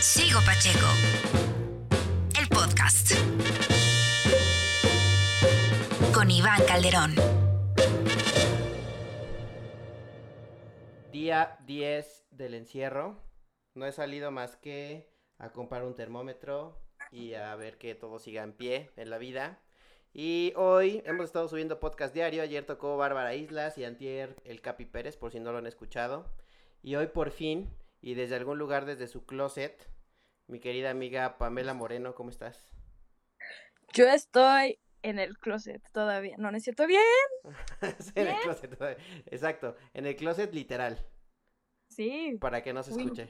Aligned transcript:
Sigo 0.00 0.38
Pacheco. 0.46 0.86
El 2.40 2.48
podcast. 2.48 3.14
Con 6.14 6.30
Iván 6.30 6.62
Calderón. 6.68 7.16
Día 11.10 11.58
10 11.66 12.26
del 12.30 12.54
encierro. 12.54 13.20
No 13.74 13.86
he 13.86 13.92
salido 13.92 14.30
más 14.30 14.54
que 14.54 15.10
a 15.38 15.50
comprar 15.50 15.82
un 15.82 15.96
termómetro 15.96 16.80
y 17.10 17.34
a 17.34 17.56
ver 17.56 17.76
que 17.76 17.96
todo 17.96 18.20
siga 18.20 18.44
en 18.44 18.52
pie 18.52 18.92
en 18.94 19.10
la 19.10 19.18
vida. 19.18 19.60
Y 20.12 20.52
hoy 20.54 21.02
hemos 21.06 21.24
estado 21.24 21.48
subiendo 21.48 21.80
podcast 21.80 22.14
diario. 22.14 22.42
Ayer 22.42 22.64
tocó 22.64 22.96
Bárbara 22.96 23.34
Islas 23.34 23.76
y 23.78 23.84
Antier 23.84 24.36
el 24.44 24.60
Capi 24.60 24.84
Pérez, 24.84 25.16
por 25.16 25.32
si 25.32 25.40
no 25.40 25.50
lo 25.50 25.58
han 25.58 25.66
escuchado. 25.66 26.30
Y 26.84 26.94
hoy 26.94 27.08
por 27.08 27.32
fin, 27.32 27.68
y 28.00 28.14
desde 28.14 28.36
algún 28.36 28.58
lugar 28.58 28.84
desde 28.86 29.06
su 29.08 29.24
closet, 29.26 29.88
mi 30.46 30.60
querida 30.60 30.90
amiga 30.90 31.38
Pamela 31.38 31.74
Moreno, 31.74 32.14
¿cómo 32.14 32.30
estás? 32.30 32.70
Yo 33.92 34.06
estoy 34.08 34.78
en 35.02 35.18
el 35.18 35.38
closet 35.38 35.82
todavía. 35.92 36.36
No, 36.38 36.50
no 36.50 36.56
es 36.56 36.64
cierto. 36.64 36.86
Bien. 36.86 37.02
Sí, 38.00 38.12
en 38.14 38.28
el 38.28 38.36
closet 38.40 38.76
todavía. 38.76 38.98
Exacto, 39.26 39.76
en 39.94 40.06
el 40.06 40.16
closet 40.16 40.52
literal, 40.52 41.04
Sí, 41.88 42.36
para 42.40 42.62
que 42.62 42.72
no 42.72 42.82
se 42.82 42.92
Uy. 42.92 43.02
escuche. 43.02 43.28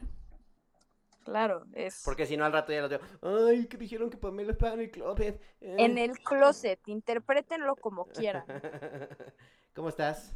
claro. 1.25 1.65
Es 1.75 2.03
Porque 2.05 2.27
si 2.27 2.37
no 2.37 2.45
al 2.45 2.53
rato 2.53 2.73
ya 2.73 2.81
lo 2.81 2.89
digo, 2.89 3.03
ay, 3.23 3.67
que 3.67 3.77
dijeron 3.77 4.11
que 4.11 4.17
Pamela 4.17 4.53
estaba 4.53 4.75
en 4.75 4.81
el 4.81 4.91
closet. 4.91 5.41
eh". 5.61 5.77
en 5.79 5.97
el 5.99 6.19
closet. 6.19 6.81
Interprétenlo 6.89 7.77
como 7.77 8.07
quieran. 8.07 8.45
¿Cómo 9.75 9.89
estás? 9.91 10.35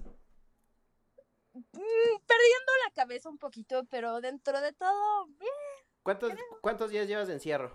Mm, 1.55 1.61
perdiendo 1.73 2.73
la 2.87 2.93
cabeza 2.95 3.29
un 3.29 3.39
poquito, 3.39 3.85
pero 3.91 4.21
dentro 4.21 4.61
de 4.61 4.73
todo, 4.73 5.27
bien. 5.27 5.53
¿Cuántos, 6.03 6.33
¿Cuántos 6.61 6.91
días 6.91 7.07
llevas 7.07 7.29
de 7.29 7.35
encierro? 7.35 7.71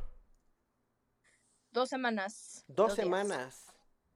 Dos 1.72 1.90
semanas. 1.90 2.64
Dos 2.68 2.94
semanas. 2.96 3.72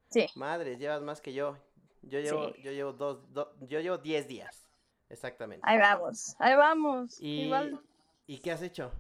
Sí. 0.10 0.28
Madres, 0.36 0.80
llevas 0.80 1.02
más 1.02 1.22
que 1.22 1.34
yo. 1.34 1.58
Yo 2.02 2.20
llevo, 2.20 2.54
Sí. 2.54 2.62
yo 2.64 2.72
llevo 2.72 2.94
dos, 2.94 3.32
do- 3.32 3.56
yo 3.62 3.80
llevo 3.80 3.98
diez 4.00 4.28
días. 4.28 4.68
Exactamente. 5.10 5.62
Ahí 5.68 5.78
vamos. 5.78 6.36
Ahí 6.40 6.56
vamos. 6.56 7.20
y, 7.22 7.44
Igual. 7.44 7.80
¿Y 8.26 8.40
qué 8.40 8.52
has 8.52 8.62
hecho? 8.62 8.92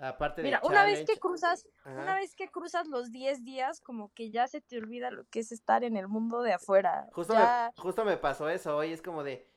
Aparte 0.00 0.42
de 0.42 0.48
Mira, 0.48 0.60
una 0.64 0.84
vez 0.84 1.06
que 1.06 1.18
cruzas, 1.18 1.66
Ajá. 1.84 2.02
una 2.02 2.16
vez 2.16 2.34
que 2.34 2.48
cruzas 2.48 2.88
los 2.88 3.12
10 3.12 3.44
días, 3.44 3.80
como 3.80 4.12
que 4.12 4.30
ya 4.30 4.48
se 4.48 4.60
te 4.60 4.76
olvida 4.78 5.10
lo 5.12 5.24
que 5.28 5.38
es 5.40 5.52
estar 5.52 5.84
en 5.84 5.96
el 5.96 6.08
mundo 6.08 6.42
de 6.42 6.52
afuera. 6.52 7.08
Justo, 7.12 7.32
Ya- 7.34 7.72
me, 7.76 7.82
justo 7.82 8.04
me 8.04 8.16
pasó 8.16 8.48
eso. 8.48 8.76
Hoy 8.76 8.92
es 8.92 9.00
como 9.02 9.22
de. 9.22 9.48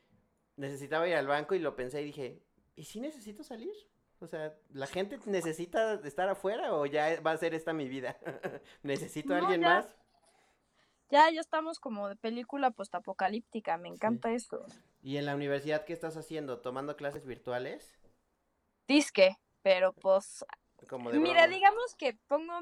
Necesitaba 0.58 1.08
ir 1.08 1.16
al 1.16 1.28
banco 1.28 1.56
y 1.56 1.60
lo 1.60 1.76
pensé 1.76 2.02
y 2.02 2.06
dije, 2.06 2.44
¿y 2.76 2.84
si 2.84 3.00
necesito 3.00 3.44
salir? 3.44 3.74
O 4.20 4.28
sea, 4.28 4.56
¿la 4.74 4.88
gente 4.88 5.20
necesita 5.26 5.94
estar 6.04 6.28
afuera 6.28 6.74
o 6.74 6.86
ya 6.86 7.22
va 7.22 7.32
a 7.32 7.38
ser 7.38 7.54
esta 7.54 7.72
mi 7.74 7.88
vida? 7.88 8.18
¿Necesito 8.84 9.34
a 9.36 9.38
No, 9.38 9.44
alguien 9.46 9.62
ya. 9.62 9.68
más? 9.76 9.96
Ya, 11.10 11.30
ya 11.32 11.40
estamos 11.40 11.80
como 11.80 12.10
de 12.10 12.16
película 12.18 12.72
postapocalíptica, 12.72 13.78
me 13.78 13.88
encanta 13.88 14.32
esto. 14.32 14.66
¿Y 15.02 15.18
en 15.18 15.26
la 15.26 15.36
universidad 15.36 15.86
qué 15.86 15.94
estás 15.94 16.18
haciendo? 16.18 16.60
¿Tomando 16.60 16.98
clases 16.98 17.26
virtuales? 17.26 17.98
Disque, 18.88 19.38
pero 19.62 19.94
pues, 19.94 20.44
Como 20.90 21.12
de 21.12 21.20
mira, 21.20 21.44
broma. 21.44 21.56
digamos 21.56 21.96
que 21.96 22.18
pongo 22.28 22.54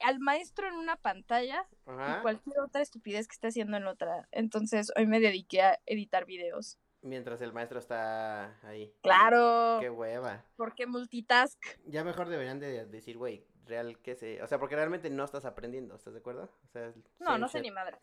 al 0.00 0.18
maestro 0.18 0.66
en 0.68 0.74
una 0.74 0.96
pantalla 0.96 1.68
Ajá. 1.86 2.18
y 2.18 2.22
cualquier 2.22 2.58
otra 2.60 2.80
estupidez 2.80 3.28
que 3.28 3.34
esté 3.34 3.48
haciendo 3.48 3.76
en 3.76 3.86
otra. 3.86 4.28
Entonces, 4.32 4.90
hoy 4.96 5.06
me 5.06 5.20
dediqué 5.20 5.62
a 5.62 5.78
editar 5.86 6.24
videos. 6.24 6.78
Mientras 7.04 7.40
el 7.42 7.52
maestro 7.52 7.78
está 7.78 8.58
ahí. 8.66 8.92
Claro, 9.02 9.76
Qué 9.80 9.90
hueva. 9.90 10.42
porque 10.56 10.86
multitask. 10.86 11.58
Ya 11.86 12.02
mejor 12.02 12.28
deberían 12.28 12.58
de 12.60 12.86
decir, 12.86 13.18
güey, 13.18 13.46
real 13.66 13.98
que 13.98 14.14
se... 14.14 14.42
O 14.42 14.46
sea, 14.46 14.58
porque 14.58 14.74
realmente 14.74 15.10
no 15.10 15.22
estás 15.22 15.44
aprendiendo, 15.44 15.94
¿estás 15.96 16.14
de 16.14 16.20
acuerdo? 16.20 16.48
O 16.64 16.68
sea, 16.72 16.92
No, 17.20 17.36
no 17.36 17.46
sé 17.48 17.60
ni 17.60 17.70
madres. 17.70 18.00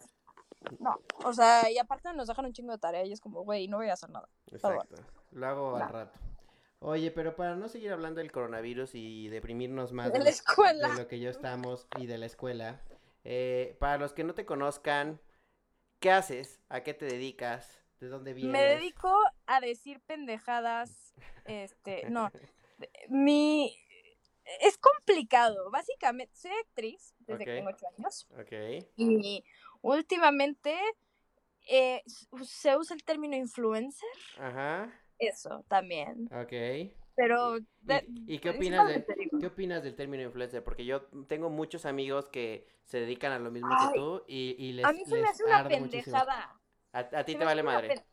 No, 0.80 1.02
o 1.26 1.34
sea, 1.34 1.70
y 1.72 1.80
aparte 1.80 2.14
nos 2.14 2.28
dejan 2.28 2.46
un 2.46 2.54
chingo 2.54 2.72
de 2.74 2.78
tarea 2.78 3.04
y 3.04 3.12
es 3.12 3.20
como, 3.20 3.42
güey, 3.44 3.68
no 3.68 3.78
voy 3.78 3.90
a 3.90 3.94
hacer 3.94 4.12
nada. 4.12 4.30
Exacto. 4.52 4.96
Lo 5.32 5.48
hago 5.48 5.76
al 5.78 5.90
rato. 5.90 6.20
Oye, 6.80 7.10
pero 7.10 7.36
para 7.36 7.56
no 7.56 7.68
seguir 7.70 7.92
hablando 7.92 8.20
del 8.20 8.32
coronavirus 8.32 8.92
y 8.94 9.30
deprimirnos 9.30 9.92
más 9.94 10.08
De 10.08 10.14
de, 10.14 10.20
la 10.20 10.26
lo- 10.26 10.30
escuela. 10.30 10.90
de 10.90 10.96
lo 11.02 11.08
que 11.08 11.20
yo 11.20 11.32
estamos 11.32 11.88
y 11.98 12.06
de 12.06 12.20
la 12.20 12.28
escuela, 12.28 12.82
eh, 13.24 13.76
para 13.80 13.98
los 13.98 14.14
que 14.14 14.24
no 14.24 14.36
te 14.36 14.46
conozcan, 14.46 15.20
¿qué 16.00 16.12
haces? 16.12 16.60
¿A 16.70 16.82
qué 16.82 16.94
te 16.94 17.06
dedicas? 17.06 17.81
¿De 18.02 18.08
dónde 18.10 18.34
vienes? 18.34 18.52
Me 18.52 18.64
dedico 18.64 19.16
a 19.46 19.62
decir 19.62 20.02
pendejadas. 20.02 21.14
Este, 21.46 22.04
no. 22.10 22.32
Mi. 23.08 23.78
Es 24.60 24.78
complicado. 24.80 25.70
Básicamente, 25.70 26.36
soy 26.36 26.52
actriz 26.66 27.14
desde 27.20 27.46
que 27.46 27.56
tengo 27.58 27.70
ocho 27.70 27.86
años. 27.96 28.28
Ok. 28.40 28.86
Y 28.98 29.44
últimamente 29.82 30.76
eh, 31.70 32.02
se 32.44 32.76
usa 32.76 32.96
el 32.96 33.04
término 33.04 33.36
influencer. 33.36 34.10
Ajá. 34.40 34.92
Eso 35.20 35.64
también. 35.68 36.28
Ok. 36.34 36.92
Pero. 37.16 37.60
¿Y, 37.60 37.68
de- 37.82 38.08
y 38.26 38.40
qué 38.40 38.50
opinas 38.50 38.88
digo. 39.16 39.38
qué 39.40 39.46
opinas 39.46 39.84
del 39.84 39.96
término 39.96 40.24
influencer? 40.24 40.64
Porque 40.64 40.86
yo 40.86 41.04
tengo 41.28 41.52
muchos 41.52 41.86
amigos 41.86 42.30
que 42.30 42.68
se 42.84 43.00
dedican 43.00 43.32
a 43.32 43.38
lo 43.38 43.52
mismo 43.52 43.70
Ay, 43.78 43.90
que 43.94 44.00
tú 44.00 44.24
y, 44.28 44.56
y 44.58 44.74
les 44.74 44.86
A 44.86 44.92
mí 44.92 45.06
se 45.06 45.22
me 45.22 45.28
hace 45.28 45.44
una 45.44 45.70
muchísimo. 45.70 46.18
A, 46.94 47.00
a 47.00 47.24
ti 47.24 47.36
te 47.36 47.46
vale 47.46 47.64
madre. 47.64 47.88
pen- 47.88 48.06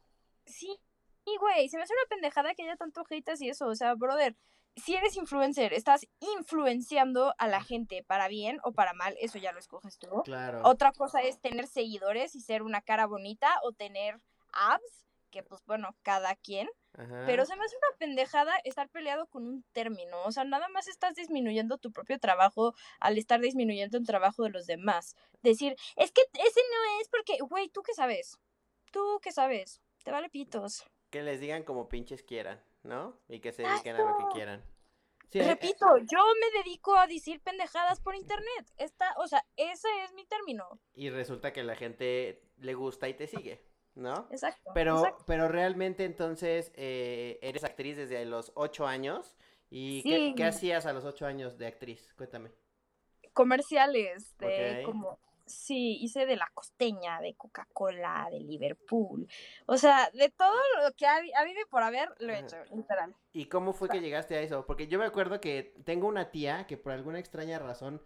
Sí, 0.47 0.79
sí, 1.25 1.37
güey, 1.39 1.69
se 1.69 1.77
me 1.77 1.83
hace 1.83 1.93
una 1.93 2.09
pendejada 2.09 2.55
que 2.55 2.63
haya 2.63 2.77
tanto 2.77 3.05
haters 3.05 3.41
y 3.43 3.51
eso, 3.51 3.67
o 3.67 3.75
sea, 3.75 3.95
brother, 3.95 4.37
si 4.77 4.95
eres 4.95 5.17
influencer, 5.17 5.73
estás 5.75 6.07
influenciando 6.21 7.35
a 7.39 7.49
la 7.49 7.61
gente 7.63 8.05
para 8.05 8.29
bien 8.29 8.59
o 8.63 8.73
para 8.73 8.93
mal, 8.95 9.15
eso 9.21 9.39
ya 9.39 9.53
lo 9.53 9.59
escoges 9.59 9.99
tú. 9.99 10.23
Claro. 10.25 10.63
Otra 10.65 10.93
cosa 10.93 11.21
es 11.21 11.41
tener 11.41 11.67
seguidores 11.67 12.35
y 12.35 12.41
ser 12.41 12.63
una 12.63 12.81
cara 12.81 13.07
bonita 13.07 13.49
o 13.65 13.73
tener 13.73 14.21
abs, 14.53 15.05
que 15.31 15.43
pues 15.43 15.63
bueno, 15.67 15.95
cada 16.03 16.35
quien, 16.37 16.69
Ajá. 16.95 17.25
pero 17.27 17.45
se 17.45 17.55
me 17.57 17.65
hace 17.65 17.77
una 17.77 17.99
pendejada 17.99 18.53
estar 18.65 18.89
peleado 18.89 19.27
con 19.27 19.47
un 19.47 19.65
término, 19.73 20.23
o 20.25 20.33
sea, 20.33 20.45
nada 20.45 20.69
más 20.71 20.89
estás 20.89 21.15
disminuyendo 21.15 21.77
tu 21.77 21.93
propio 21.93 22.19
trabajo 22.19 22.75
al 23.01 23.19
estar 23.19 23.41
disminuyendo 23.41 23.99
el 23.99 24.07
trabajo 24.07 24.45
de 24.45 24.51
los 24.51 24.67
demás. 24.67 25.15
Decir, 25.43 25.77
es 25.97 26.13
que 26.13 26.23
ese 26.33 26.61
no 26.73 27.01
es 27.03 27.09
porque, 27.11 27.37
güey, 27.43 27.69
¿tú 27.69 27.83
qué 27.83 27.93
sabes? 27.93 28.39
¿Tú 28.93 29.21
qué 29.23 29.33
sabes? 29.33 29.81
Te 30.05 30.11
vale 30.11 30.29
pitos. 30.31 30.85
Que 31.11 31.23
les 31.23 31.41
digan 31.41 31.63
como 31.63 31.89
pinches 31.89 32.23
quieran, 32.23 32.63
¿no? 32.83 33.19
Y 33.29 33.41
que 33.41 33.53
se 33.53 33.63
dediquen 33.63 33.97
a 33.97 34.05
lo 34.11 34.17
que 34.19 34.25
quieran. 34.35 34.63
Sí, 35.31 35.41
eh, 35.41 35.43
eh, 35.43 35.49
Repito, 35.49 35.87
yo 36.11 36.19
me 36.41 36.59
dedico 36.63 36.97
a 36.97 37.07
decir 37.07 37.41
pendejadas 37.43 38.01
por 38.01 38.15
internet. 38.15 38.67
Esta, 38.79 39.15
o 39.19 39.27
sea, 39.27 39.45
ese 39.57 39.89
es 40.05 40.13
mi 40.15 40.25
término. 40.27 40.81
y 40.95 41.11
resulta 41.11 41.53
que 41.53 41.63
la 41.63 41.77
gente 41.77 42.43
le 42.57 42.75
gusta 42.75 43.09
y 43.09 43.15
te 43.15 43.27
sigue, 43.27 43.63
¿no? 43.95 44.27
Exacto. 44.31 44.71
Pero, 44.75 44.99
exacto. 45.01 45.25
pero 45.27 45.49
realmente 45.49 46.05
entonces 46.05 46.73
eh, 46.77 47.39
eres 47.43 47.65
actriz 47.65 47.97
desde 47.97 48.25
los 48.25 48.53
ocho 48.55 48.87
años. 48.87 49.37
¿Y 49.71 50.03
qué, 50.03 50.17
Sí. 50.17 50.35
qué 50.35 50.45
hacías 50.45 50.87
a 50.87 50.95
los 50.95 51.05
ocho 51.05 51.27
años 51.27 51.59
de 51.59 51.67
actriz? 51.67 52.15
Cuéntame. 52.17 52.51
Comerciales 53.35 54.37
de 54.39 54.83
como 54.85 55.19
sí, 55.49 55.99
hice 56.01 56.27
de 56.27 56.37
la 56.37 56.51
costeña, 56.55 57.21
de 57.21 57.35
Coca-Cola, 57.35 58.29
de 58.31 58.41
Liverpool. 58.41 59.27
O 59.67 59.77
sea, 59.77 60.11
de 60.13 60.31
todo 60.31 60.57
lo 60.83 60.93
que 60.95 61.07
ha 61.07 61.17
habido 61.17 61.61
y 61.61 61.69
por 61.71 61.83
haber, 61.83 62.11
lo 62.19 62.33
he 62.33 62.41
hecho, 62.41 62.57
literal. 62.75 63.15
¿Y 63.33 63.47
cómo 63.47 63.73
fue 63.73 63.89
que 63.89 64.01
llegaste 64.01 64.37
a 64.37 64.41
eso? 64.41 64.65
Porque 64.67 64.89
yo 64.89 64.99
me 64.99 65.07
acuerdo 65.07 65.41
que 65.41 65.75
tengo 65.85 66.07
una 66.07 66.31
tía 66.31 66.67
que 66.67 66.77
por 66.77 66.93
alguna 66.93 67.19
extraña 67.19 67.59
razón, 67.59 68.03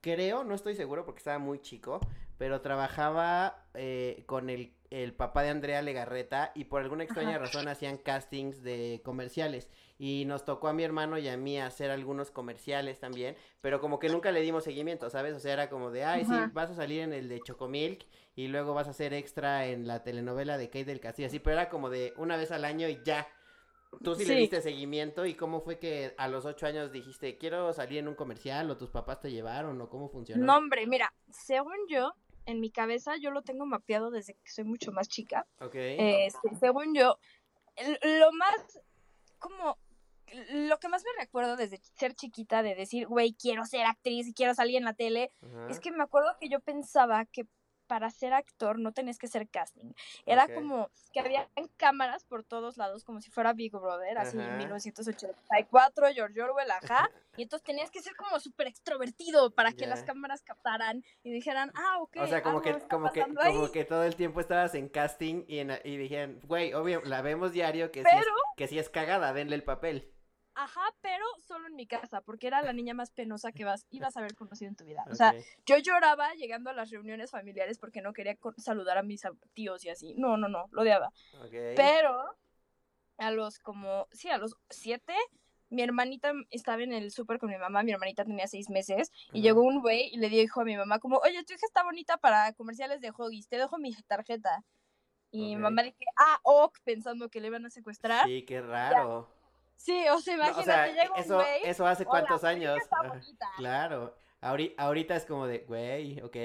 creo, 0.00 0.44
no 0.44 0.54
estoy 0.54 0.74
seguro 0.74 1.04
porque 1.04 1.18
estaba 1.18 1.38
muy 1.38 1.60
chico, 1.60 2.00
pero 2.38 2.60
trabajaba 2.60 3.66
eh, 3.74 4.24
con 4.26 4.50
el, 4.50 4.74
el 4.90 5.14
papá 5.14 5.42
de 5.42 5.50
Andrea 5.50 5.82
Legarreta 5.82 6.52
y 6.54 6.64
por 6.64 6.82
alguna 6.82 7.04
extraña 7.04 7.36
Ajá. 7.36 7.46
razón 7.46 7.68
hacían 7.68 7.98
castings 7.98 8.62
de 8.62 9.00
comerciales. 9.04 9.68
Y 9.98 10.24
nos 10.26 10.44
tocó 10.44 10.68
a 10.68 10.72
mi 10.72 10.82
hermano 10.82 11.18
y 11.18 11.28
a 11.28 11.36
mí 11.36 11.58
hacer 11.60 11.90
algunos 11.90 12.30
comerciales 12.30 12.98
también, 12.98 13.36
pero 13.60 13.80
como 13.80 13.98
que 13.98 14.08
nunca 14.08 14.32
le 14.32 14.40
dimos 14.40 14.64
seguimiento, 14.64 15.08
¿sabes? 15.10 15.34
O 15.36 15.38
sea, 15.40 15.52
era 15.52 15.70
como 15.70 15.90
de, 15.90 16.04
ay, 16.04 16.24
sí, 16.24 16.34
Ajá. 16.34 16.50
vas 16.52 16.70
a 16.70 16.74
salir 16.74 17.00
en 17.02 17.12
el 17.12 17.28
de 17.28 17.42
Chocomilk 17.42 18.04
y 18.34 18.48
luego 18.48 18.74
vas 18.74 18.88
a 18.88 18.90
hacer 18.90 19.14
extra 19.14 19.66
en 19.66 19.86
la 19.86 20.02
telenovela 20.02 20.58
de 20.58 20.66
Kate 20.68 20.86
del 20.86 21.00
Castillo, 21.00 21.28
así, 21.28 21.38
pero 21.38 21.54
era 21.54 21.68
como 21.70 21.90
de 21.90 22.12
una 22.16 22.36
vez 22.36 22.50
al 22.50 22.64
año 22.64 22.88
y 22.88 23.00
ya. 23.04 23.28
Tú 24.02 24.16
sí, 24.16 24.24
le 24.24 24.34
Sí. 24.34 24.40
diste 24.40 24.60
seguimiento 24.60 25.24
y 25.24 25.34
cómo 25.34 25.60
fue 25.60 25.78
que 25.78 26.14
a 26.18 26.26
los 26.26 26.44
ocho 26.44 26.66
años 26.66 26.90
dijiste, 26.90 27.38
quiero 27.38 27.72
salir 27.72 27.98
en 27.98 28.08
un 28.08 28.16
comercial 28.16 28.68
o 28.70 28.76
tus 28.76 28.90
papás 28.90 29.20
te 29.20 29.30
llevaron 29.30 29.80
o 29.80 29.88
cómo 29.88 30.08
funcionó. 30.08 30.44
No, 30.44 30.56
hombre, 30.56 30.86
mira, 30.86 31.12
según 31.30 31.76
yo, 31.88 32.12
en 32.46 32.60
mi 32.60 32.70
cabeza, 32.70 33.16
yo 33.16 33.30
lo 33.30 33.42
tengo 33.42 33.66
mapeado 33.66 34.10
desde 34.10 34.34
que 34.34 34.50
soy 34.50 34.64
mucho 34.64 34.92
más 34.92 35.08
chica. 35.08 35.46
Ok. 35.60 35.74
Este, 35.74 36.54
según 36.60 36.94
yo, 36.94 37.18
lo 38.02 38.32
más, 38.32 38.80
como, 39.38 39.78
lo 40.52 40.78
que 40.78 40.88
más 40.88 41.04
me 41.04 41.22
recuerdo 41.22 41.56
desde 41.56 41.80
ser 41.94 42.14
chiquita 42.14 42.62
de 42.62 42.74
decir, 42.74 43.06
güey, 43.06 43.34
quiero 43.34 43.64
ser 43.64 43.86
actriz 43.86 44.28
y 44.28 44.34
quiero 44.34 44.54
salir 44.54 44.76
en 44.76 44.84
la 44.84 44.94
tele, 44.94 45.30
Ajá. 45.42 45.68
es 45.68 45.80
que 45.80 45.90
me 45.90 46.02
acuerdo 46.02 46.36
que 46.40 46.48
yo 46.48 46.60
pensaba 46.60 47.24
que 47.26 47.46
para 47.86 48.10
ser 48.10 48.32
actor 48.32 48.78
no 48.78 48.92
tenías 48.92 49.18
que 49.18 49.28
ser 49.28 49.48
casting. 49.48 49.92
Era 50.26 50.48
como 50.52 50.90
que 51.12 51.20
había 51.20 51.48
cámaras 51.76 52.24
por 52.24 52.44
todos 52.44 52.76
lados, 52.76 53.04
como 53.04 53.20
si 53.20 53.30
fuera 53.30 53.52
Big 53.52 53.72
Brother, 53.72 54.18
así 54.18 54.38
en 54.38 54.56
1984, 54.58 56.06
George 56.14 56.42
Orwell, 56.42 56.70
ajá. 56.70 57.08
Y 57.36 57.42
entonces 57.42 57.64
tenías 57.64 57.90
que 57.90 58.00
ser 58.00 58.14
como 58.14 58.38
súper 58.38 58.68
extrovertido 58.68 59.50
para 59.50 59.72
que 59.72 59.88
las 59.88 60.04
cámaras 60.04 60.42
captaran 60.42 61.02
y 61.24 61.32
dijeran, 61.32 61.72
ah, 61.74 61.98
ok. 61.98 62.18
O 62.20 62.26
sea, 62.28 62.44
como 62.44 62.62
que, 62.62 62.78
como 62.88 63.10
que, 63.10 63.22
como 63.22 63.40
ahí". 63.40 63.70
que 63.72 63.84
todo 63.84 64.04
el 64.04 64.14
tiempo 64.14 64.38
estabas 64.40 64.76
en 64.76 64.88
casting 64.88 65.42
y, 65.48 65.58
en- 65.58 65.80
y 65.82 65.96
dijeron, 65.96 66.38
güey, 66.44 66.74
obvio, 66.74 67.02
la 67.04 67.22
vemos 67.22 67.50
diario 67.52 67.90
que 67.90 68.02
sí, 68.02 68.08
es, 68.08 68.14
Pero, 68.20 68.32
que 68.56 68.68
sí 68.68 68.78
es 68.78 68.88
cagada, 68.88 69.32
denle 69.32 69.56
el 69.56 69.64
papel. 69.64 70.12
Ajá, 70.54 70.80
pero 71.00 71.24
solo 71.40 71.66
en 71.66 71.76
mi 71.76 71.86
casa, 71.86 72.20
porque 72.20 72.46
era 72.46 72.62
la 72.62 72.72
niña 72.72 72.94
más 72.94 73.10
penosa 73.10 73.52
que 73.52 73.64
vas, 73.64 73.86
ibas 73.90 74.16
a 74.16 74.20
haber 74.20 74.34
conocido 74.34 74.68
en 74.68 74.76
tu 74.76 74.84
vida. 74.84 75.04
O 75.10 75.14
sea. 75.14 75.34
Yo 75.66 75.78
lloraba 75.78 76.34
llegando 76.34 76.70
a 76.70 76.74
las 76.74 76.90
reuniones 76.90 77.30
familiares 77.30 77.78
porque 77.78 78.02
no 78.02 78.12
quería 78.12 78.36
saludar 78.58 78.98
a 78.98 79.02
mis 79.02 79.22
tíos 79.54 79.84
y 79.84 79.88
así. 79.88 80.14
No, 80.16 80.36
no, 80.36 80.48
no, 80.48 80.66
lo 80.70 80.82
odiaba. 80.82 81.08
ok. 81.40 81.74
Pero 81.74 82.36
a 83.18 83.30
los 83.30 83.58
como, 83.58 84.06
sí, 84.12 84.28
a 84.28 84.38
los 84.38 84.56
siete, 84.68 85.14
mi 85.70 85.82
hermanita 85.82 86.32
estaba 86.50 86.82
en 86.82 86.92
el 86.92 87.10
súper 87.10 87.38
con 87.38 87.50
mi 87.50 87.56
mamá, 87.56 87.82
mi 87.82 87.92
hermanita 87.92 88.24
tenía 88.24 88.46
seis 88.46 88.68
meses, 88.68 89.10
y 89.32 89.38
Ajá. 89.38 89.42
llegó 89.42 89.62
un 89.62 89.80
güey 89.80 90.10
y 90.12 90.18
le 90.18 90.28
dijo 90.28 90.60
a 90.60 90.64
mi 90.64 90.76
mamá 90.76 90.98
como, 90.98 91.18
oye, 91.18 91.42
tu 91.44 91.54
hija 91.54 91.66
está 91.66 91.82
bonita 91.82 92.16
para 92.18 92.52
comerciales 92.52 93.00
de 93.00 93.10
Hoggies, 93.16 93.48
te 93.48 93.56
dejo 93.56 93.78
mi 93.78 93.94
tarjeta. 94.06 94.64
Y 95.30 95.56
mi 95.56 95.56
Ok. 95.56 95.62
mamá 95.62 95.82
dije, 95.82 96.04
ah, 96.16 96.38
ok, 96.44 96.78
pensando 96.84 97.28
que 97.28 97.40
le 97.40 97.48
iban 97.48 97.66
a 97.66 97.70
secuestrar. 97.70 98.24
Sí, 98.26 98.40
Sí, 98.40 98.44
qué 98.44 98.60
raro. 98.60 99.33
O 99.76 100.20
sea, 100.20 100.36
No, 100.36 100.42
imagínate, 100.44 100.60
o 100.60 100.62
sea, 100.64 100.86
llega 100.88 101.12
un 101.14 101.20
eso, 101.20 101.34
güey, 101.36 101.62
eso 101.64 101.86
hace 101.86 102.02
"Hola, 102.04 102.10
cuántos 102.10 102.44
años. 102.44 102.78
Ajá, 102.90 103.08
bonita". 103.08 103.46
Claro. 103.56 104.16
Ahori- 104.40 104.74
ahorita 104.76 105.16
es 105.16 105.24
como 105.24 105.46
de, 105.46 105.60
güey, 105.60 106.20
ok, 106.20 106.36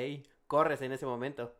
corres 0.47 0.81
en 0.81 0.91
ese 0.91 1.05
momento. 1.05 1.55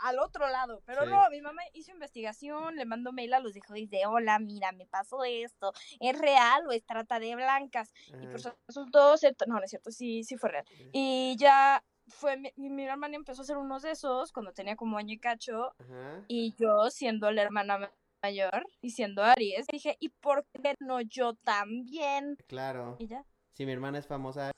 al 0.00 0.18
otro 0.18 0.48
lado. 0.48 0.82
Pero 0.86 1.02
Sí. 1.04 1.10
no, 1.10 1.28
mi 1.28 1.42
mamá 1.42 1.60
hizo 1.74 1.90
investigación, 1.90 2.74
le 2.76 2.86
mandó 2.86 3.12
mail 3.12 3.34
a 3.34 3.40
los 3.40 3.54
hijos 3.54 3.76
y 3.76 3.82
dice, 3.86 4.06
hola, 4.06 4.38
mira, 4.38 4.72
me 4.72 4.86
pasó 4.86 5.24
esto, 5.24 5.74
¿es 6.00 6.18
real 6.18 6.66
o 6.66 6.72
es 6.72 6.82
trata 6.86 7.18
de 7.20 7.36
blancas? 7.36 7.92
Y 8.18 8.26
pues 8.28 8.46
Ajá. 8.46 8.56
resultó 8.66 9.14
ser, 9.18 9.36
no, 9.46 9.56
no 9.56 9.62
es 9.62 9.68
cierto, 9.68 9.90
sí, 9.90 10.24
sí 10.24 10.38
fue 10.38 10.48
real. 10.52 10.64
Y 10.94 11.36
ya 11.38 11.84
fue, 12.08 12.38
mi, 12.38 12.50
mi 12.56 12.84
hermana 12.86 13.14
empezó 13.16 13.42
a 13.42 13.44
hacer 13.44 13.58
unos 13.58 13.82
de 13.82 13.90
esos 13.90 14.32
cuando 14.32 14.54
tenía 14.54 14.74
como 14.74 14.96
año 14.96 15.12
y 15.12 15.18
cacho, 15.18 15.74
Ajá. 15.78 16.24
y 16.28 16.54
yo 16.56 16.88
siendo 16.90 17.30
la 17.30 17.42
hermana 17.42 17.76
ma- 17.76 17.92
mayor 18.24 18.64
y 18.80 18.90
siendo 18.90 19.22
Aries, 19.22 19.66
dije, 19.70 19.96
¿y 20.00 20.08
por 20.08 20.46
qué 20.62 20.74
no 20.80 21.02
yo 21.02 21.34
también? 21.34 22.38
Claro. 22.46 22.96
Y 22.98 23.06
ya. 23.08 23.22
Si 23.52 23.66
mi 23.66 23.72
hermana 23.72 23.98
es 23.98 24.06
famosa, 24.06 24.50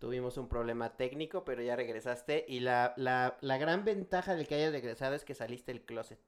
tuvimos 0.00 0.36
un 0.36 0.48
problema 0.48 0.96
técnico, 0.96 1.44
pero 1.44 1.62
ya 1.62 1.76
regresaste. 1.76 2.44
Y 2.48 2.60
la, 2.60 2.94
la, 2.96 3.36
la 3.40 3.58
gran 3.58 3.84
ventaja 3.84 4.34
de 4.34 4.44
que 4.44 4.56
hayas 4.56 4.72
regresado 4.72 5.14
es 5.14 5.24
que 5.24 5.34
saliste 5.34 5.72
del 5.72 5.84
closet. 5.84 6.18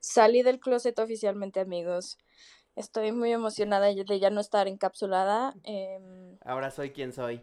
Salí 0.00 0.42
del 0.42 0.58
closet 0.58 0.98
oficialmente, 0.98 1.60
amigos. 1.60 2.18
Estoy 2.74 3.12
muy 3.12 3.32
emocionada 3.32 3.86
de 3.86 4.18
ya 4.20 4.30
no 4.30 4.40
estar 4.40 4.66
encapsulada. 4.66 5.54
em, 5.62 6.36
Ahora 6.44 6.70
soy 6.72 6.90
quien 6.90 7.12
soy. 7.12 7.40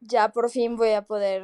ya 0.00 0.28
por 0.30 0.48
fin 0.48 0.76
voy 0.76 0.92
a 0.92 1.02
poder 1.02 1.42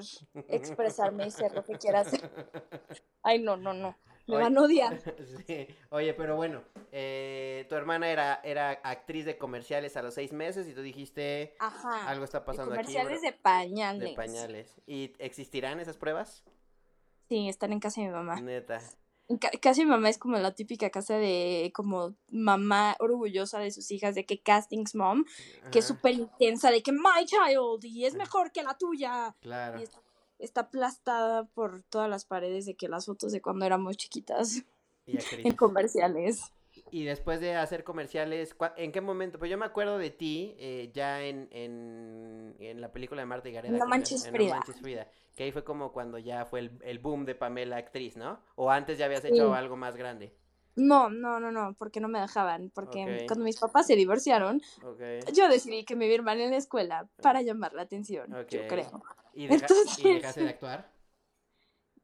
expresarme 0.48 1.26
y 1.26 1.30
ser 1.32 1.52
lo 1.52 1.64
que 1.64 1.76
quiera 1.76 2.00
hacer. 2.00 2.20
Ay, 3.22 3.40
no, 3.40 3.56
no, 3.56 3.74
no. 3.74 3.96
Me 4.26 4.36
van 4.36 4.56
a 4.58 4.62
odiar. 4.62 4.98
Sí. 5.46 5.66
Oye, 5.90 6.14
pero 6.14 6.36
bueno, 6.36 6.62
eh, 6.92 7.64
tu 7.68 7.74
hermana 7.76 8.08
era, 8.10 8.40
era 8.42 8.70
actriz 8.82 9.24
de 9.24 9.38
comerciales 9.38 9.96
a 9.96 10.02
los 10.02 10.14
seis 10.14 10.32
meses 10.32 10.66
y 10.68 10.74
tú 10.74 10.82
dijiste, 10.82 11.54
Ajá. 11.60 12.08
algo 12.08 12.24
está 12.24 12.40
de 12.40 12.46
pasando 12.46 12.72
aquí. 12.74 12.82
comerciales 12.82 13.20
bro". 13.20 13.30
de 13.30 13.32
pañales. 13.36 14.08
De 14.10 14.16
pañales. 14.16 14.80
¿Y 14.86 15.12
existirán 15.18 15.78
esas 15.80 15.96
pruebas? 15.96 16.42
Sí, 17.28 17.48
están 17.48 17.72
en 17.72 17.80
casa 17.80 18.00
de 18.00 18.08
mi 18.08 18.12
mamá. 18.12 18.40
Neta. 18.40 18.80
En 19.28 19.38
ca- 19.38 19.50
casa 19.60 19.80
de 19.80 19.84
mi 19.86 19.90
mamá 19.90 20.08
es 20.08 20.18
como 20.18 20.38
la 20.38 20.54
típica 20.54 20.90
casa 20.90 21.16
de 21.18 21.72
como 21.74 22.14
mamá 22.30 22.94
orgullosa 23.00 23.58
de 23.58 23.72
sus 23.72 23.90
hijas, 23.90 24.14
de 24.14 24.24
que 24.24 24.40
castings 24.40 24.94
mom, 24.94 25.24
que 25.72 25.80
es 25.80 25.84
súper 25.84 26.14
intensa, 26.14 26.70
de 26.70 26.80
que 26.82 26.92
my 26.92 27.24
child 27.26 27.84
y 27.84 28.04
es 28.06 28.14
mejor 28.14 28.52
que 28.52 28.62
la 28.62 28.78
tuya. 28.78 29.34
Claro. 29.40 29.80
Y 29.80 29.82
está, 29.82 30.00
está 30.38 30.62
aplastada 30.62 31.44
por 31.44 31.82
todas 31.84 32.08
las 32.10 32.24
paredes 32.24 32.66
de 32.66 32.74
que 32.76 32.88
las 32.88 33.06
fotos 33.06 33.32
de 33.32 33.40
cuando 33.40 33.64
éramos 33.64 33.96
chiquitas 33.96 34.62
Y 35.06 35.16
en 35.48 35.54
comerciales. 35.56 36.52
Y 36.90 37.04
después 37.04 37.40
de 37.40 37.54
hacer 37.56 37.84
comerciales, 37.84 38.54
¿cuá- 38.54 38.74
¿en 38.76 38.92
qué 38.92 39.00
momento? 39.00 39.38
Pues 39.38 39.50
yo 39.50 39.56
me 39.56 39.64
acuerdo 39.64 39.96
de 39.98 40.10
ti 40.10 40.54
eh, 40.58 40.90
ya 40.92 41.22
en, 41.22 41.48
en, 41.50 42.54
en 42.58 42.80
la 42.82 42.92
película 42.92 43.22
de 43.22 43.26
Marta 43.26 43.48
y 43.48 43.52
Gareda. 43.52 43.78
No 43.78 43.86
Manches 43.86 44.28
Frida. 44.28 44.50
No 44.54 44.60
Manches 44.60 44.80
Frida. 44.80 45.08
Que 45.34 45.44
ahí 45.44 45.52
fue 45.52 45.64
como 45.64 45.92
cuando 45.92 46.18
ya 46.18 46.44
fue 46.44 46.60
el, 46.60 46.78
el 46.82 46.98
boom 46.98 47.24
de 47.24 47.34
Pamela 47.34 47.76
actriz, 47.78 48.16
¿no? 48.16 48.40
O 48.56 48.70
antes 48.70 48.98
ya 48.98 49.06
habías 49.06 49.24
hecho 49.24 49.48
Sí. 49.52 49.58
algo 49.58 49.76
más 49.76 49.96
grande. 49.96 50.34
No, 50.76 51.08
no, 51.08 51.40
no, 51.40 51.50
no, 51.50 51.74
porque 51.78 52.00
no 52.00 52.08
me 52.08 52.20
dejaban, 52.20 52.70
porque 52.74 53.24
cuando 53.26 53.44
mis 53.46 53.58
papás 53.58 53.86
se 53.86 53.96
divorciaron, 53.96 54.60
yo 55.32 55.48
decidí 55.48 55.84
que 55.86 55.96
me 55.96 56.04
iba 56.04 56.12
a 56.12 56.14
ir 56.16 56.22
mal 56.22 56.38
en 56.38 56.50
la 56.50 56.58
escuela 56.58 57.08
para 57.22 57.40
llamar 57.40 57.72
la 57.72 57.80
atención, 57.82 58.28
yo 58.50 58.66
creo. 58.68 59.02
¿Y, 59.36 59.46
deja- 59.48 59.66
Entonces- 59.66 59.98
¿Y 59.98 60.14
dejaste 60.14 60.40
de 60.44 60.48
actuar? 60.50 60.90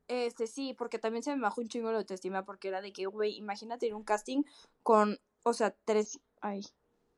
Este, 0.08 0.46
sí, 0.46 0.74
porque 0.74 0.98
también 0.98 1.22
se 1.22 1.34
me 1.34 1.40
bajó 1.42 1.60
un 1.62 1.68
chingo 1.68 1.90
la 1.90 1.98
autoestima 1.98 2.44
porque 2.44 2.68
era 2.68 2.80
de 2.82 2.92
que, 2.92 3.06
güey, 3.06 3.36
imagínate 3.36 3.86
ir 3.86 3.92
a 3.92 3.96
un 3.96 4.04
casting 4.04 4.42
con, 4.82 5.18
o 5.42 5.52
sea, 5.54 5.74
tres, 5.84 6.20
ay, 6.42 6.62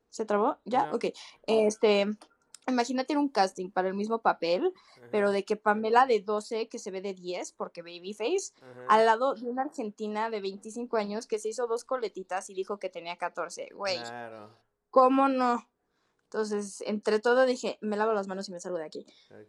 ¿se 0.09 0.25
trabó? 0.25 0.59
¿Ya? 0.63 0.85
No. 0.87 0.95
Ok, 0.95 1.05
este, 1.45 2.05
imagínate 2.67 3.11
ir 3.11 3.17
a 3.17 3.19
un 3.19 3.27
casting 3.29 3.69
para 3.69 3.89
el 3.89 3.95
mismo 3.95 4.19
papel, 4.21 4.71
Ajá, 4.97 5.07
pero 5.11 5.31
de 5.31 5.43
que 5.43 5.57
Pamela 5.57 6.05
de 6.05 6.21
12, 6.21 6.69
que 6.69 6.79
se 6.79 6.89
ve 6.91 7.01
de 7.01 7.13
10, 7.13 7.51
porque 7.51 7.81
babyface, 7.81 8.53
ajá. 8.61 8.85
al 8.87 9.05
lado 9.05 9.33
de 9.35 9.49
una 9.49 9.63
argentina 9.63 10.29
de 10.29 10.39
25 10.39 10.95
años 10.95 11.27
que 11.27 11.39
se 11.39 11.49
hizo 11.49 11.67
dos 11.67 11.83
coletitas 11.83 12.49
y 12.49 12.53
dijo 12.53 12.79
que 12.79 12.89
tenía 12.89 13.17
14, 13.17 13.67
güey, 13.73 13.97
Claro. 13.97 14.51
¿cómo 14.89 15.27
no? 15.27 15.67
Entonces, 16.25 16.83
entre 16.85 17.19
todo 17.19 17.45
dije, 17.45 17.77
me 17.81 17.97
lavo 17.97 18.13
las 18.13 18.27
manos 18.27 18.49
y 18.49 18.51
me 18.51 18.59
salgo 18.59 18.77
de 18.77 18.85
aquí. 18.85 19.05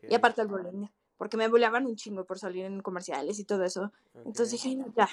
Y 0.08 0.14
aparte 0.14 0.42
el 0.42 0.48
bullying, 0.48 0.86
porque 1.16 1.36
me 1.36 1.48
bulleaban 1.48 1.86
un 1.86 1.96
chingo 1.96 2.24
por 2.24 2.38
salir 2.38 2.64
en 2.64 2.80
comerciales 2.80 3.38
y 3.38 3.44
todo 3.44 3.64
eso. 3.64 3.92
Entonces 4.14 4.50
dije, 4.52 4.68
"Ay, 4.68 4.76
no, 4.76 4.92
ya. 4.94 5.08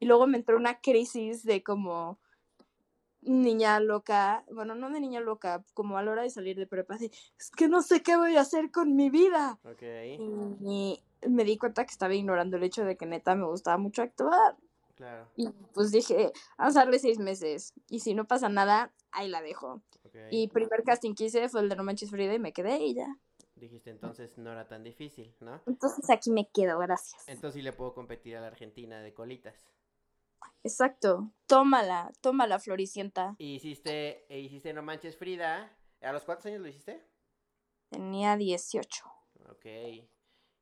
Y 0.00 0.06
luego 0.06 0.26
me 0.26 0.36
entró 0.38 0.56
una 0.56 0.80
crisis 0.80 1.44
de 1.44 1.62
como 1.62 2.18
niña 3.22 3.80
loca, 3.80 4.44
bueno, 4.50 4.74
no 4.74 4.90
de 4.90 5.00
niña 5.00 5.20
loca, 5.20 5.64
como 5.74 5.98
a 5.98 6.02
la 6.02 6.12
hora 6.12 6.22
de 6.22 6.30
salir 6.30 6.56
de 6.56 6.66
prepa, 6.66 6.96
de, 6.96 7.06
es 7.38 7.50
que 7.50 7.68
no 7.68 7.82
sé 7.82 8.02
qué 8.02 8.16
voy 8.16 8.36
a 8.36 8.42
hacer 8.42 8.70
con 8.70 8.94
mi 8.94 9.10
vida. 9.10 9.58
Y 10.60 11.02
me 11.26 11.44
di 11.44 11.58
cuenta 11.58 11.84
que 11.84 11.92
estaba 11.92 12.14
ignorando 12.14 12.56
el 12.56 12.62
hecho 12.62 12.84
de 12.84 12.96
que 12.96 13.06
neta 13.06 13.34
me 13.34 13.46
gustaba 13.46 13.76
mucho 13.76 14.02
actuar. 14.02 14.56
Claro. 14.94 15.28
Y 15.36 15.48
pues 15.74 15.92
dije, 15.92 16.32
vamos 16.56 16.76
a 16.76 16.80
darle 16.80 16.98
seis 16.98 17.18
meses. 17.18 17.72
Y 17.88 18.00
si 18.00 18.14
no 18.14 18.26
pasa 18.26 18.48
nada, 18.48 18.92
ahí 19.12 19.28
la 19.28 19.42
dejo. 19.42 19.80
Ok. 20.26 20.32
Y 20.32 20.48
primer 20.48 20.82
casting 20.84 21.14
que 21.14 21.24
hice 21.24 21.48
fue 21.48 21.60
el 21.60 21.68
de 21.68 21.76
No 21.76 21.84
Manches 21.84 22.10
Frida 22.10 22.34
y 22.34 22.38
me 22.38 22.52
quedé 22.52 22.78
y 22.78 22.94
ya. 22.94 23.18
Dijiste 23.54 23.90
entonces 23.90 24.38
no 24.38 24.52
era 24.52 24.68
tan 24.68 24.84
difícil, 24.84 25.34
¿no? 25.40 25.60
Entonces 25.66 26.08
aquí 26.10 26.30
me 26.30 26.48
quedo, 26.48 26.78
gracias. 26.78 27.22
Entonces 27.26 27.54
sí 27.54 27.62
le 27.62 27.72
puedo 27.72 27.92
competir 27.92 28.36
a 28.36 28.40
la 28.40 28.46
Argentina 28.46 29.00
de 29.00 29.12
colitas. 29.12 29.68
Exacto. 30.62 31.32
Tómala, 31.46 32.12
tómala, 32.20 32.58
Floricienta. 32.58 33.34
Y 33.38 33.56
hiciste, 33.56 34.26
e 34.28 34.40
hiciste 34.40 34.72
No 34.72 34.82
Manches 34.82 35.16
Frida. 35.16 35.76
¿A 36.02 36.12
los 36.12 36.24
cuántos 36.24 36.46
años 36.46 36.60
lo 36.60 36.68
hiciste? 36.68 37.04
Tenía 37.88 38.36
18. 38.36 39.04
Ok. 39.50 39.66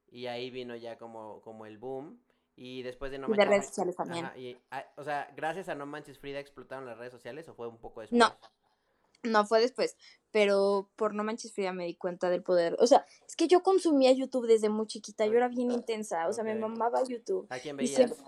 Y 0.09 0.27
ahí 0.27 0.51
vino 0.51 0.77
ya 0.77 0.97
como, 0.97 1.41
como 1.43 1.67
el 1.67 1.79
boom. 1.79 2.23
Y 2.55 2.83
después 2.83 3.11
de 3.11 3.19
No 3.19 3.27
Y 3.27 3.33
de 3.33 3.37
Manches 3.37 3.49
redes 3.51 3.67
sociales 3.67 3.97
también. 3.97 4.25
Ajá, 4.25 4.39
y, 4.39 4.57
ah, 4.71 4.85
o 4.97 5.05
sea, 5.05 5.31
gracias 5.37 5.69
a 5.69 5.75
No 5.75 5.85
Manches 5.85 6.19
Frida 6.19 6.39
explotaron 6.39 6.87
las 6.87 6.97
redes 6.97 7.13
sociales 7.13 7.49
o 7.49 7.55
fue 7.55 7.69
un 7.69 7.79
poco 7.79 8.01
después. 8.01 8.19
No. 8.19 8.35
No, 9.31 9.45
fue 9.47 9.61
después. 9.61 9.97
Pero 10.33 10.91
por 10.97 11.15
No 11.15 11.25
Manches 11.25 11.53
Frida 11.53 11.73
me 11.73 11.87
di 11.87 11.95
cuenta 11.97 12.29
del 12.31 12.43
poder. 12.43 12.77
O 12.79 12.87
sea, 12.87 13.07
es 13.27 13.37
que 13.37 13.49
yo 13.49 13.63
consumía 13.63 14.13
YouTube 14.13 14.47
desde 14.47 14.69
muy 14.69 14.87
chiquita. 14.87 15.25
Yo 15.27 15.33
era 15.35 15.49
bien 15.49 15.71
intensa. 15.71 16.29
O 16.29 16.33
sea, 16.33 16.45
me 16.45 16.55
mamaba 16.55 17.03
YouTube. 17.05 17.47
¿A 17.49 17.59
quién 17.59 17.77
veías? 17.77 17.95
siempre- 17.97 18.19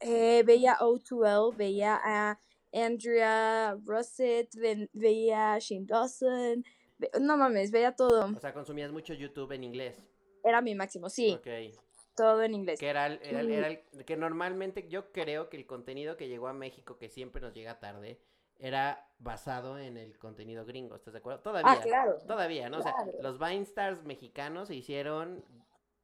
Eh, 0.00 0.42
veía 0.44 0.76
O2L, 0.80 1.56
veía 1.56 2.00
a 2.02 2.38
Andrea 2.72 3.76
Russett, 3.84 4.52
ve- 4.56 4.88
veía 4.92 5.54
a 5.54 5.58
Shane 5.58 5.86
Dawson. 5.86 6.64
ve- 6.98 7.10
no 7.20 7.36
mames, 7.36 7.70
veía 7.72 7.92
todo. 7.96 8.26
O 8.36 8.40
sea, 8.40 8.52
consumías 8.54 8.90
mucho 8.92 9.12
YouTube 9.14 9.52
en 9.52 9.64
inglés. 9.64 9.96
Era 10.44 10.60
mi 10.60 10.74
máximo, 10.74 11.08
sí. 11.08 11.32
Ok. 11.38 11.74
Todo 12.16 12.42
en 12.42 12.54
inglés. 12.54 12.78
Que 12.78 12.88
era, 12.88 13.06
el- 13.06 13.20
era, 13.22 13.40
el- 13.40 13.50
era 13.50 13.68
el- 13.68 14.04
que 14.04 14.16
normalmente 14.16 14.86
yo 14.88 15.10
creo 15.12 15.48
que 15.48 15.56
el 15.56 15.66
contenido 15.66 16.16
que 16.16 16.28
llegó 16.28 16.48
a 16.48 16.52
México, 16.52 16.98
que 16.98 17.08
siempre 17.08 17.40
nos 17.40 17.54
llega 17.54 17.80
tarde, 17.80 18.20
era 18.62 19.08
basado 19.18 19.76
en 19.78 19.96
el 19.96 20.16
contenido 20.18 20.64
gringo, 20.64 20.94
¿estás 20.94 21.12
de 21.12 21.18
acuerdo? 21.18 21.40
Todavía. 21.40 21.72
Ah, 21.72 21.80
claro. 21.82 22.16
Todavía, 22.26 22.70
¿no? 22.70 22.78
O 22.78 22.82
sea, 22.82 22.92
Claro. 22.94 23.12
los 23.20 23.38
Vine 23.38 23.62
Stars 23.62 24.04
mexicanos 24.04 24.68
se 24.68 24.76
hicieron 24.76 25.44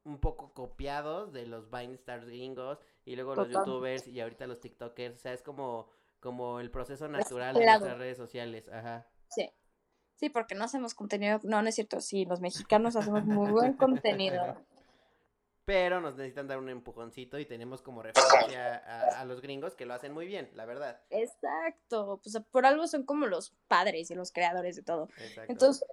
un 0.04 0.18
poco 0.18 0.52
copiados 0.54 1.32
de 1.32 1.46
los 1.46 1.70
Vine 1.70 1.94
Stars 1.94 2.26
gringos 2.26 2.78
y 3.04 3.14
luego 3.14 3.34
los 3.36 3.48
youtubers 3.48 4.08
y 4.08 4.20
ahorita 4.20 4.46
los 4.48 4.60
TikTokers, 4.60 5.14
o 5.16 5.18
sea, 5.18 5.32
es 5.32 5.42
como, 5.42 5.88
como 6.20 6.58
el 6.60 6.70
proceso 6.70 7.06
natural 7.08 7.54
de 7.54 7.64
nuestras 7.64 7.96
redes 7.98 8.16
sociales, 8.16 8.68
ajá. 8.68 9.06
Sí. 9.30 9.50
Sí, 10.16 10.30
porque 10.30 10.56
no 10.56 10.64
hacemos 10.64 10.94
contenido. 10.94 11.38
No, 11.44 11.62
no 11.62 11.68
es 11.68 11.76
cierto. 11.76 12.00
Sí, 12.00 12.24
los 12.24 12.40
mexicanos 12.40 12.96
hacemos 12.96 13.24
muy 13.24 13.52
buen 13.52 13.74
contenido. 13.74 14.42
pero 15.68 16.00
nos 16.00 16.16
necesitan 16.16 16.48
dar 16.48 16.56
un 16.56 16.70
empujoncito 16.70 17.38
y 17.38 17.44
tenemos 17.44 17.82
como 17.82 18.02
referencia 18.02 18.76
a, 18.87 19.20
a 19.20 19.25
los 19.26 19.42
gringos 19.42 19.75
que 19.75 19.84
lo 19.84 19.92
hacen 19.92 20.14
muy 20.14 20.26
bien, 20.26 20.48
la 20.54 20.64
verdad. 20.64 21.02
Exacto, 21.10 22.18
pues 22.22 22.40
por 22.50 22.64
algo 22.64 22.87
son 22.87 23.02
como 23.02 23.26
los 23.26 23.50
padres 23.68 24.10
y 24.10 24.14
los 24.14 24.32
creadores 24.32 24.76
de 24.76 24.82
todo. 24.82 25.10
Exacto. 25.18 25.52
Entonces, 25.52 25.87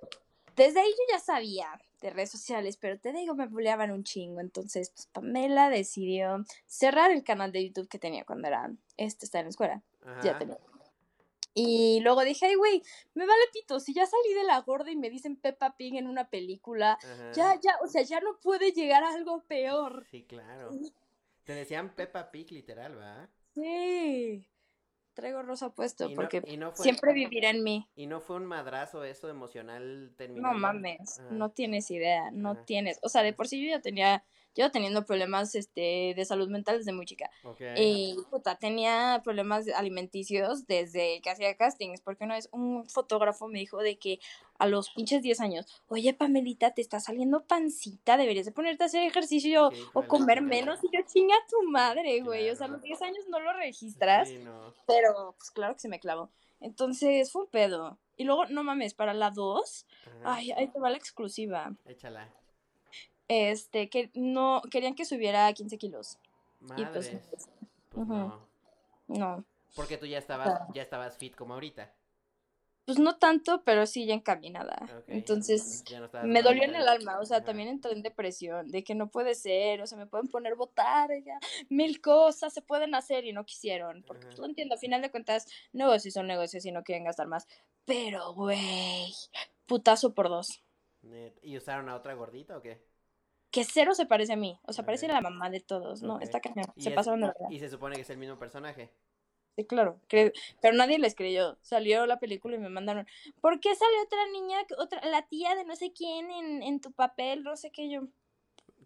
desde 0.55 0.79
ahí 0.79 0.89
yo 0.89 1.13
ya 1.13 1.19
sabía 1.19 1.67
de 1.99 2.09
redes 2.09 2.31
sociales, 2.31 2.77
pero 2.77 2.97
te 2.97 3.11
digo, 3.11 3.35
me 3.35 3.47
buleaban 3.47 3.91
un 3.91 4.05
chingo. 4.05 4.39
Entonces, 4.39 4.91
pues 4.91 5.07
Pamela 5.07 5.69
decidió 5.69 6.45
cerrar 6.65 7.11
el 7.11 7.25
canal 7.25 7.51
de 7.51 7.67
YouTube 7.67 7.89
que 7.89 7.99
tenía 7.99 8.23
cuando 8.23 8.47
era, 8.47 8.71
este 8.95 9.25
está 9.25 9.39
en 9.39 9.47
la 9.47 9.49
escuela. 9.49 9.81
Ya 10.23 10.37
tenía. 10.37 10.57
Y 11.57 12.01
luego 12.01 12.23
dije, 12.25 12.47
ay, 12.47 12.55
güey, 12.55 12.83
me 13.13 13.25
vale 13.25 13.41
pito, 13.53 13.79
si 13.79 13.93
ya 13.93 14.05
salí 14.05 14.33
de 14.33 14.43
la 14.43 14.59
gorda 14.59 14.91
y 14.91 14.97
me 14.97 15.09
dicen 15.09 15.37
Peppa 15.37 15.77
Pig 15.77 15.95
en 15.95 16.05
una 16.07 16.29
película, 16.29 16.99
Ajá. 17.01 17.31
ya, 17.31 17.59
ya, 17.61 17.77
o 17.81 17.87
sea, 17.87 18.01
ya 18.01 18.19
no 18.19 18.37
puede 18.41 18.73
llegar 18.73 19.03
a 19.05 19.13
algo 19.13 19.41
peor. 19.47 20.05
Sí, 20.11 20.23
claro. 20.23 20.71
Te 21.45 21.53
decían 21.53 21.95
Peppa 21.95 22.29
Pig 22.29 22.51
literal, 22.51 22.99
¿va? 22.99 23.29
Sí. 23.53 24.45
Traigo 25.13 25.43
rosa 25.43 25.73
puesto 25.73 26.09
no- 26.09 26.15
porque 26.15 26.41
no 26.57 26.73
fue- 26.73 26.83
siempre 26.83 27.13
vivirá 27.13 27.49
en 27.51 27.63
mí. 27.63 27.87
Y 27.95 28.05
no 28.07 28.19
fue 28.19 28.35
un 28.35 28.45
madrazo 28.45 29.05
eso 29.05 29.29
emocional 29.29 30.13
terminando. 30.17 30.51
No 30.51 30.59
mames, 30.59 31.19
Ajá. 31.19 31.29
no 31.31 31.51
tienes 31.51 31.89
idea, 31.89 32.31
no 32.31 32.51
Ajá. 32.51 32.65
tienes. 32.65 32.99
O 33.01 33.07
sea, 33.07 33.23
de 33.23 33.31
por 33.31 33.47
sí 33.47 33.63
yo 33.63 33.69
ya 33.69 33.79
tenía, 33.81 34.25
yo 34.55 34.71
teniendo 34.71 35.05
problemas 35.05 35.53
este, 35.55 36.13
de 36.15 36.25
salud 36.25 36.49
mental 36.49 36.77
desde 36.77 36.93
muy 36.93 37.05
chica. 37.05 37.29
Y 37.75 38.15
puta, 38.31 38.55
tenía 38.57 39.21
problemas 39.23 39.67
alimenticios 39.75 40.65
desde 40.65 41.21
que 41.21 41.29
hacía 41.29 41.55
castings, 41.57 42.01
porque 42.01 42.23
una 42.23 42.35
vez 42.35 42.49
un 42.51 42.87
fotógrafo 42.89 43.47
me 43.47 43.59
dijo 43.59 43.77
de 43.79 43.97
que 43.97 44.19
a 44.57 44.67
los 44.67 44.89
pinches 44.91 45.21
10 45.21 45.41
años, 45.41 45.65
oye 45.89 46.13
Pamelita, 46.13 46.71
te 46.73 46.81
está 46.81 46.99
saliendo 46.99 47.43
pancita, 47.45 48.15
deberías 48.17 48.45
de 48.45 48.51
ponerte 48.53 48.83
a 48.83 48.87
hacer 48.87 49.03
ejercicio 49.03 49.69
o 49.93 50.07
comer 50.07 50.41
menos. 50.41 50.79
Y 50.83 50.87
yo, 50.95 51.03
chinga 51.05 51.35
tu 51.49 51.69
madre, 51.69 52.21
güey. 52.21 52.49
O 52.49 52.55
sea, 52.55 52.67
a 52.67 52.69
los 52.69 52.81
10 52.81 53.01
años 53.01 53.25
no 53.27 53.39
lo 53.39 53.51
registras, 53.53 54.29
Sí, 54.29 54.37
no. 54.37 54.73
pero 54.87 55.35
pues 55.37 55.51
claro 55.51 55.73
que 55.73 55.81
se 55.81 55.89
me 55.89 55.99
clavó. 55.99 56.29
Entonces 56.61 57.31
fue 57.31 57.43
un 57.43 57.49
pedo. 57.49 57.99
Y 58.17 58.23
luego, 58.23 58.45
no 58.45 58.63
mames, 58.63 58.93
para 58.93 59.13
la 59.13 59.29
2, 59.31 59.85
Ajá. 60.05 60.35
ay, 60.35 60.51
ahí 60.53 60.67
te 60.69 60.79
va 60.79 60.89
la 60.89 60.95
exclusiva. 60.97 61.73
Échala. 61.85 62.33
Este, 63.27 63.89
que 63.89 64.11
no, 64.13 64.61
querían 64.69 64.95
que 64.95 65.05
subiera 65.05 65.51
15 65.53 65.77
kilos. 65.77 66.17
Y 66.61 66.65
Madres. 66.65 67.09
pues, 67.29 67.49
Pues 67.89 68.07
ujú. 68.07 68.13
no. 68.13 68.47
no. 69.07 69.45
Porque 69.75 69.97
tú 69.97 70.05
ya 70.05 70.17
estabas, 70.17 70.59
ya 70.73 70.81
estabas 70.81 71.17
fit 71.17 71.35
como 71.35 71.53
ahorita. 71.53 71.93
Pues 72.85 72.99
no 72.99 73.17
tanto, 73.17 73.63
pero 73.63 73.87
sí 73.87 74.05
ya 74.05 74.13
encaminada. 74.13 74.77
Entonces, 75.07 75.83
no 76.13 76.27
me 76.27 76.43
dolió 76.43 76.63
en 76.63 76.75
el 76.75 76.87
alma, 76.87 77.19
o 77.19 77.25
sea, 77.25 77.37
Ajá. 77.37 77.47
también 77.47 77.67
entré 77.67 77.91
en 77.93 78.03
depresión, 78.03 78.69
de 78.69 78.83
que 78.83 78.93
no 78.93 79.09
puede 79.09 79.33
ser, 79.33 79.81
o 79.81 79.87
sea, 79.87 79.97
me 79.97 80.05
pueden 80.05 80.27
poner 80.27 80.53
botarga, 80.55 81.39
mil 81.67 81.99
cosas 81.99 82.53
se 82.53 82.61
pueden 82.61 82.93
hacer 82.93 83.25
y 83.25 83.33
no 83.33 83.43
quisieron, 83.43 84.03
porque 84.03 84.27
Ajá. 84.27 84.29
pues, 84.29 84.39
lo 84.39 84.45
entiendo, 84.45 84.75
a 84.75 84.77
final 84.77 85.01
de 85.01 85.09
cuentas, 85.09 85.47
negocios 85.73 86.13
son 86.13 86.27
negocios 86.27 86.63
y 86.63 86.71
no 86.71 86.83
quieren 86.83 87.05
gastar 87.05 87.25
más, 87.25 87.47
pero, 87.85 88.33
güey, 88.33 89.11
putazo 89.65 90.13
por 90.13 90.29
dos. 90.29 90.61
¿Y 91.41 91.57
usaron 91.57 91.89
a 91.89 91.95
otra 91.95 92.13
gordita 92.13 92.55
o 92.55 92.61
qué? 92.61 92.83
Que 93.55 93.63
cero 93.63 93.95
se 93.95 94.05
parece 94.05 94.33
a 94.33 94.35
mí, 94.35 94.59
o 94.65 94.73
sea, 94.73 94.85
parece 94.85 95.07
la 95.07 95.21
mamá 95.21 95.49
de 95.49 95.61
todos, 95.61 96.01
¿no? 96.03 96.15
Ok. 96.15 96.23
Está 96.23 96.41
cañón, 96.41 96.65
se 96.77 96.89
es- 96.89 96.95
pasaron 96.95 97.21
de 97.21 97.27
verdad. 97.27 97.47
Y 97.49 97.59
se 97.59 97.69
supone 97.69 97.95
que 97.95 98.01
es 98.01 98.09
el 98.09 98.17
mismo 98.17 98.37
personaje. 98.37 98.91
Sí, 99.55 99.63
claro, 99.65 100.01
pero 100.09 100.75
nadie 100.75 100.99
les 100.99 101.15
creyó. 101.15 101.57
Salió 101.61 102.05
la 102.05 102.19
película 102.19 102.57
y 102.57 102.59
me 102.59 102.67
mandaron, 102.67 103.07
¿por 103.39 103.61
qué 103.61 103.73
sale 103.73 103.93
otra 104.05 104.19
niña, 104.33 104.57
otra, 104.77 104.99
la 105.05 105.25
tía 105.29 105.55
de 105.55 105.63
no 105.63 105.77
sé 105.77 105.93
quién 105.93 106.29
en, 106.29 106.61
en 106.63 106.81
tu 106.81 106.91
papel? 106.91 107.41
No 107.43 107.55
sé 107.55 107.71
qué 107.71 107.89
yo. 107.89 108.01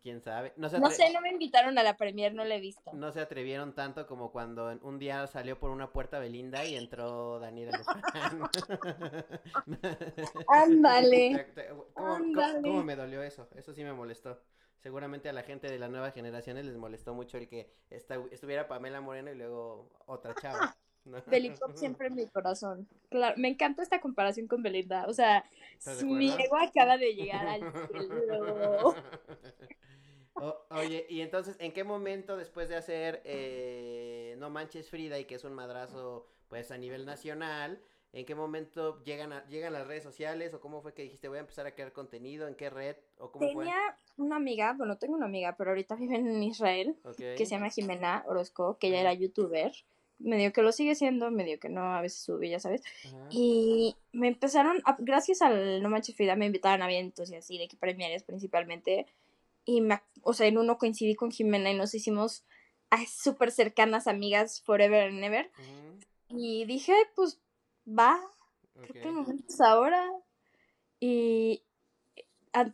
¿Quién 0.03 0.21
sabe? 0.21 0.53
No 0.55 0.69
se, 0.69 0.79
No 0.79 0.87
atre- 0.87 0.91
sé, 0.93 1.11
no 1.13 1.19
me 1.21 1.29
invitaron 1.31 1.77
a 1.79 1.83
la 1.83 1.97
premier, 1.97 2.33
no 2.35 2.45
la 2.45 2.55
he 2.55 2.59
visto. 2.61 2.93
no 2.93 3.11
se 3.11 3.19
atrevieron 3.19 3.73
tanto 3.73 4.05
como 4.07 4.31
cuando 4.31 4.79
un 4.83 4.97
día 4.99 5.25
salió 5.27 5.59
por 5.59 5.71
una 5.71 5.91
puerta 5.91 6.19
Belinda 6.19 6.63
y 6.63 6.75
entró 6.75 7.39
Daniela 7.39 7.75
Luján. 7.77 8.01
Ándale. 10.47 11.47
¿Cómo, 11.69 11.85
cómo- 11.93 12.15
Ándale. 12.15 12.61
cómo 12.61 12.83
me 12.83 12.95
dolió 12.95 13.23
eso? 13.23 13.49
Eso 13.55 13.73
sí 13.73 13.83
me 13.83 13.91
molestó. 13.93 14.39
Seguramente 14.79 15.27
a 15.29 15.33
la 15.33 15.43
gente 15.43 15.69
de 15.69 15.77
las 15.77 15.89
nuevas 15.89 16.13
generaciones 16.13 16.65
les 16.65 16.77
molestó 16.77 17.13
mucho 17.13 17.37
el 17.37 17.47
que 17.47 17.69
esta- 17.89 18.15
estuviera 18.31 18.67
Pamela 18.67 19.01
Moreno 19.01 19.31
y 19.31 19.35
luego 19.35 19.89
otra 20.05 20.33
chava. 20.35 20.75
¿no? 21.05 21.17
Belinda 21.27 21.59
siempre 21.75 22.07
en 22.07 22.15
mi 22.15 22.27
corazón. 22.27 22.87
Claro, 23.09 23.35
me 23.37 23.49
encanta 23.49 23.83
esta 23.83 23.99
comparación 23.99 24.47
con 24.47 24.63
Belinda. 24.63 25.05
O 25.07 25.13
sea, 25.13 25.43
¿Estás 25.77 25.99
de 25.99 26.05
mi 26.05 26.29
ego 26.31 26.57
acaba 26.57 26.97
de 26.97 27.13
llegar 27.13 27.47
al 27.47 27.73
cielo. 27.87 28.95
O- 30.41 30.65
oye, 30.69 31.05
y 31.09 31.19
entonces, 31.19 31.57
¿en 31.59 31.73
qué 31.73 31.83
momento 31.83 32.37
después 32.37 32.69
de 32.69 32.77
hacer 32.77 33.21
eh, 33.25 34.35
No 34.37 34.49
Manches 34.49 34.89
Frida 34.89 35.19
y 35.19 35.25
que 35.25 35.35
es 35.35 35.43
un 35.43 35.53
madrazo 35.53 36.27
pues 36.47 36.71
a 36.71 36.77
nivel 36.77 37.05
nacional, 37.05 37.81
en 38.11 38.25
qué 38.25 38.33
momento 38.35 39.03
llegan 39.03 39.33
a, 39.33 39.45
llegan 39.47 39.73
las 39.73 39.85
redes 39.87 40.03
sociales 40.03 40.53
o 40.53 40.59
cómo 40.59 40.81
fue 40.81 40.93
que 40.93 41.03
dijiste 41.03 41.27
voy 41.27 41.37
a 41.37 41.41
empezar 41.41 41.67
a 41.67 41.75
crear 41.75 41.93
contenido, 41.93 42.47
en 42.47 42.55
qué 42.55 42.69
red 42.69 42.95
o 43.17 43.31
cómo 43.31 43.47
Tenía 43.47 43.75
una 44.17 44.35
amiga, 44.37 44.73
bueno, 44.73 44.97
tengo 44.97 45.15
una 45.15 45.25
amiga, 45.27 45.55
pero 45.57 45.71
ahorita 45.71 45.95
vive 45.95 46.15
en 46.15 46.41
Israel, 46.43 46.95
fue? 47.03 47.11
Ok. 47.11 47.17
que 47.37 47.45
se 47.45 47.51
llama 47.55 47.69
Jimena 47.69 48.23
Orozco, 48.27 48.77
que 48.79 48.87
ella 48.87 48.97
Ajá. 49.01 49.11
era 49.11 49.13
youtuber. 49.13 49.71
Medio 50.21 50.51
que 50.51 50.61
lo 50.61 50.73
sigue 50.73 50.95
siendo, 50.95 51.31
medio 51.31 51.59
que 51.61 51.69
no, 51.69 51.95
a 51.95 52.01
veces 52.01 52.19
sube, 52.21 52.49
ya 52.49 52.59
sabes. 52.59 52.83
Ajá. 53.05 53.27
Y 53.29 53.95
me 54.11 54.27
empezaron, 54.27 54.81
a- 54.83 54.97
gracias 54.99 55.41
al 55.41 55.81
No 55.81 55.89
Manches 55.89 56.15
Frida, 56.17 56.35
me 56.35 56.45
invitaban 56.47 56.81
a 56.81 56.91
eventos 56.91 57.31
y 57.31 57.35
así, 57.35 57.57
de 57.57 57.69
que 57.69 57.77
premiares 57.77 58.23
principalmente. 58.23 59.05
Y, 59.63 59.79
me, 59.79 60.01
o 60.21 60.33
sea, 60.33 60.47
en 60.47 60.57
uno 60.57 60.77
coincidí 60.77 61.15
con 61.15 61.31
Jimena 61.31 61.71
y 61.71 61.75
nos 61.75 61.93
hicimos 61.95 62.43
súper 63.07 63.51
cercanas 63.51 64.07
amigas 64.07 64.61
forever 64.61 65.07
and 65.07 65.23
ever. 65.23 65.51
Ujú, 65.57 66.37
Y 66.37 66.65
dije, 66.65 66.93
pues, 67.15 67.39
va, 67.97 68.19
creo 68.81 68.93
que 68.93 69.07
el 69.07 69.13
momento 69.13 69.43
es 69.47 69.61
ahora. 69.61 70.05
Y 70.99 71.63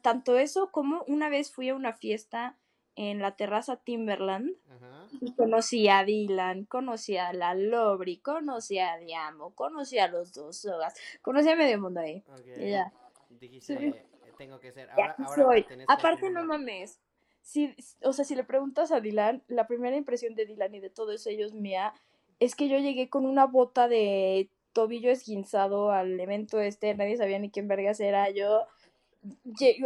tanto 0.01 0.38
eso 0.38 0.72
como 0.72 1.03
una 1.07 1.29
vez 1.29 1.51
fui 1.51 1.69
a 1.69 1.75
una 1.75 1.93
fiesta 1.93 2.57
en 2.95 3.19
la 3.19 3.36
terraza 3.36 3.75
Timberland 3.77 4.51
Ajá. 4.69 5.07
y 5.22 5.34
conocí 5.34 5.89
a 5.89 6.03
Dylan, 6.05 6.63
conocí 6.65 7.17
a 7.17 7.34
la 7.34 7.53
Lobri, 7.53 8.17
conocí 8.17 8.79
a 8.79 8.98
Diamo, 8.98 9.53
conocí 9.53 10.00
a 10.00 10.07
los 10.07 10.34
dos 10.34 10.57
sogas, 10.57 10.93
conocí 11.22 11.50
a 11.50 11.55
medio 11.57 11.79
mundo 11.79 12.00
ahí. 12.00 12.24
ok. 12.27 12.48
Y 12.57 12.69
ya. 12.69 12.91
Dijiste, 13.29 13.77
Sí. 13.77 13.93
tengo 14.38 14.60
que 14.60 14.72
ser. 14.72 14.89
Ahora, 14.91 15.15
ahora 15.19 15.36
soy. 15.36 15.65
Aparte, 15.88 16.29
no 16.29 16.45
mames. 16.45 17.00
Si, 17.41 17.75
o 18.01 18.13
sea, 18.13 18.25
si 18.25 18.34
le 18.36 18.43
preguntas 18.43 18.91
a 18.91 19.01
Dylan, 19.01 19.43
la 19.48 19.67
primera 19.67 19.95
impresión 19.98 20.34
de 20.36 20.45
Dylan 20.45 20.74
y 20.74 20.79
de 20.79 20.89
todos 20.89 21.27
ellos 21.27 21.53
mía 21.53 21.93
es 22.39 22.55
que 22.55 22.67
yo 22.69 22.77
llegué 22.79 23.10
con 23.10 23.25
una 23.25 23.45
bota 23.45 23.88
de 23.88 24.50
tobillo 24.75 25.10
esguinzado 25.10 25.89
al 25.91 26.20
evento 26.20 26.60
este, 26.60 26.94
nadie 26.94 27.15
sabía 27.17 27.39
ni 27.39 27.50
quién 27.50 27.67
vergas 27.67 28.00
era 28.01 28.29
yo. 28.29 28.67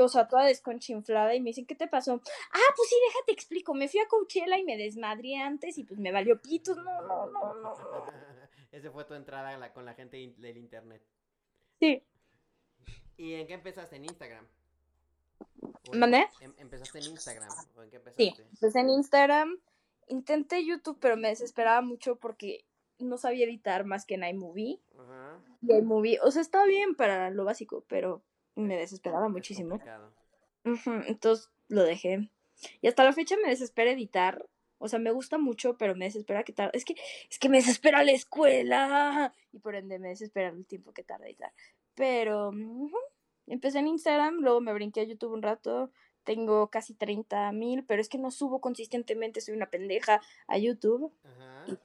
O 0.02 0.10
sea, 0.10 0.28
toda 0.28 0.44
desconchinflada 0.46 1.34
y 1.36 1.40
me 1.40 1.52
dicen, 1.52 1.66
¿qué 1.66 1.76
te 1.76 1.88
pasó? 1.88 2.22
Ah, 2.52 2.74
pues 2.76 2.90
sí, 2.90 2.96
déjate 3.08 3.32
explico. 3.32 3.74
Me 3.74 3.88
fui 3.88 4.02
a 4.02 4.08
Coachella 4.10 4.58
y 4.58 4.66
me 4.66 4.76
desmadré 4.76 5.38
antes 5.38 5.78
y 5.78 5.86
pues 5.86 5.98
me 6.00 6.12
valió 6.12 6.42
pitos. 6.42 6.76
No, 6.76 7.02
no, 7.04 7.28
no, 7.28 7.54
no. 7.56 7.74
Esa 8.74 8.92
fue 8.92 9.06
tu 9.06 9.14
entrada 9.14 9.56
la- 9.58 9.72
con 9.72 9.86
la 9.86 9.94
gente 9.94 10.18
del 10.38 10.58
internet. 10.58 11.02
Sí. 11.80 12.04
¿Y 13.16 13.36
en 13.36 13.48
qué 13.48 13.54
empezaste? 13.54 13.96
¿En 13.96 14.04
Instagram? 14.06 14.46
¿O 15.90 15.94
en- 15.94 16.00
¿Mandé? 16.00 16.28
em- 16.42 16.54
¿Empezaste 16.58 17.00
en 17.00 17.06
Instagram? 17.06 17.50
¿O 17.78 17.84
en 17.84 17.90
qué 17.92 18.02
Sí, 18.18 18.28
empezaste? 18.28 18.58
pues 18.60 18.76
en 18.76 18.90
Instagram 18.90 19.58
intenté 20.08 20.66
YouTube, 20.66 20.98
pero 21.00 21.16
me 21.16 21.30
desesperaba 21.30 21.82
mucho 21.82 22.18
porque 22.18 22.66
no 23.00 23.18
sabía 23.18 23.46
editar 23.46 23.86
más 23.86 24.06
que 24.06 24.16
en 24.16 24.24
iMovie. 24.24 24.80
Ajá. 24.98 25.40
Y 25.62 25.74
iMovie, 25.74 26.20
o 26.22 26.32
sea, 26.32 26.42
está 26.42 26.66
bien 26.66 26.96
para 26.96 27.30
lo 27.30 27.46
básico, 27.46 27.84
pero 27.88 28.22
me 28.56 28.78
desesperaba 28.78 29.28
es 29.28 29.32
muchísimo. 29.32 29.80
entonces 31.08 31.50
lo 31.68 31.84
dejé. 31.84 32.30
Y 32.82 32.88
hasta 32.88 33.04
la 33.04 33.14
fecha 33.14 33.36
me 33.42 33.50
desespera 33.50 33.92
editar. 33.92 34.46
O 34.78 34.88
sea, 34.88 35.00
me 35.00 35.12
gusta 35.12 35.38
mucho, 35.38 35.78
pero 35.78 35.96
me 35.96 36.06
desespera 36.06 36.44
que 36.44 36.54
tarde. 36.54 36.72
Es 36.74 36.86
que, 36.86 36.96
es 37.30 37.40
que 37.40 37.50
me 37.50 37.58
desespera 37.58 38.04
la 38.04 38.12
escuela. 38.12 39.34
Y 39.52 39.60
por 39.60 39.76
ende 39.76 40.00
me 40.00 40.10
desespera 40.10 40.50
el 40.50 40.66
tiempo 40.66 40.94
que 40.94 41.04
tarda 41.04 41.26
editar. 41.26 41.52
Pero 41.96 42.52
empecé 43.48 43.80
en 43.80 43.88
Instagram, 43.88 44.40
luego 44.40 44.62
me 44.62 44.74
brinqué 44.74 45.02
a 45.02 45.06
YouTube 45.06 45.34
un 45.34 45.42
rato. 45.42 45.92
Tengo 46.24 46.68
casi 46.68 46.94
30 46.94 47.52
mil, 47.54 47.84
pero 47.86 48.02
es 48.02 48.10
que 48.10 48.18
no 48.18 48.30
subo 48.30 48.62
consistentemente, 48.62 49.42
soy 49.42 49.56
una 49.56 49.70
pendeja 49.70 50.22
a 50.48 50.58
YouTube. 50.58 51.12
Ajá. 51.24 51.64
Y 51.68 51.78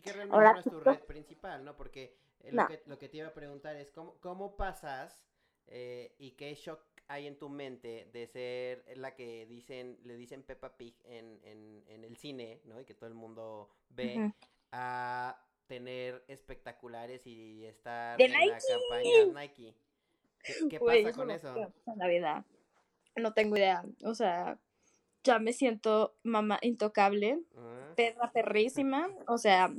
que 0.00 0.12
realmente 0.12 0.34
Ahora 0.36 0.52
no 0.54 0.58
es 0.60 0.64
tu 0.64 0.80
red 0.80 1.00
principal, 1.00 1.64
¿no? 1.64 1.76
Porque 1.76 2.16
eh, 2.40 2.52
lo, 2.52 2.66
que, 2.66 2.82
lo 2.86 2.98
que 2.98 3.08
te 3.08 3.18
iba 3.18 3.28
a 3.28 3.34
preguntar 3.34 3.76
es 3.76 3.90
cómo, 3.90 4.18
cómo 4.20 4.56
pasas 4.56 5.24
eh, 5.66 6.14
y 6.18 6.32
qué 6.32 6.54
shock 6.54 6.80
hay 7.08 7.26
en 7.26 7.38
tu 7.38 7.48
mente 7.48 8.08
de 8.12 8.26
ser 8.26 8.84
la 8.96 9.14
que 9.14 9.46
dicen, 9.46 9.98
le 10.04 10.16
dicen 10.16 10.42
Peppa 10.42 10.76
Pig 10.76 10.96
en, 11.04 11.40
en, 11.44 11.84
en 11.88 12.04
el 12.04 12.16
cine, 12.16 12.62
¿no? 12.64 12.80
Y 12.80 12.84
que 12.84 12.94
todo 12.94 13.08
el 13.08 13.14
mundo 13.14 13.70
ve, 13.90 14.32
a 14.72 15.38
tener 15.66 16.24
espectaculares 16.28 17.26
y 17.26 17.64
estar 17.66 18.16
¡De 18.16 18.24
en 18.24 18.32
la 18.32 18.38
Nike! 18.38 18.56
campaña 18.68 19.40
Nike. 19.40 19.74
¿Qué, 20.70 20.80
pasa 20.80 21.12
con 21.12 21.30
eso? 21.30 21.72
la 21.96 22.08
vida. 22.08 22.44
No 23.16 23.32
tengo 23.32 23.56
idea. 23.56 23.84
O 24.04 24.14
sea, 24.14 24.58
ya 25.24 25.38
me 25.38 25.52
siento 25.52 26.14
mamá 26.22 26.58
intocable, 26.62 27.38
Ah, 27.56 27.92
perra 27.96 28.30
perrísima. 28.32 29.08
O 29.26 29.38
sea, 29.38 29.72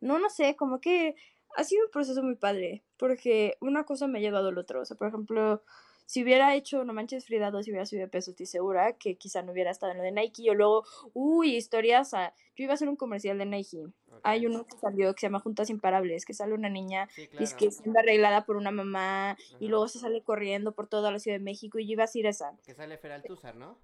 no, 0.00 0.18
no 0.18 0.28
sé, 0.30 0.56
como 0.56 0.80
que 0.80 1.14
ha 1.56 1.64
sido 1.64 1.84
un 1.86 1.90
proceso 1.90 2.22
muy 2.22 2.34
padre, 2.36 2.82
porque 2.96 3.56
una 3.60 3.84
cosa 3.84 4.06
me 4.06 4.18
ha 4.18 4.22
llevado 4.22 4.48
al 4.48 4.58
otro. 4.58 4.80
O 4.80 4.84
sea, 4.84 4.96
por 4.96 5.08
ejemplo, 5.08 5.62
si 6.06 6.22
hubiera 6.24 6.54
hecho 6.56 6.84
No 6.84 6.92
Manches 6.92 7.26
Frida 7.26 7.50
2 7.52 7.66
y 7.66 7.70
hubiera 7.70 7.86
subido 7.86 8.06
de 8.06 8.10
peso, 8.10 8.30
estoy 8.32 8.46
segura 8.46 8.94
que 8.94 9.16
quizá 9.16 9.42
no 9.42 9.52
hubiera 9.52 9.70
estado 9.70 9.92
en 9.92 9.98
lo 9.98 10.04
de 10.04 10.10
Nike. 10.12 10.50
O 10.50 10.54
luego, 10.54 10.84
uy, 11.14 11.54
historias. 11.56 12.10
yo 12.12 12.64
iba 12.64 12.72
a 12.72 12.74
hacer 12.74 12.88
un 12.88 12.96
comercial 12.96 13.38
de 13.38 13.46
Nike. 13.46 13.84
Hay 14.24 14.44
uno 14.46 14.66
que 14.66 14.76
salió 14.76 15.14
que 15.14 15.20
se 15.20 15.26
llama 15.28 15.38
Juntas 15.40 15.70
Imparables, 15.70 16.26
que 16.26 16.34
sale 16.34 16.52
una 16.52 16.68
niña 16.68 17.08
Sí, 17.14 17.22
es 17.22 17.28
claro. 17.54 17.56
que 17.58 17.70
siendo 17.70 18.00
arreglada 18.00 18.44
por 18.44 18.56
una 18.56 18.70
mamá 18.70 19.36
y 19.60 19.68
luego 19.68 19.86
se 19.88 19.98
sale 19.98 20.22
corriendo 20.22 20.72
por 20.72 20.88
toda 20.88 21.10
la 21.10 21.18
Ciudad 21.20 21.38
de 21.38 21.44
México 21.44 21.78
y 21.78 21.86
yo 21.86 21.92
iba 21.92 22.04
a 22.04 22.08
ir 22.12 22.26
esa. 22.26 22.52
Que 22.64 22.74
sale 22.74 22.98
Feral 22.98 23.22
Tuzar, 23.22 23.54
¿no? 23.56 23.78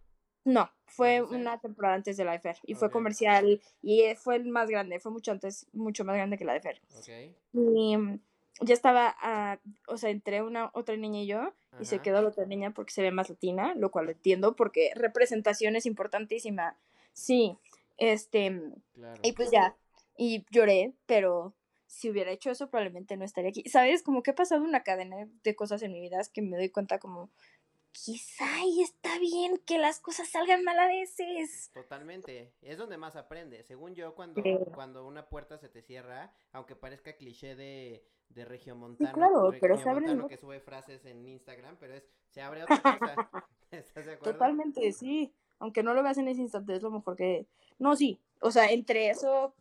No, 0.46 0.70
fue 0.86 1.22
una 1.22 1.58
temporada 1.58 1.96
antes 1.96 2.16
de 2.16 2.24
la 2.24 2.30
de 2.30 2.38
Fer 2.38 2.56
y 2.62 2.74
fue 2.74 2.88
comercial 2.88 3.60
y 3.82 4.04
fue 4.14 4.36
el 4.36 4.46
más 4.46 4.70
grande, 4.70 5.00
fue 5.00 5.10
mucho 5.10 5.32
antes, 5.32 5.66
mucho 5.72 6.04
más 6.04 6.14
grande 6.14 6.38
que 6.38 6.44
la 6.44 6.52
de 6.52 6.60
Fer. 6.60 6.80
Ok. 6.96 7.08
Y 7.52 7.96
mm, 7.96 8.20
ya 8.60 8.72
estaba, 8.72 9.16
ah, 9.20 9.58
o 9.88 9.96
sea, 9.96 10.10
entré 10.10 10.42
una 10.42 10.70
otra 10.72 10.96
niña 10.96 11.20
y 11.20 11.26
yo 11.26 11.52
y 11.80 11.84
se 11.84 11.98
quedó 11.98 12.22
la 12.22 12.28
otra 12.28 12.46
niña 12.46 12.70
porque 12.70 12.92
se 12.92 13.02
ve 13.02 13.10
más 13.10 13.28
latina, 13.28 13.74
lo 13.74 13.90
cual 13.90 14.06
lo 14.06 14.12
entiendo 14.12 14.54
porque 14.54 14.92
representación 14.94 15.74
es 15.74 15.84
importantísima. 15.84 16.78
Sí, 17.12 17.58
este, 17.96 18.62
Claro. 18.94 19.20
y 19.24 19.32
pues 19.32 19.50
ya, 19.50 19.76
y 20.16 20.46
lloré, 20.52 20.94
pero 21.06 21.54
si 21.86 22.08
hubiera 22.08 22.30
hecho 22.30 22.52
eso 22.52 22.70
probablemente 22.70 23.16
no 23.16 23.24
estaría 23.24 23.50
aquí. 23.50 23.68
¿Sabes? 23.68 24.04
Como 24.04 24.22
que 24.22 24.30
he 24.30 24.34
pasado 24.34 24.62
una 24.62 24.84
cadena 24.84 25.28
de 25.42 25.56
cosas 25.56 25.82
en 25.82 25.92
mi 25.92 26.00
vida 26.00 26.20
que 26.32 26.42
me 26.42 26.56
doy 26.56 26.70
cuenta 26.70 27.00
como, 27.00 27.30
quizá 28.04 28.64
y 28.64 28.82
está 28.82 29.18
bien 29.18 29.58
que 29.66 29.78
las 29.78 30.00
cosas 30.00 30.28
salgan 30.28 30.62
mal 30.64 30.78
a 30.78 30.86
veces. 30.86 31.70
Totalmente, 31.72 32.52
es 32.60 32.78
donde 32.78 32.98
más 32.98 33.16
aprende. 33.16 33.62
Según 33.64 33.94
yo, 33.94 34.14
cuando, 34.14 34.42
Sí. 34.42 34.56
cuando 34.74 35.06
una 35.06 35.28
puerta 35.28 35.58
se 35.58 35.68
te 35.68 35.82
cierra, 35.82 36.32
aunque 36.52 36.76
parezca 36.76 37.16
cliché 37.16 37.56
de, 37.56 38.04
de 38.28 38.44
regiomontano, 38.44 39.12
claro, 39.12 39.50
pero 39.60 39.76
se 39.76 39.84
regiomontano 39.84 40.22
¿no? 40.22 40.28
que 40.28 40.36
sube 40.36 40.60
frases 40.60 41.04
en 41.06 41.26
Instagram, 41.26 41.76
pero 41.78 41.94
es, 41.94 42.04
se 42.28 42.42
abre 42.42 42.64
otra 42.64 42.80
cosa. 42.80 43.30
¿Estás 43.70 44.06
de 44.06 44.12
acuerdo? 44.14 44.32
Totalmente, 44.34 44.92
sí. 44.92 45.32
Aunque 45.58 45.82
no 45.82 45.94
lo 45.94 46.02
veas 46.02 46.18
en 46.18 46.28
ese 46.28 46.42
instante, 46.42 46.74
es 46.76 46.82
lo 46.82 46.90
mejor 46.90 47.16
que... 47.16 47.46
No, 47.78 47.96
sí. 47.96 48.20
O 48.40 48.50
sea, 48.50 48.70
entre 48.70 49.08
eso, 49.08 49.54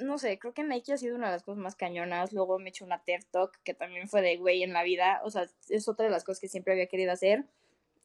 no 0.00 0.18
sé, 0.18 0.38
creo 0.38 0.54
que 0.54 0.62
Nike 0.62 0.92
ha 0.92 0.98
sido 0.98 1.16
una 1.16 1.26
de 1.26 1.32
las 1.32 1.42
cosas 1.42 1.58
más 1.58 1.76
cañonas. 1.76 2.32
Luego 2.32 2.58
me 2.58 2.70
eché 2.70 2.84
una 2.84 3.02
TED 3.02 3.20
Talk, 3.30 3.60
que 3.64 3.74
también 3.74 4.08
fue 4.08 4.22
de 4.22 4.36
güey 4.36 4.62
en 4.62 4.72
la 4.72 4.82
vida. 4.82 5.20
O 5.24 5.30
sea, 5.30 5.46
es 5.68 5.88
otra 5.88 6.04
de 6.04 6.10
las 6.10 6.24
cosas 6.24 6.40
que 6.40 6.48
siempre 6.48 6.72
había 6.72 6.86
querido 6.86 7.12
hacer. 7.12 7.44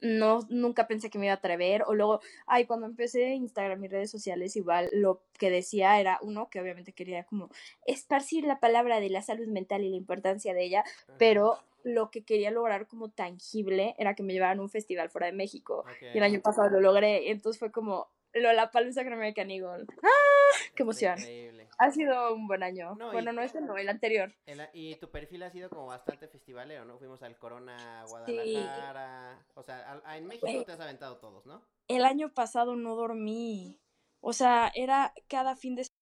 No, 0.02 0.40
nunca 0.50 0.88
pensé 0.88 1.12
que 1.12 1.20
me 1.20 1.28
iba 1.28 1.34
a 1.34 1.38
atrever. 1.38 1.84
O 1.86 1.94
luego, 1.94 2.22
ay, 2.48 2.66
cuando 2.66 2.88
empecé 2.88 3.36
Instagram 3.36 3.84
y 3.84 3.88
redes 3.88 4.10
sociales, 4.10 4.56
igual 4.56 4.90
lo 4.92 5.22
que 5.38 5.52
decía 5.52 6.00
era 6.00 6.18
uno, 6.24 6.50
que 6.50 6.60
obviamente 6.60 6.94
quería 6.94 7.24
como 7.24 7.50
esparcir 7.86 8.46
la 8.46 8.60
palabra 8.60 9.00
de 9.00 9.10
la 9.10 9.22
salud 9.22 9.48
mental 9.48 9.84
y 9.84 9.90
la 9.90 9.98
importancia 9.98 10.54
de 10.54 10.64
ella, 10.64 10.84
pero 11.20 11.60
lo 11.84 12.12
que 12.12 12.24
quería 12.24 12.52
lograr 12.52 12.88
como 12.88 13.10
tangible 13.10 13.96
era 13.98 14.16
que 14.16 14.24
me 14.24 14.34
llevaran 14.34 14.60
a 14.60 14.62
un 14.62 14.70
festival 14.70 15.10
fuera 15.10 15.28
de 15.28 15.34
México. 15.34 15.86
Y 16.14 16.18
el 16.18 16.24
año 16.24 16.42
pasado 16.42 16.70
lo 16.70 16.80
logré. 16.80 17.32
Entonces 17.32 17.60
fue 17.60 17.72
como 17.72 18.10
Lollapalooza 18.34 19.04
con 19.04 19.14
American 19.14 19.52
Eagle. 19.52 19.86
¡Ah! 20.04 20.58
¡Qué 20.76 20.84
emoción! 20.84 21.18
Increíble. 21.20 21.68
Ha 21.78 21.92
sido 21.92 22.34
un 22.36 22.48
buen 22.48 22.64
año. 22.64 22.96
No, 22.96 23.10
y- 23.10 23.14
bueno, 23.14 23.34
no 23.34 23.42
este 23.42 23.60
no, 23.62 23.76
el 23.78 23.90
anterior. 23.90 24.34
El- 24.46 24.70
y 24.74 24.96
tu 24.96 25.10
perfil 25.10 25.44
ha 25.44 25.50
sido 25.52 25.70
como 25.70 25.88
bastante 25.88 26.28
festivalero, 26.28 26.86
¿no? 26.86 26.98
Fuimos 26.98 27.22
al 27.24 27.38
Corona 27.38 28.06
Guadalajara. 28.08 29.46
O 29.56 29.64
sea, 29.64 30.02
a- 30.06 30.18
en 30.18 30.28
México 30.28 30.48
te 30.66 30.72
has 30.72 30.80
aventado 30.80 31.18
todos, 31.18 31.46
¿no? 31.46 31.62
El 31.88 32.06
año 32.06 32.34
pasado 32.34 32.76
no 32.76 32.96
dormí. 32.96 33.80
O 34.22 34.34
sea, 34.34 34.72
era 34.76 35.14
cada 35.28 35.56
fin 35.56 35.76
de 35.76 35.86
semana 35.86 35.98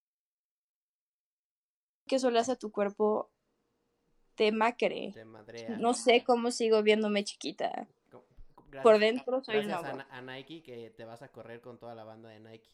que 2.07 2.15
eso 2.17 2.31
le 2.31 2.39
hace 2.39 2.53
a 2.53 2.55
tu 2.57 2.71
cuerpo 2.71 3.31
te 4.35 4.51
macre. 4.51 5.11
Te 5.13 5.25
madrea. 5.25 5.69
No 5.77 5.93
sé 5.93 6.23
cómo 6.23 6.51
sigo 6.51 6.81
viéndome 6.83 7.23
chiquita. 7.23 7.87
Gracias- 8.69 8.83
Por 8.83 8.99
dentro 8.99 9.43
soy 9.43 9.55
Gracias 9.63 9.93
una 9.93 10.03
a, 10.09 10.17
a 10.17 10.21
Nike 10.21 10.61
que 10.63 10.89
te 10.91 11.05
vas 11.05 11.21
a 11.21 11.29
correr 11.31 11.61
con 11.61 11.77
toda 11.79 11.95
la 11.95 12.03
banda 12.03 12.29
de 12.29 12.39
Nike. 12.39 12.69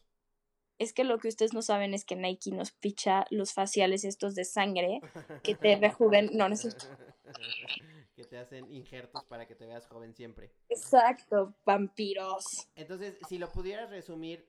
Es 0.78 0.92
que 0.92 1.04
lo 1.04 1.18
que 1.18 1.28
ustedes 1.28 1.54
no 1.54 1.62
saben 1.62 1.94
es 1.94 2.04
que 2.04 2.16
Nike 2.16 2.50
nos 2.50 2.70
picha 2.72 3.24
los 3.30 3.54
faciales 3.54 4.04
estos 4.04 4.34
de 4.34 4.44
sangre 4.44 5.00
que 5.42 5.54
te 5.54 5.76
rejuven. 5.76 6.30
No, 6.34 6.48
no 6.48 6.54
es 6.54 6.60
cierto. 6.60 6.84
que 8.14 8.24
te 8.24 8.38
hacen 8.38 8.70
injertos 8.72 9.24
para 9.24 9.46
que 9.46 9.54
te 9.54 9.66
veas 9.66 9.86
joven 9.86 10.14
siempre. 10.14 10.52
Exacto, 10.68 11.54
vampiros. 11.64 12.68
Entonces, 12.74 13.16
si 13.28 13.38
lo 13.38 13.50
pudieras 13.50 13.88
resumir, 13.90 14.48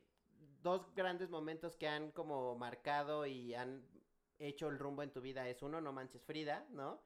dos 0.61 0.93
grandes 0.95 1.29
momentos 1.29 1.77
que 1.77 1.87
han 1.87 2.11
como 2.11 2.55
marcado 2.55 3.25
y 3.25 3.53
han 3.53 3.85
hecho 4.39 4.67
el 4.67 4.79
rumbo 4.79 5.03
en 5.03 5.11
tu 5.11 5.21
vida 5.21 5.47
es 5.47 5.61
uno, 5.61 5.79
no 5.81 5.93
manches 5.93 6.23
Frida, 6.25 6.65
¿no? 6.71 7.01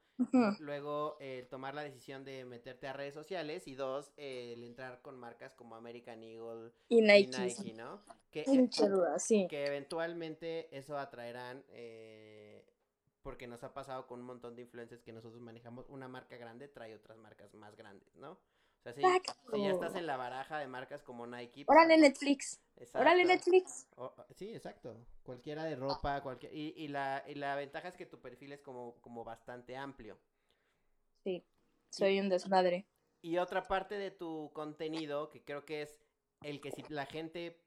Luego, 0.59 1.17
el 1.19 1.47
tomar 1.47 1.73
la 1.73 1.83
decisión 1.83 2.23
de 2.23 2.45
meterte 2.45 2.87
a 2.87 2.93
redes 2.93 3.13
sociales 3.13 3.67
y 3.67 3.75
dos, 3.75 4.11
el 4.17 4.63
entrar 4.63 5.01
con 5.01 5.19
marcas 5.19 5.53
como 5.53 5.75
American 5.75 6.23
Eagle 6.23 6.71
Y 6.89 6.99
y 6.99 7.01
Nike. 7.01 7.39
Nike, 7.39 7.73
¿no? 7.73 8.01
Que, 8.31 8.45
Sin 8.45 8.61
mucha 8.61 8.87
duda, 8.87 9.19
sí. 9.19 9.47
que 9.49 9.65
eventualmente 9.65 10.75
eso 10.77 10.97
atraerán, 10.97 11.63
eh, 11.69 12.65
porque 13.21 13.47
nos 13.47 13.63
ha 13.63 13.73
pasado 13.73 14.07
con 14.07 14.19
un 14.21 14.25
montón 14.25 14.55
de 14.55 14.63
influencers 14.63 15.01
que 15.03 15.11
nosotros 15.11 15.41
manejamos, 15.41 15.85
una 15.89 16.07
marca 16.07 16.37
grande 16.37 16.67
trae 16.67 16.95
otras 16.95 17.17
marcas 17.17 17.53
más 17.53 17.75
grandes, 17.75 18.15
¿no? 18.15 18.39
O 18.81 18.83
sea, 18.83 18.93
si, 18.93 19.01
Exacto. 19.01 19.33
si 19.53 19.61
ya 19.61 19.69
estás 19.69 19.93
en 19.95 20.07
la 20.07 20.17
baraja 20.17 20.57
de 20.57 20.65
marcas 20.65 21.03
como 21.03 21.27
Nike. 21.27 21.65
pues, 21.65 21.77
Órale 21.77 21.99
Netflix. 21.99 22.59
Órale. 22.95 23.25
Netflix. 23.25 23.87
O- 23.95 24.11
sí, 24.35 24.49
exacto. 24.55 24.97
Cualquiera 25.21 25.63
de 25.65 25.75
ropa, 25.75 26.21
cualquier... 26.23 26.51
Y, 26.51 26.73
y, 26.75 26.87
la, 26.87 27.23
y 27.27 27.35
la 27.35 27.55
ventaja 27.55 27.89
es 27.89 27.95
que 27.95 28.07
tu 28.07 28.19
perfil 28.19 28.53
es 28.53 28.61
como, 28.61 28.99
como 29.01 29.23
bastante 29.23 29.77
amplio. 29.77 30.17
Sí, 31.23 31.45
soy 31.91 32.19
un 32.19 32.29
desmadre. 32.29 32.87
Y 33.21 33.37
otra 33.37 33.67
parte 33.67 33.99
de 33.99 34.09
tu 34.09 34.49
contenido, 34.53 35.29
que 35.29 35.43
creo 35.43 35.63
que 35.63 35.83
es 35.83 36.01
el 36.41 36.59
que 36.59 36.71
si 36.71 36.81
la 36.89 37.05
gente 37.05 37.61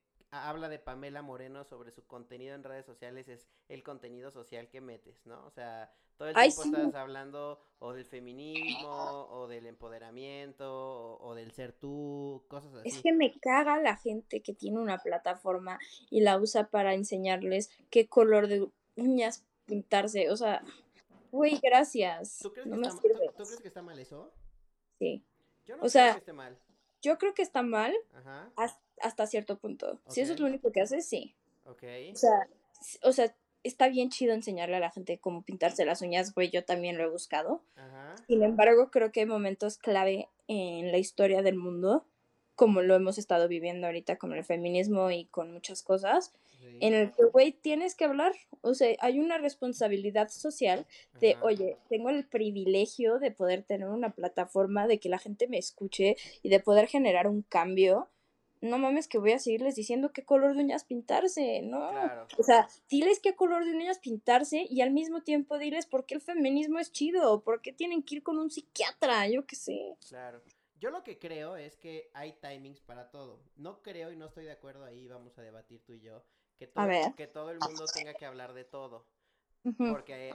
habla 0.49 0.69
de 0.69 0.79
Pamela 0.79 1.23
Moreno 1.23 1.65
sobre 1.65 1.91
su 1.91 2.07
contenido 2.07 2.55
en 2.55 2.65
redes 2.65 2.87
sociales, 2.87 3.29
es 3.29 3.49
el 3.69 3.83
contenido 3.83 4.31
social 4.31 4.69
que 4.69 4.81
metes, 4.81 5.25
¿no? 5.27 5.45
O 5.47 5.51
sea, 5.51 5.93
todo 6.17 6.29
el 6.29 6.37
Ay, 6.37 6.51
tiempo 6.51 6.63
sí. 6.63 6.69
estás 6.83 6.95
hablando 6.95 7.61
o 7.79 7.93
del 7.93 8.05
feminismo, 8.07 8.89
o 9.31 9.49
del 9.49 9.67
empoderamiento, 9.67 10.65
o, 10.73 11.19
o 11.29 11.35
del 11.35 11.53
ser 11.53 11.73
tú, 11.73 12.45
cosas 12.49 12.75
así. 12.75 12.89
Es 12.89 13.03
que 13.03 13.13
me 13.13 13.39
caga 13.41 13.79
la 13.81 13.97
gente 13.97 14.43
que 14.43 14.55
tiene 14.55 14.79
una 14.79 14.99
plataforma 14.99 15.79
y 16.11 16.21
la 16.21 16.39
usa 16.39 16.69
para 16.71 16.95
enseñarles 16.95 17.71
qué 17.91 18.09
color 18.09 18.47
de 18.49 18.67
uñas 18.97 19.45
pintarse. 19.67 20.31
O 20.31 20.37
sea, 20.37 20.63
güey, 21.33 21.59
gracias. 21.63 22.39
¿Tú 22.41 22.53
crees, 22.53 22.67
No 22.69 22.77
que 22.77 22.83
está, 22.89 22.95
tú- 23.01 23.09
sirves. 23.09 23.31
tú 23.37 23.45
crees 23.45 23.61
que 23.61 23.69
está 23.69 23.83
mal 23.83 23.99
eso? 23.99 24.33
Sí. 24.99 25.25
Yo 25.65 25.75
no 25.77 25.79
O 25.79 25.81
creo 25.83 25.91
sea- 25.91 26.13
que 26.13 26.19
esté 26.19 26.33
mal. 26.33 26.59
Yo 27.03 27.19
creo 27.19 27.35
que 27.35 27.43
está 27.43 27.63
mal 27.63 27.95
Ajá, 28.15 28.51
has- 28.57 28.81
hasta 29.05 29.27
cierto 29.27 29.59
punto. 29.59 30.01
Si 30.09 30.21
eso 30.21 30.33
es 30.33 30.41
lo 30.41 30.47
único 30.47 30.73
que 30.73 30.81
haces, 30.81 31.07
sí. 31.07 31.35
ok. 31.67 31.83
O 32.13 32.17
sea, 32.17 32.49
o 33.03 33.13
sea, 33.13 33.35
está 33.63 33.89
bien 33.89 34.11
chido 34.11 34.33
enseñarle 34.33 34.77
a 34.77 34.81
la 34.81 34.91
gente 34.91 35.19
cómo 35.19 35.43
pintarse 35.43 35.85
las 35.85 36.03
uñas, 36.03 36.35
güey, 36.35 36.51
yo 36.51 36.65
también 36.65 36.97
lo 36.99 37.05
he 37.05 37.09
buscado. 37.09 37.63
Ajá, 37.77 38.15
Sin 38.27 38.43
embargo, 38.43 38.91
creo 38.91 39.13
que 39.13 39.21
hay 39.21 39.27
momentos 39.27 39.79
clave 39.79 40.29
en 40.49 40.91
la 40.91 40.99
historia 40.99 41.43
del 41.43 41.57
mundo, 41.57 42.05
como 42.55 42.83
lo 42.83 42.95
hemos 42.95 43.19
estado 43.19 43.49
viviendo 43.49 43.87
ahorita 43.87 44.17
con 44.17 44.33
el 44.33 44.45
feminismo 44.45 45.11
y 45.11 45.27
con 45.27 45.53
muchas 45.53 45.83
cosas, 45.83 46.33
sí, 46.61 46.79
en 46.81 46.95
el 46.95 47.13
que, 47.13 47.25
güey, 47.25 47.53
tienes 47.53 47.95
que 47.95 48.05
hablar. 48.05 48.33
O 48.61 48.75
sea, 48.75 48.95
hay 49.01 49.19
una 49.19 49.39
responsabilidad 49.39 50.29
social 50.29 50.87
de, 51.21 51.33
ajá. 51.35 51.45
oye, 51.45 51.77
tengo 51.89 52.11
el 52.11 52.25
privilegio 52.27 53.19
de 53.19 53.31
poder 53.31 53.65
tener 53.65 53.89
una 53.89 54.11
plataforma, 54.11 54.87
de 54.87 54.99
que 54.99 55.09
la 55.09 55.19
gente 55.19 55.49
me 55.49 55.59
escuche 55.59 56.17
y 56.43 56.49
de 56.49 56.61
poder 56.61 56.87
generar 56.87 57.27
un 57.27 57.43
cambio. 57.43 58.09
No 58.65 58.79
mames 58.79 59.09
que 59.09 59.19
voy 59.19 59.33
a 59.33 59.39
seguirles 59.39 59.75
diciendo 59.75 60.13
qué 60.13 60.25
color 60.25 60.55
de 60.55 60.63
uñas 60.63 60.85
pintarse, 60.85 61.61
¿no? 61.63 61.91
Claro. 61.91 62.27
O 62.39 62.43
sea, 62.43 62.67
diles 62.89 63.21
qué 63.21 63.37
color 63.37 63.65
de 63.65 63.73
uñas 63.73 63.99
pintarse 63.99 64.67
y 64.69 64.81
al 64.81 64.91
mismo 64.91 65.23
tiempo 65.23 65.59
diles 65.59 65.85
por 65.85 66.07
qué 66.07 66.15
el 66.15 66.23
feminismo 66.23 66.79
es 66.79 66.91
chido, 66.91 67.43
por 67.43 67.61
qué 67.61 67.75
tienen 67.75 68.03
que 68.03 68.17
ir 68.17 68.23
con 68.23 68.39
un 68.39 68.51
psiquiatra, 68.51 69.29
yo 69.29 69.47
qué 69.47 69.55
sé. 69.55 69.97
Claro. 70.09 70.41
Yo 70.81 70.91
lo 70.91 71.05
que 71.05 71.19
creo 71.19 71.57
es 71.57 71.77
que 71.77 72.11
hay 72.15 72.33
timings 72.41 72.81
para 72.81 73.11
todo. 73.11 73.43
No 73.57 73.83
creo 73.83 74.11
y 74.11 74.17
no 74.17 74.27
estoy 74.27 74.45
de 74.45 74.53
acuerdo 74.53 74.85
ahí, 74.85 75.07
vamos 75.09 75.39
a 75.39 75.43
debatir 75.43 75.83
tú 75.85 75.93
y 75.93 76.01
yo, 76.01 76.25
que 76.57 76.67
todo, 76.67 77.15
que 77.17 77.27
todo 77.27 77.51
el 77.51 77.59
mundo 77.59 77.85
tenga 77.93 78.15
que 78.15 78.25
hablar 78.25 78.55
de 78.55 78.65
todo. 78.65 79.07
Porque 79.77 80.35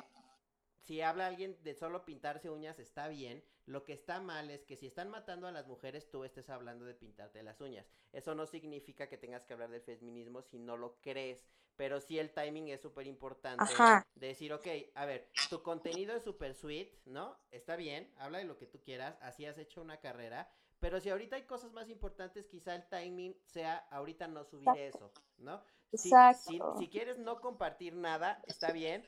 si 0.81 1.01
habla 1.01 1.27
alguien 1.27 1.57
de 1.63 1.73
solo 1.73 2.05
pintarse 2.05 2.49
uñas 2.49 2.79
está 2.79 3.07
bien. 3.07 3.43
Lo 3.65 3.83
que 3.83 3.93
está 3.93 4.19
mal 4.19 4.49
es 4.49 4.65
que 4.65 4.75
si 4.75 4.87
están 4.87 5.09
matando 5.09 5.47
a 5.47 5.51
las 5.51 5.67
mujeres, 5.67 6.09
tú 6.09 6.23
estés 6.23 6.49
hablando 6.49 6.85
de 6.85 6.95
pintarte 6.95 7.43
las 7.43 7.61
uñas. 7.61 7.85
Eso 8.11 8.33
no 8.33 8.47
significa 8.47 9.07
que 9.07 9.17
tengas 9.17 9.45
que 9.45 9.53
hablar 9.53 9.69
del 9.69 9.81
feminismo 9.81 10.41
si 10.41 10.57
no 10.57 10.75
lo 10.75 10.99
crees. 11.01 11.45
Pero 11.75 12.01
sí 12.01 12.17
el 12.17 12.31
timing 12.31 12.69
es 12.69 12.81
súper 12.81 13.07
importante. 13.07 13.63
Ajá. 13.63 14.05
De 14.15 14.27
decir, 14.27 14.51
ok, 14.51 14.67
a 14.95 15.05
ver, 15.05 15.29
tu 15.49 15.61
contenido 15.61 16.15
es 16.15 16.23
súper 16.23 16.55
sweet, 16.55 16.89
¿no? 17.05 17.37
Está 17.51 17.75
bien, 17.75 18.11
habla 18.17 18.39
de 18.39 18.45
lo 18.45 18.57
que 18.57 18.65
tú 18.65 18.81
quieras, 18.81 19.17
así 19.21 19.45
has 19.45 19.57
hecho 19.57 19.81
una 19.81 19.99
carrera. 19.99 20.51
Pero 20.79 20.99
si 20.99 21.09
ahorita 21.09 21.35
hay 21.35 21.43
cosas 21.43 21.71
más 21.71 21.89
importantes, 21.89 22.47
quizá 22.47 22.75
el 22.75 22.87
timing 22.89 23.37
sea 23.45 23.77
ahorita 23.91 24.27
no 24.27 24.43
subir 24.45 24.69
eso, 24.77 25.11
¿no? 25.37 25.61
Si, 25.93 26.09
Exacto. 26.09 26.49
si, 26.49 26.59
si 26.79 26.89
quieres 26.89 27.17
no 27.17 27.41
compartir 27.41 27.95
nada, 27.95 28.41
está 28.47 28.71
bien, 28.71 29.05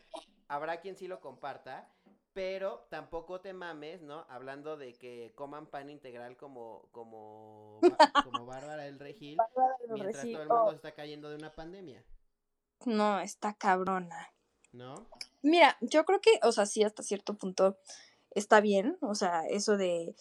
habrá 0.51 0.81
quien 0.81 0.97
sí 0.97 1.07
lo 1.07 1.21
comparta, 1.21 1.89
pero 2.33 2.85
tampoco 2.89 3.39
te 3.39 3.53
mames, 3.53 4.01
¿no? 4.01 4.25
Hablando 4.29 4.75
de 4.75 4.93
que 4.93 5.31
coman 5.35 5.65
pan 5.65 5.89
integral 5.89 6.35
como, 6.35 6.89
como, 6.91 7.79
como 8.25 8.45
Bárbara 8.45 8.83
del 8.83 8.99
Regil, 8.99 9.37
mientras 9.89 10.23
todo 10.23 10.41
el 10.41 10.49
mundo 10.49 10.63
oh, 10.65 10.69
se 10.71 10.75
está 10.75 10.91
cayendo 10.91 11.29
de 11.29 11.37
una 11.37 11.55
pandemia, 11.55 12.03
No, 12.85 13.19
está 13.21 13.53
cabrona. 13.53 14.33
¿no? 14.73 15.07
Mira, 15.41 15.77
yo 15.81 16.05
creo 16.05 16.19
que, 16.21 16.39
o 16.43 16.51
sea, 16.51 16.65
sí, 16.65 16.83
hasta 16.83 17.03
cierto 17.03 17.37
punto 17.37 17.77
está 18.31 18.61
bien, 18.61 18.97
o 19.01 19.15
sea, 19.15 19.45
eso 19.47 19.77
de 19.77 20.15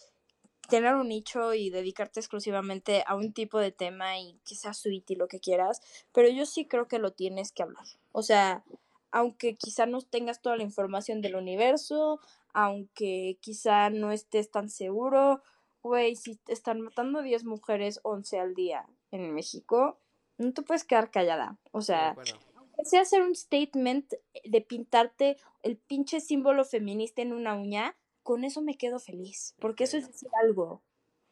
tener 0.69 0.95
un 0.95 1.09
nicho 1.09 1.53
y 1.53 1.69
dedicarte 1.69 2.21
exclusivamente 2.21 3.03
a 3.05 3.15
un 3.15 3.33
tipo 3.33 3.59
de 3.59 3.71
tema 3.71 4.17
y 4.19 4.39
que 4.45 4.55
sea 4.55 4.73
sweet 4.73 5.11
y 5.11 5.15
lo 5.15 5.27
que 5.27 5.41
quieras, 5.41 5.81
pero 6.13 6.29
yo 6.29 6.45
sí 6.45 6.67
creo 6.67 6.87
que 6.87 6.99
lo 6.99 7.11
tienes 7.11 7.51
que 7.51 7.63
hablar. 7.63 7.85
O 8.13 8.23
sea, 8.23 8.63
aunque 9.11 9.55
quizá 9.55 9.85
no 9.85 10.01
tengas 10.01 10.41
toda 10.41 10.57
la 10.57 10.63
información 10.63 11.21
del 11.21 11.35
universo, 11.35 12.19
aunque 12.53 13.37
quizá 13.41 13.89
no 13.89 14.11
estés 14.11 14.49
tan 14.51 14.69
seguro, 14.69 15.41
güey, 15.83 16.15
si 16.15 16.35
te 16.35 16.53
están 16.53 16.81
matando 16.81 17.21
10 17.21 17.43
mujeres, 17.45 17.99
11 18.03 18.39
al 18.39 18.53
día 18.55 18.87
en 19.11 19.33
México, 19.33 19.99
no 20.37 20.53
te 20.53 20.61
puedes 20.61 20.83
quedar 20.83 21.11
callada. 21.11 21.57
O 21.71 21.81
sea, 21.81 22.11
acuerdo. 22.11 22.39
empecé 22.71 22.97
a 22.97 23.01
hacer 23.01 23.21
un 23.21 23.35
statement 23.35 24.13
de 24.43 24.61
pintarte 24.61 25.37
el 25.63 25.77
pinche 25.77 26.19
símbolo 26.19 26.65
feminista 26.65 27.21
en 27.21 27.33
una 27.33 27.55
uña, 27.55 27.95
con 28.23 28.43
eso 28.43 28.61
me 28.61 28.77
quedo 28.77 28.99
feliz, 28.99 29.55
porque 29.59 29.85
eso 29.85 29.97
es 29.97 30.07
decir 30.07 30.29
algo. 30.41 30.81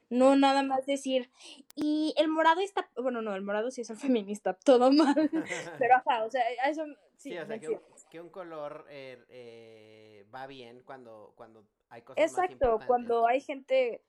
No 0.10 0.36
nada 0.36 0.64
más 0.64 0.88
decir, 0.88 1.30
y 1.76 2.16
el 2.18 2.30
morado 2.30 2.62
está, 2.62 2.90
bueno, 2.96 3.22
no, 3.22 3.36
el 3.36 3.44
morado 3.44 3.70
sí 3.70 3.82
es 3.82 3.90
el 3.92 3.98
feminista, 4.26 4.54
todo 4.54 4.92
mal, 4.92 5.16
pero 5.80 5.96
ajá, 5.96 6.26
o 6.26 6.32
sea, 6.32 6.42
a 6.64 6.70
eso 6.70 6.84
sí, 7.20 7.32
Sí, 7.32 7.38
o 7.38 7.46
sea, 7.46 7.60
que 7.60 7.68
un, 7.68 7.74
entiendes. 7.76 8.06
que 8.10 8.22
un 8.22 8.30
color 8.30 8.86
eh, 8.90 9.24
eh, 9.30 10.26
va 10.34 10.48
bien 10.48 10.82
cuando, 10.84 11.34
cuando 11.36 11.66
hay 11.90 12.02
cosas 12.02 12.24
Exacto, 12.24 12.80
cuando 12.88 13.28
hay 13.28 13.42
gente 13.42 14.02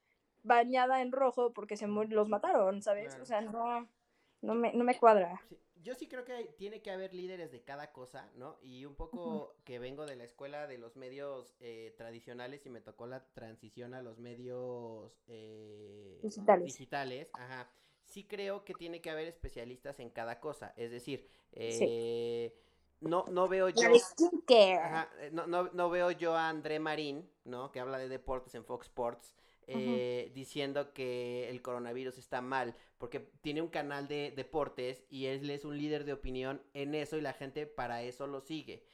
bañada 0.43 1.03
en 1.03 1.13
rojo 1.13 1.53
porque 1.53 1.77
se 1.77 1.87
los 1.87 2.29
mataron, 2.29 2.83
¿sabes? 2.83 3.09
Claro. 3.09 3.23
O 3.23 3.27
sea, 3.27 3.41
no, 3.43 3.89
no 4.43 4.55
me, 4.55 4.73
no 4.73 4.85
me 4.85 4.97
cuadra. 4.99 5.41
Sí, 5.49 5.59
Yo 5.83 5.95
sí 5.95 6.07
creo 6.09 6.25
que 6.25 6.33
hay- 6.33 6.49
tiene 6.59 6.83
que 6.83 6.91
haber 6.91 7.13
líderes 7.15 7.51
de 7.51 7.63
cada 7.63 7.91
cosa, 7.93 8.31
¿no? 8.37 8.59
Y 8.63 8.85
un 8.85 8.95
poco 8.95 9.55
que 9.65 9.79
vengo 9.79 10.07
de 10.07 10.15
la 10.17 10.25
escuela 10.25 10.67
de 10.67 10.79
los 10.79 10.95
medios 10.97 11.57
eh, 11.61 11.95
tradicionales 11.97 12.65
y 12.67 12.71
me 12.71 12.81
tocó 12.83 13.07
la 13.07 13.25
transición 13.33 13.95
a 13.95 14.03
los 14.03 14.19
medios 14.19 15.13
Digitales. 16.23 16.65
digitales, 16.67 17.31
ajá. 17.33 17.71
Sí 18.05 18.25
creo 18.25 18.65
que 18.65 18.75
tiene 18.75 19.01
que 19.01 19.11
haber 19.11 19.29
especialistas 19.29 20.01
en 20.01 20.11
cada 20.11 20.41
cosa, 20.41 20.75
es 20.77 20.91
decir, 20.91 21.27
Sí. 21.53 22.53
No, 23.01 23.25
no 23.31 23.49
veo 23.49 23.69
yo... 23.69 23.89
Ajá, 24.79 25.09
eh, 25.21 25.31
no, 25.33 25.47
no, 25.47 25.71
no 25.73 25.91
veo 25.91 26.11
yo 26.11 26.35
a 26.35 26.49
André 26.49 26.79
Marín, 26.79 27.29
¿no? 27.45 27.71
Que 27.73 27.81
habla 27.81 27.99
de 27.99 28.09
deportes 28.09 28.55
en 28.55 28.65
Fox 28.65 28.87
Sports, 28.87 29.35
eh, 29.67 30.33
diciendo 30.35 30.93
que 30.93 31.49
el 31.49 31.63
coronavirus 31.63 32.19
está 32.19 32.41
mal, 32.41 32.75
porque 32.99 33.21
tiene 33.41 33.63
un 33.63 33.69
canal 33.69 34.09
de 34.09 34.33
deportes 34.35 35.05
y 35.09 35.27
él 35.27 35.49
es 35.49 35.65
un 35.65 35.79
líder 35.79 36.05
de 36.05 36.13
opinión 36.13 36.61
en 36.75 36.95
eso 36.95 37.17
y 37.17 37.21
la 37.21 37.33
gente 37.33 37.67
para 37.67 38.03
eso 38.03 38.27
lo 38.27 38.41
sigue. 38.41 38.85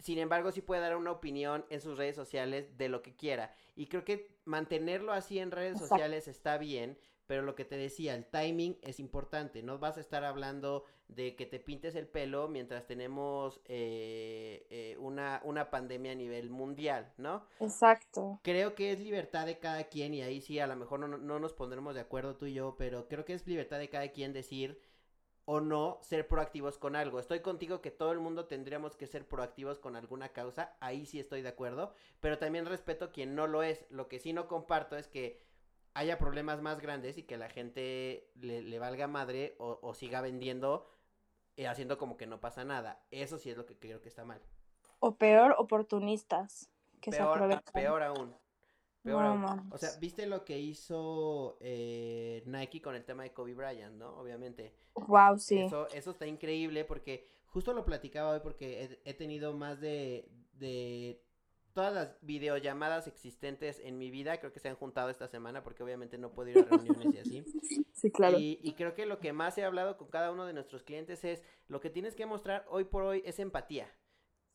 Sin 0.00 0.18
embargo, 0.18 0.50
sí 0.50 0.60
puede 0.60 0.80
dar 0.80 0.96
una 0.96 1.12
opinión 1.12 1.64
en 1.70 1.80
sus 1.80 1.96
redes 1.96 2.16
sociales 2.16 2.76
de 2.76 2.88
lo 2.88 3.02
que 3.02 3.14
quiera. 3.14 3.54
Y 3.76 3.86
creo 3.86 4.04
que 4.04 4.36
mantenerlo 4.44 5.12
así 5.12 5.38
en 5.38 5.52
redes 5.52 5.74
Exacto. 5.74 5.94
sociales 5.94 6.26
está 6.26 6.58
bien, 6.58 6.98
pero 7.26 7.42
lo 7.42 7.54
que 7.54 7.64
te 7.64 7.76
decía, 7.76 8.14
el 8.14 8.26
timing 8.26 8.78
es 8.82 9.00
importante. 9.00 9.62
No 9.62 9.78
vas 9.78 9.96
a 9.96 10.00
estar 10.00 10.24
hablando 10.24 10.84
de 11.08 11.36
que 11.36 11.46
te 11.46 11.60
pintes 11.60 11.94
el 11.94 12.06
pelo 12.08 12.48
mientras 12.48 12.86
tenemos 12.86 13.60
eh, 13.66 14.66
eh, 14.70 14.96
una, 14.98 15.40
una 15.44 15.70
pandemia 15.70 16.12
a 16.12 16.16
nivel 16.16 16.50
mundial, 16.50 17.12
¿no? 17.18 17.44
Exacto. 17.60 18.40
Creo 18.42 18.74
que 18.74 18.92
es 18.92 19.00
libertad 19.00 19.46
de 19.46 19.58
cada 19.58 19.84
quien, 19.84 20.14
y 20.14 20.22
ahí 20.22 20.40
sí, 20.40 20.58
a 20.58 20.66
lo 20.66 20.74
mejor 20.76 20.98
no, 21.00 21.08
no- 21.08 21.18
no 21.18 21.38
nos 21.38 21.52
pondremos 21.54 21.94
de 21.94 22.00
acuerdo 22.00 22.36
tú 22.36 22.46
y 22.46 22.54
yo, 22.54 22.76
pero 22.76 23.06
creo 23.08 23.24
que 23.24 23.34
es 23.34 23.46
libertad 23.46 23.78
de 23.78 23.88
cada 23.88 24.08
quien 24.08 24.32
decir 24.32 24.80
o 25.44 25.60
no 25.60 25.98
ser 26.02 26.28
proactivos 26.28 26.78
con 26.78 26.96
algo. 26.96 27.20
Estoy 27.20 27.40
contigo 27.40 27.80
que 27.82 27.90
todo 27.92 28.12
el 28.12 28.20
mundo 28.20 28.46
tendríamos 28.46 28.96
que 28.96 29.06
ser 29.08 29.26
proactivos 29.28 29.78
con 29.80 29.96
alguna 29.96 30.30
causa, 30.30 30.76
ahí 30.80 31.06
sí 31.06 31.20
estoy 31.20 31.42
de 31.42 31.48
acuerdo, 31.50 31.94
pero 32.20 32.38
también 32.38 32.66
respeto 32.66 33.12
quien 33.12 33.34
no 33.34 33.46
lo 33.46 33.62
es. 33.62 33.84
Lo 33.90 34.08
que 34.08 34.18
sí 34.20 34.32
no 34.32 34.48
comparto 34.48 34.96
es 34.96 35.08
que 35.08 35.40
haya 35.94 36.18
problemas 36.18 36.60
más 36.62 36.80
grandes 36.80 37.18
y 37.18 37.22
que 37.24 37.36
la 37.36 37.48
gente 37.48 38.30
le, 38.34 38.62
le 38.62 38.78
valga 38.78 39.06
madre 39.06 39.54
o, 39.58 39.78
o 39.82 39.94
siga 39.94 40.20
vendiendo 40.20 40.88
eh, 41.56 41.66
haciendo 41.68 41.98
como 41.98 42.16
que 42.16 42.26
no 42.26 42.40
pasa 42.40 42.64
nada. 42.64 43.04
Eso 43.10 43.38
sí 43.38 43.50
es 43.50 43.56
lo 43.56 43.66
que 43.66 43.78
creo 43.78 44.00
que 44.00 44.08
está 44.08 44.24
mal. 44.24 44.40
O 45.00 45.16
peor, 45.16 45.54
oportunistas 45.58 46.70
que 47.00 47.12
se 47.12 47.18
Peor, 47.18 47.30
aprovechan. 47.34 47.72
peor 47.72 48.02
aún. 48.02 48.34
Peor 49.02 49.24
No 49.24 49.30
aún. 49.30 49.40
mames. 49.40 49.72
O 49.72 49.78
sea, 49.78 49.90
¿viste 50.00 50.26
lo 50.26 50.44
que 50.44 50.58
hizo 50.58 51.58
eh, 51.60 52.42
Nike 52.46 52.80
con 52.80 52.94
el 52.94 53.04
tema 53.04 53.24
de 53.24 53.32
Kobe 53.32 53.54
Bryant, 53.54 53.96
no? 53.96 54.16
Obviamente. 54.18 54.72
Wow, 54.94 55.38
sí. 55.38 55.58
Eso, 55.58 55.88
eso 55.90 56.12
está 56.12 56.26
increíble 56.26 56.84
porque 56.84 57.28
justo 57.46 57.72
lo 57.74 57.84
platicaba 57.84 58.30
hoy 58.30 58.40
porque 58.42 58.84
he, 59.04 59.10
he 59.10 59.14
tenido 59.14 59.52
más 59.54 59.80
de, 59.80 60.30
de 60.54 61.20
todas 61.72 61.92
las 61.92 62.16
videollamadas 62.22 63.06
existentes 63.06 63.80
en 63.80 63.98
mi 63.98 64.10
vida, 64.10 64.38
creo 64.38 64.52
que 64.52 64.60
se 64.60 64.68
han 64.68 64.76
juntado 64.76 65.10
esta 65.10 65.28
semana 65.28 65.62
porque 65.62 65.82
obviamente 65.82 66.18
no 66.18 66.32
puedo 66.32 66.50
ir 66.50 66.58
a 66.58 66.62
reuniones 66.62 67.14
y 67.14 67.18
así. 67.18 67.44
Sí, 67.92 68.10
claro. 68.10 68.36
Y, 68.38 68.58
y 68.62 68.72
creo 68.72 68.94
que 68.94 69.06
lo 69.06 69.20
que 69.20 69.32
más 69.32 69.56
he 69.58 69.64
hablado 69.64 69.96
con 69.96 70.08
cada 70.08 70.32
uno 70.32 70.44
de 70.44 70.52
nuestros 70.52 70.82
clientes 70.82 71.22
es 71.24 71.44
lo 71.68 71.78
que 71.80 71.88
tienes 71.88 72.16
que 72.16 72.26
mostrar 72.26 72.64
hoy 72.68 72.82
por 72.84 73.04
hoy 73.04 73.22
es 73.24 73.38
empatía. 73.38 73.88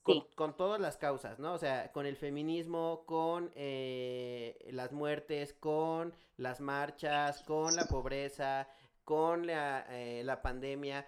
Con, 0.03 0.15
Sí. 0.15 0.27
con 0.36 0.58
todas 0.58 0.82
las 0.82 0.97
causas, 0.97 1.39
¿no? 1.39 1.53
O 1.53 1.58
sea, 1.58 1.91
con 1.93 2.06
el 2.06 2.17
feminismo, 2.17 3.03
con 3.06 3.51
eh, 3.56 4.58
las 4.71 4.91
muertes, 4.91 5.53
con 5.53 6.13
las 6.36 6.60
marchas, 6.60 7.41
con 7.43 7.75
la 7.75 7.86
pobreza, 7.86 8.67
con 9.06 9.47
la, 9.47 9.86
eh, 9.89 10.23
la 10.25 10.41
pandemia. 10.41 11.08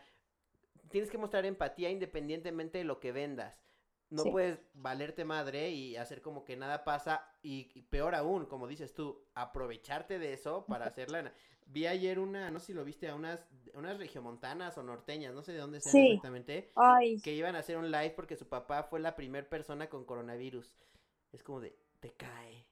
Tienes 0.90 1.12
que 1.12 1.18
mostrar 1.18 1.46
empatía 1.46 1.90
independientemente 1.90 2.78
de 2.78 2.84
lo 2.86 3.00
que 3.00 3.12
vendas. 3.12 3.60
No 4.10 4.24
Sí. 4.24 4.32
puedes 4.32 4.60
valerte 4.74 5.24
madre 5.24 5.70
y 5.70 5.96
hacer 5.96 6.22
como 6.22 6.44
que 6.44 6.58
nada 6.58 6.84
pasa 6.84 7.32
y, 7.44 7.70
y 7.76 7.84
peor 7.84 8.16
aún, 8.16 8.46
como 8.48 8.68
dices 8.68 8.94
tú, 8.94 9.24
aprovecharte 9.36 10.18
de 10.18 10.34
eso 10.34 10.66
para 10.66 10.88
hacer 10.88 11.12
lana. 11.12 11.32
Vi 11.68 11.86
ayer 11.86 12.18
una, 12.18 12.50
no 12.50 12.60
sé 12.60 12.68
si 12.68 12.74
lo 12.74 12.84
viste, 12.84 13.08
a 13.10 13.14
unas, 13.14 13.46
unas 13.76 14.00
regiomontanas 14.00 14.76
o 14.80 14.84
norteñas, 14.84 15.36
no 15.36 15.44
sé 15.44 15.52
de 15.54 15.60
dónde 15.60 15.80
sean 15.80 15.94
Sí. 15.94 16.08
exactamente, 16.08 16.72
Ay, 16.76 17.20
que 17.22 17.34
iban 17.34 17.56
a 17.56 17.60
hacer 17.60 17.78
un 17.78 17.92
live 17.92 18.10
porque 18.16 18.36
su 18.36 18.48
papá 18.50 18.82
fue 18.82 19.00
la 19.00 19.16
primera 19.16 19.48
persona 19.48 19.88
con 19.90 20.06
coronavirus. 20.06 20.76
Es 21.32 21.44
como 21.44 21.60
de, 21.62 21.78
te 22.00 22.12
cae. 22.14 22.66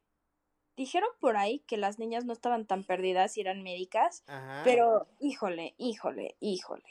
dijeron 0.76 1.10
por 1.20 1.38
ahí 1.38 1.60
que 1.68 1.78
las 1.78 2.00
niñas 2.00 2.26
no 2.26 2.34
estaban 2.34 2.66
tan 2.66 2.84
perdidas 2.84 3.38
y 3.38 3.42
eran 3.42 3.62
médicas, 3.62 4.24
Ajá. 4.26 4.64
pero 4.64 5.08
híjole, 5.20 5.76
híjole, 5.78 6.36
híjole. 6.40 6.90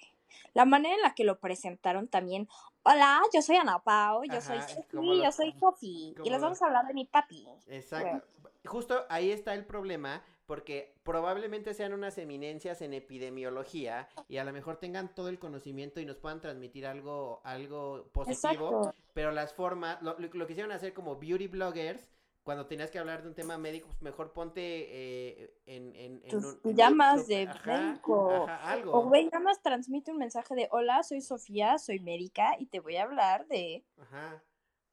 La 0.54 0.64
manera 0.64 0.94
en 0.94 1.02
la 1.02 1.14
que 1.14 1.24
lo 1.24 1.38
presentaron 1.38 2.08
también. 2.08 2.48
Hola, 2.82 3.20
yo 3.34 3.42
soy 3.42 3.56
Ana 3.56 3.80
Pao, 3.80 4.22
yo 4.24 4.40
soy 4.40 4.60
Sofi, 4.60 5.22
yo 5.22 5.32
soy 5.32 5.52
Sofi, 5.58 6.14
y 6.22 6.30
les 6.30 6.40
vamos 6.40 6.62
a 6.62 6.66
hablar 6.66 6.86
de 6.86 6.94
mi 6.94 7.04
papi. 7.04 7.46
Exacto. 7.68 8.26
Justo 8.64 9.06
ahí 9.08 9.30
está 9.30 9.54
el 9.54 9.64
problema, 9.64 10.22
porque 10.46 10.94
probablemente 11.02 11.74
sean 11.74 11.92
unas 11.92 12.18
eminencias 12.18 12.80
en 12.80 12.94
epidemiología 12.94 14.08
y 14.28 14.38
a 14.38 14.44
lo 14.44 14.52
mejor 14.52 14.76
tengan 14.76 15.14
todo 15.14 15.28
el 15.28 15.38
conocimiento 15.38 16.00
y 16.00 16.06
nos 16.06 16.16
puedan 16.16 16.40
transmitir 16.40 16.86
algo, 16.86 17.40
algo 17.44 18.08
positivo, 18.12 18.84
Exacto. 18.84 18.94
pero 19.12 19.32
las 19.32 19.52
formas, 19.52 20.00
lo, 20.02 20.18
lo, 20.18 20.28
lo 20.32 20.46
quisieron 20.46 20.72
hacer 20.72 20.94
como 20.94 21.16
beauty 21.16 21.48
bloggers, 21.48 22.15
cuando 22.46 22.66
tenías 22.66 22.92
que 22.92 22.98
hablar 23.00 23.22
de 23.22 23.28
un 23.28 23.34
tema 23.34 23.58
médico, 23.58 23.88
pues 23.88 24.00
mejor 24.02 24.32
ponte 24.32 24.60
eh, 24.62 25.50
en, 25.66 25.96
en, 25.96 26.20
en 26.22 26.30
Tus 26.30 26.44
un- 26.44 26.60
en 26.70 26.76
llamas 26.76 27.26
de 27.26 27.42
ajá, 27.42 27.76
médico. 27.80 28.44
ajá, 28.46 28.70
algo. 28.70 28.92
O 28.92 29.02
güey, 29.08 29.24
nada 29.24 29.40
más 29.40 29.60
transmite 29.60 30.12
un 30.12 30.18
mensaje 30.18 30.54
de 30.54 30.68
hola, 30.70 31.02
soy 31.02 31.20
Sofía, 31.22 31.76
soy 31.78 31.98
médica 31.98 32.54
y 32.60 32.66
te 32.66 32.78
voy 32.78 32.96
a 32.98 33.02
hablar 33.02 33.48
de. 33.48 33.84
Ajá. 34.00 34.40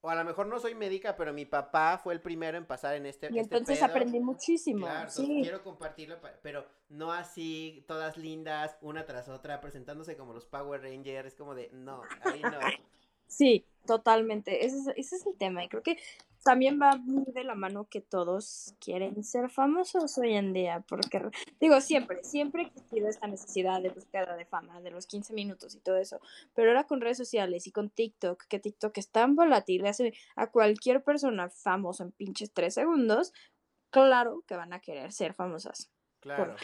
O 0.01 0.09
a 0.09 0.15
lo 0.15 0.25
mejor 0.25 0.47
no 0.47 0.59
soy 0.59 0.73
médica, 0.73 1.15
pero 1.15 1.31
mi 1.31 1.45
papá 1.45 1.99
fue 2.03 2.15
el 2.15 2.21
primero 2.21 2.57
en 2.57 2.65
pasar 2.65 2.95
en 2.95 3.05
este 3.05 3.27
Y 3.31 3.37
este 3.37 3.55
entonces 3.55 3.77
pedo. 3.77 3.85
aprendí 3.91 4.19
muchísimo. 4.19 4.87
Claro, 4.87 5.09
sí. 5.11 5.39
quiero 5.43 5.63
compartirlo, 5.63 6.19
pa- 6.19 6.33
pero 6.41 6.65
no 6.89 7.13
así, 7.13 7.85
todas 7.87 8.17
lindas, 8.17 8.75
una 8.81 9.05
tras 9.05 9.29
otra, 9.29 9.61
presentándose 9.61 10.17
como 10.17 10.33
los 10.33 10.47
Power 10.47 10.81
Rangers, 10.81 11.35
como 11.35 11.53
de, 11.53 11.69
no, 11.71 12.01
ahí 12.25 12.41
no. 12.41 12.49
Sí, 13.27 13.65
totalmente. 13.87 14.65
Ese 14.65 14.77
es, 14.79 14.87
ese 14.97 15.15
es 15.15 15.25
el 15.25 15.35
tema. 15.37 15.63
Y 15.63 15.69
creo 15.69 15.81
que 15.83 15.97
también 16.43 16.79
va 16.81 16.97
muy 16.97 17.25
de 17.33 17.43
la 17.43 17.55
mano 17.55 17.87
que 17.89 18.01
todos 18.01 18.75
quieren 18.79 19.23
ser 19.23 19.49
famosos 19.49 20.17
hoy 20.17 20.33
en 20.33 20.53
día, 20.53 20.83
porque 20.87 21.21
digo, 21.59 21.79
siempre, 21.81 22.23
siempre 22.23 22.63
ha 22.63 22.67
existido 22.67 23.07
esta 23.07 23.27
necesidad 23.27 23.81
de 23.81 23.89
búsqueda 23.89 24.35
de 24.35 24.45
fama, 24.45 24.81
de 24.81 24.91
los 24.91 25.07
15 25.07 25.33
minutos 25.33 25.75
y 25.75 25.79
todo 25.79 25.97
eso, 25.97 26.19
pero 26.53 26.69
ahora 26.69 26.85
con 26.85 27.01
redes 27.01 27.17
sociales 27.17 27.67
y 27.67 27.71
con 27.71 27.89
TikTok, 27.89 28.43
que 28.47 28.59
TikTok 28.59 28.97
es 28.97 29.09
tan 29.09 29.35
volátil, 29.35 29.85
hace 29.85 30.13
a 30.35 30.51
cualquier 30.51 31.03
persona 31.03 31.49
famosa 31.49 32.03
en 32.03 32.11
pinches 32.11 32.51
3 32.51 32.73
segundos, 32.73 33.33
claro 33.89 34.43
que 34.47 34.55
van 34.55 34.73
a 34.73 34.79
querer 34.79 35.11
ser 35.11 35.33
famosas. 35.33 35.91
Claro. 36.19 36.55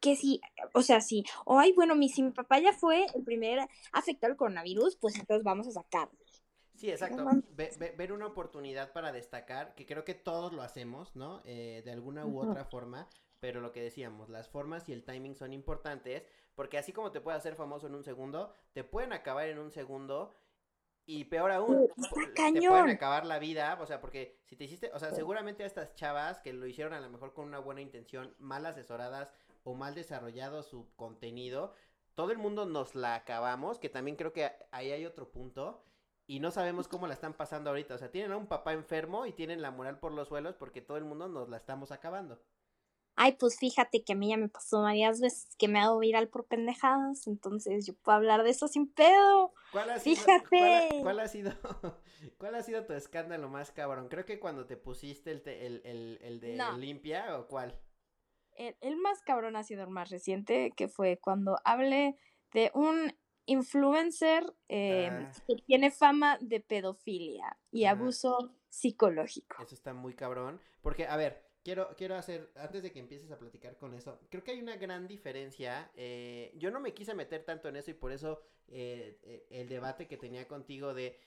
Que 0.00 0.16
sí, 0.16 0.40
o 0.74 0.82
sea, 0.82 1.00
sí, 1.00 1.24
o 1.46 1.58
ay, 1.58 1.72
bueno, 1.72 1.94
mi, 1.94 2.10
si 2.10 2.22
mi 2.22 2.30
papá 2.30 2.58
ya 2.58 2.74
fue 2.74 3.06
el 3.14 3.24
primer 3.24 3.60
afectado 3.92 4.32
al 4.32 4.36
coronavirus, 4.36 4.96
pues 4.96 5.14
entonces 5.14 5.42
vamos 5.44 5.66
a 5.68 5.70
sacar. 5.70 6.10
Sí, 6.74 6.90
exacto. 6.90 7.24
mames. 7.24 7.44
Ve- 7.56 7.72
ve- 7.78 7.94
ver 7.96 8.12
una 8.12 8.26
oportunidad 8.26 8.92
para 8.92 9.12
destacar, 9.12 9.74
que 9.74 9.86
creo 9.86 10.04
que 10.04 10.14
todos 10.14 10.52
lo 10.52 10.62
hacemos, 10.62 11.14
¿no? 11.16 11.40
Eh, 11.44 11.82
de 11.84 11.90
alguna 11.92 12.26
u 12.26 12.40
otra 12.40 12.64
forma, 12.64 13.08
pero 13.40 13.60
lo 13.60 13.72
que 13.72 13.82
decíamos, 13.82 14.28
las 14.28 14.48
formas 14.48 14.88
y 14.88 14.92
el 14.92 15.04
timing 15.04 15.34
son 15.34 15.52
importantes, 15.52 16.24
porque 16.54 16.78
así 16.78 16.92
como 16.92 17.12
te 17.12 17.20
puede 17.20 17.36
hacer 17.36 17.54
famoso 17.54 17.86
en 17.86 17.94
un 17.94 18.02
segundo, 18.04 18.52
te 18.72 18.84
pueden 18.84 19.12
acabar 19.12 19.48
en 19.48 19.58
un 19.58 19.70
segundo, 19.70 20.34
y 21.06 21.24
peor 21.24 21.50
aún, 21.52 21.86
te 22.14 22.32
cañón. 22.32 22.72
pueden 22.72 22.88
acabar 22.90 23.26
la 23.26 23.38
vida, 23.38 23.76
o 23.80 23.86
sea, 23.86 24.00
porque 24.00 24.40
si 24.46 24.56
te 24.56 24.64
hiciste, 24.64 24.90
o 24.94 24.98
sea, 24.98 25.10
seguramente 25.12 25.62
a 25.62 25.66
estas 25.66 25.94
chavas 25.94 26.40
que 26.40 26.52
lo 26.54 26.66
hicieron 26.66 26.94
a 26.94 27.00
lo 27.00 27.10
mejor 27.10 27.34
con 27.34 27.46
una 27.46 27.58
buena 27.58 27.82
intención, 27.82 28.34
mal 28.38 28.64
asesoradas 28.64 29.30
o 29.64 29.74
mal 29.74 29.94
desarrollado 29.94 30.62
su 30.62 30.88
contenido, 30.96 31.74
todo 32.14 32.30
el 32.32 32.38
mundo 32.38 32.64
nos 32.64 32.94
la 32.94 33.14
acabamos, 33.16 33.78
que 33.78 33.90
también 33.90 34.16
creo 34.16 34.32
que 34.32 34.50
ahí 34.70 34.92
hay 34.92 35.04
otro 35.04 35.30
punto, 35.30 35.82
y 36.26 36.40
no 36.40 36.50
sabemos 36.50 36.88
cómo 36.88 37.06
la 37.06 37.14
están 37.14 37.34
pasando 37.34 37.70
ahorita. 37.70 37.94
O 37.94 37.98
sea, 37.98 38.10
tienen 38.10 38.32
a 38.32 38.36
un 38.36 38.46
papá 38.46 38.72
enfermo 38.72 39.26
y 39.26 39.32
tienen 39.32 39.62
la 39.62 39.70
moral 39.70 39.98
por 39.98 40.12
los 40.12 40.28
suelos 40.28 40.54
porque 40.56 40.80
todo 40.80 40.96
el 40.96 41.04
mundo 41.04 41.28
nos 41.28 41.48
la 41.48 41.56
estamos 41.56 41.92
acabando. 41.92 42.42
Ay, 43.16 43.36
pues 43.38 43.56
fíjate 43.58 44.02
que 44.02 44.14
a 44.14 44.16
mí 44.16 44.30
ya 44.30 44.36
me 44.36 44.48
pasó 44.48 44.82
varias 44.82 45.20
veces 45.20 45.54
que 45.56 45.68
me 45.68 45.78
hago 45.78 46.00
viral 46.00 46.28
por 46.28 46.46
pendejadas, 46.46 47.28
entonces 47.28 47.86
yo 47.86 47.94
puedo 47.94 48.16
hablar 48.16 48.42
de 48.42 48.50
eso 48.50 48.66
sin 48.66 48.92
pedo. 48.92 49.52
¿Cuál 49.70 49.90
ha 49.90 50.00
sido, 50.00 50.16
Fíjate. 50.16 50.48
cuál 50.58 50.72
ha- 50.74 51.02
cuál 51.02 51.20
ha 51.20 51.28
sido, 51.28 51.52
cuál 52.38 52.54
ha 52.56 52.62
sido 52.64 52.84
tu 52.86 52.92
escándalo 52.92 53.48
más 53.48 53.70
cabrón? 53.70 54.08
Creo 54.08 54.24
que 54.24 54.40
cuando 54.40 54.66
te 54.66 54.76
pusiste 54.76 55.30
el, 55.30 55.42
te- 55.42 55.64
el, 55.64 55.80
el, 55.84 56.18
el 56.22 56.40
de 56.40 56.56
No. 56.56 56.76
limpia 56.76 57.38
o 57.38 57.46
cuál. 57.46 57.78
El, 58.56 58.76
el 58.80 58.96
más 58.96 59.20
cabrón 59.22 59.54
ha 59.54 59.62
sido 59.62 59.84
el 59.84 59.90
más 59.90 60.10
reciente, 60.10 60.72
que 60.76 60.88
fue 60.88 61.18
cuando 61.18 61.58
hablé 61.64 62.16
de 62.52 62.72
un 62.74 63.16
influencer 63.46 64.44
eh, 64.68 65.08
Ah. 65.10 65.32
que 65.46 65.56
tiene 65.66 65.90
fama 65.90 66.38
de 66.40 66.60
pedofilia 66.60 67.56
y 67.70 67.84
abuso 67.84 68.54
psicológico. 68.68 69.62
Eso 69.62 69.74
está 69.74 69.92
muy 69.94 70.14
cabrón. 70.14 70.60
Porque, 70.82 71.06
a 71.06 71.16
ver, 71.16 71.42
quiero, 71.62 71.88
quiero 71.96 72.14
hacer, 72.16 72.50
antes 72.56 72.82
de 72.82 72.92
que 72.92 72.98
empieces 73.00 73.30
a 73.30 73.38
platicar 73.38 73.76
con 73.76 73.94
eso, 73.94 74.18
creo 74.30 74.42
que 74.44 74.52
hay 74.52 74.60
una 74.60 74.76
gran 74.76 75.06
diferencia. 75.06 75.90
eh, 75.94 76.52
yo 76.56 76.70
no 76.70 76.80
me 76.80 76.92
quise 76.94 77.14
meter 77.14 77.44
tanto 77.44 77.68
en 77.68 77.76
eso 77.76 77.90
y 77.90 77.94
por 77.94 78.12
eso 78.12 78.40
eh, 78.68 79.18
eh, 79.22 79.46
el 79.50 79.68
debate 79.68 80.06
que 80.06 80.16
tenía 80.16 80.46
contigo 80.48 80.94
de... 80.94 81.18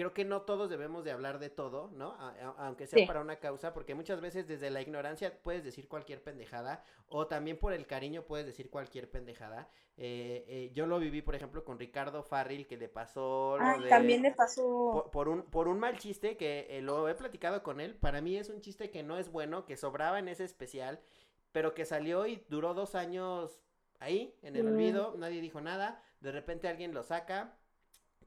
Creo 0.00 0.14
que 0.14 0.24
no 0.24 0.40
todos 0.40 0.70
debemos 0.70 1.04
de 1.04 1.10
hablar 1.12 1.38
de 1.38 1.50
todo, 1.50 1.90
¿no? 1.92 2.12
A- 2.12 2.30
a- 2.30 2.66
aunque 2.66 2.86
sea 2.86 3.00
Sí. 3.00 3.04
para 3.04 3.20
una 3.20 3.36
causa, 3.36 3.74
porque 3.74 3.94
muchas 3.94 4.22
veces 4.22 4.48
desde 4.48 4.70
la 4.70 4.80
ignorancia 4.80 5.42
puedes 5.42 5.62
decir 5.62 5.88
cualquier 5.88 6.22
pendejada, 6.22 6.82
o 7.06 7.26
también 7.26 7.58
por 7.58 7.74
el 7.74 7.86
cariño 7.86 8.22
puedes 8.22 8.46
decir 8.46 8.70
cualquier 8.70 9.10
pendejada. 9.10 9.68
Eh, 9.98 10.46
eh, 10.48 10.70
yo 10.72 10.86
lo 10.86 10.98
viví, 11.00 11.20
por 11.20 11.34
ejemplo, 11.34 11.66
con 11.66 11.78
Ricardo 11.78 12.22
Farril, 12.22 12.66
que 12.66 12.78
le 12.78 12.88
pasó 12.88 13.58
lo 13.58 13.62
Ay, 13.62 13.82
de 13.82 13.88
también 13.90 14.22
le 14.22 14.30
pasó. 14.32 14.62
por, 14.90 15.10
por 15.10 15.28
un, 15.28 15.42
por 15.42 15.68
un 15.68 15.78
mal 15.78 15.98
chiste 15.98 16.38
que 16.38 16.66
eh, 16.70 16.80
lo 16.80 17.06
he 17.06 17.14
platicado 17.14 17.62
con 17.62 17.78
él. 17.78 17.94
Para 17.94 18.22
mí 18.22 18.38
es 18.38 18.48
un 18.48 18.62
chiste 18.62 18.90
que 18.90 19.02
no 19.02 19.18
es 19.18 19.30
bueno, 19.30 19.66
que 19.66 19.76
sobraba 19.76 20.18
en 20.18 20.28
ese 20.28 20.44
especial, 20.44 20.98
pero 21.52 21.74
que 21.74 21.84
salió 21.84 22.26
y 22.26 22.42
duró 22.48 22.72
dos 22.72 22.94
años 22.94 23.60
ahí, 23.98 24.34
en 24.40 24.56
el 24.56 24.64
Mm. 24.64 24.68
olvido, 24.72 25.14
nadie 25.18 25.42
dijo 25.42 25.60
nada. 25.60 26.02
De 26.20 26.32
repente 26.32 26.68
alguien 26.68 26.94
lo 26.94 27.02
saca 27.02 27.58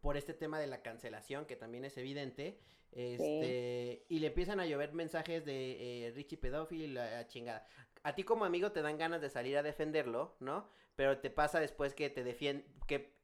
por 0.03 0.17
este 0.17 0.33
tema 0.33 0.59
de 0.59 0.67
la 0.67 0.81
cancelación, 0.81 1.45
que 1.45 1.55
también 1.55 1.85
es 1.85 1.97
evidente. 1.97 2.59
Este, 2.91 4.05
y 4.09 4.19
le 4.19 4.27
empiezan 4.27 4.59
a 4.59 4.65
llover 4.65 4.91
mensajes 4.93 5.45
de 5.45 6.07
eh, 6.07 6.11
Richie 6.11 6.37
pedófilo 6.37 6.83
y 6.83 6.87
la 6.87 7.25
chingada. 7.27 7.65
A 8.03 8.13
ti 8.13 8.23
como 8.23 8.43
amigo 8.43 8.73
te 8.73 8.81
dan 8.81 8.97
ganas 8.97 9.21
de 9.21 9.29
salir 9.29 9.57
a 9.57 9.63
defenderlo, 9.63 10.35
¿no? 10.41 10.67
Pero 10.97 11.19
te 11.19 11.29
pasa 11.29 11.61
después 11.61 11.95
que 11.95 12.09
te 12.09 12.25
defienden, 12.25 12.67
que 12.85 13.15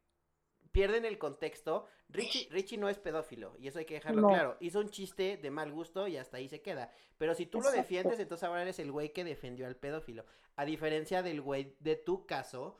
pierden 0.71 1.03
el 1.03 1.17
contexto. 1.17 1.85
Richie, 2.07 2.47
Richie 2.49 2.77
no 2.77 2.87
es 2.87 2.97
pedófilo, 2.97 3.57
y 3.59 3.67
eso 3.67 3.79
hay 3.79 3.85
que 3.85 3.95
dejarlo 3.95 4.21
No. 4.21 4.29
claro. 4.29 4.57
Hizo 4.61 4.79
un 4.79 4.89
chiste 4.89 5.35
de 5.35 5.51
mal 5.51 5.73
gusto 5.73 6.07
y 6.07 6.15
hasta 6.15 6.37
ahí 6.37 6.47
se 6.47 6.61
queda. 6.61 6.93
Pero 7.17 7.35
si 7.35 7.45
tú 7.45 7.59
lo 7.59 7.71
defiendes, 7.71 8.19
entonces 8.19 8.47
ahora 8.47 8.61
eres 8.61 8.79
el 8.79 8.89
güey 8.89 9.11
que 9.11 9.25
defendió 9.25 9.67
al 9.67 9.75
pedófilo. 9.75 10.25
A 10.55 10.63
diferencia 10.63 11.21
del 11.23 11.41
güey 11.41 11.75
de 11.81 11.97
tu 11.97 12.25
caso, 12.25 12.77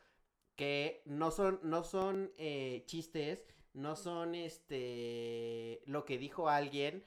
que 0.56 1.04
no 1.06 1.32
son, 1.32 1.60
no 1.64 1.84
son 1.84 2.32
eh, 2.38 2.84
chistes, 2.86 3.46
no 3.74 3.96
son 3.96 4.36
este 4.36 5.82
lo 5.86 6.06
que 6.06 6.18
dijo 6.18 6.50
alguien, 6.50 7.06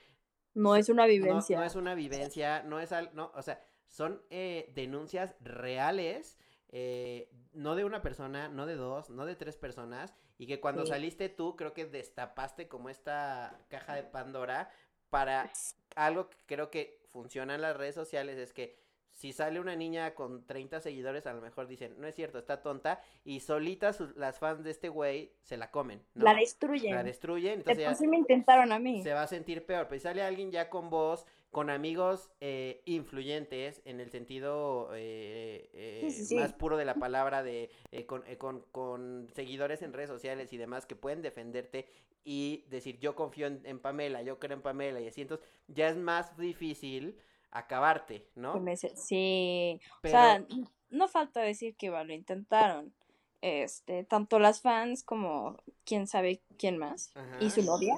No 0.54 0.76
es 0.76 0.88
una 0.88 1.04
no, 1.04 1.08
vivencia. 1.08 1.58
no 1.58 1.64
es 1.64 1.74
una 1.74 1.94
vivencia, 1.94 2.62
no 2.62 2.80
es 2.80 2.92
al, 2.92 3.10
no, 3.14 3.32
o 3.34 3.42
sea, 3.42 3.62
son 3.88 4.22
eh, 4.30 4.70
denuncias 4.74 5.34
reales, 5.40 6.38
eh, 6.68 7.30
no 7.52 7.74
de 7.76 7.84
una 7.84 8.00
persona, 8.02 8.48
no 8.48 8.66
de 8.66 8.76
dos, 8.76 9.10
no 9.10 9.26
de 9.26 9.36
tres 9.36 9.56
personas, 9.56 10.14
y 10.38 10.46
que 10.46 10.60
cuando 10.60 10.82
Sí. 10.84 10.90
saliste 10.92 11.28
tú, 11.28 11.56
creo 11.56 11.72
que 11.74 11.86
destapaste 11.86 12.68
como 12.68 12.88
esta 12.88 13.60
caja 13.68 13.94
de 13.94 14.02
Pandora 14.04 14.70
para 15.10 15.50
algo 15.94 16.30
que 16.30 16.36
creo 16.46 16.70
que 16.70 17.02
funciona 17.10 17.54
en 17.54 17.60
las 17.60 17.76
redes 17.76 17.94
sociales, 17.94 18.38
es 18.38 18.52
que 18.54 18.81
si 19.12 19.32
sale 19.32 19.60
una 19.60 19.76
niña 19.76 20.14
con 20.14 20.46
30 20.46 20.80
seguidores, 20.80 21.26
a 21.26 21.34
lo 21.34 21.40
mejor 21.42 21.66
dicen, 21.68 21.94
no 21.98 22.06
es 22.06 22.14
cierto, 22.14 22.38
está 22.38 22.62
tonta, 22.62 23.00
y 23.24 23.40
solitas 23.40 24.00
las 24.16 24.38
fans 24.38 24.64
de 24.64 24.70
este 24.70 24.88
güey 24.88 25.32
se 25.42 25.56
la 25.56 25.70
comen, 25.70 26.02
¿no? 26.14 26.24
La 26.24 26.34
destruyen. 26.34 26.94
La 26.94 27.04
destruyen, 27.04 27.54
De 27.56 27.58
entonces 27.60 27.84
ya- 27.84 27.94
sí 27.94 28.06
me 28.08 28.16
intentaron 28.16 28.72
a 28.72 28.78
mí. 28.78 29.02
se 29.02 29.12
va 29.12 29.22
a 29.22 29.26
sentir 29.26 29.64
peor. 29.66 29.86
Pero 29.88 30.00
si 30.00 30.02
sale 30.04 30.22
alguien 30.22 30.50
ya 30.50 30.70
con 30.70 30.88
voz, 30.90 31.26
con 31.50 31.68
amigos 31.68 32.30
eh, 32.40 32.80
influyentes, 32.86 33.82
en 33.84 34.00
el 34.00 34.10
sentido 34.10 34.88
eh, 34.94 35.68
eh, 35.74 36.00
Sí, 36.04 36.10
sí, 36.10 36.24
sí. 36.24 36.34
más 36.36 36.54
puro 36.54 36.76
de 36.78 36.86
la 36.86 36.94
palabra, 36.94 37.42
de 37.42 37.70
eh, 37.92 38.06
con, 38.06 38.26
eh, 38.26 38.38
con- 38.38 38.62
con 38.72 39.28
seguidores 39.34 39.82
en 39.82 39.92
redes 39.92 40.08
sociales 40.08 40.52
y 40.52 40.56
demás 40.56 40.86
que 40.86 40.96
pueden 40.96 41.20
defenderte 41.20 41.86
y 42.24 42.64
decir 42.70 42.98
yo 42.98 43.14
confío 43.14 43.46
en, 43.48 43.60
en 43.66 43.78
Pamela, 43.80 44.22
yo 44.22 44.38
creo 44.38 44.56
en 44.56 44.62
Pamela 44.62 45.00
y 45.00 45.08
así, 45.08 45.20
entonces 45.22 45.46
ya 45.68 45.88
es 45.88 45.96
más 45.96 46.36
difícil 46.38 47.18
acabarte, 47.52 48.26
¿no? 48.34 48.54
Sí. 48.96 49.80
Pero- 50.00 50.18
O 50.18 50.20
sea, 50.20 50.46
no 50.90 51.08
falta 51.08 51.40
decir 51.40 51.76
que 51.76 51.86
igual 51.86 52.08
lo 52.08 52.14
intentaron. 52.14 52.92
Este, 53.40 54.04
tanto 54.04 54.38
las 54.38 54.60
fans 54.62 55.02
como 55.02 55.56
quién 55.84 56.06
sabe 56.06 56.42
quién 56.58 56.78
más. 56.78 57.12
Y 57.40 57.50
su 57.50 57.62
novia. 57.62 57.94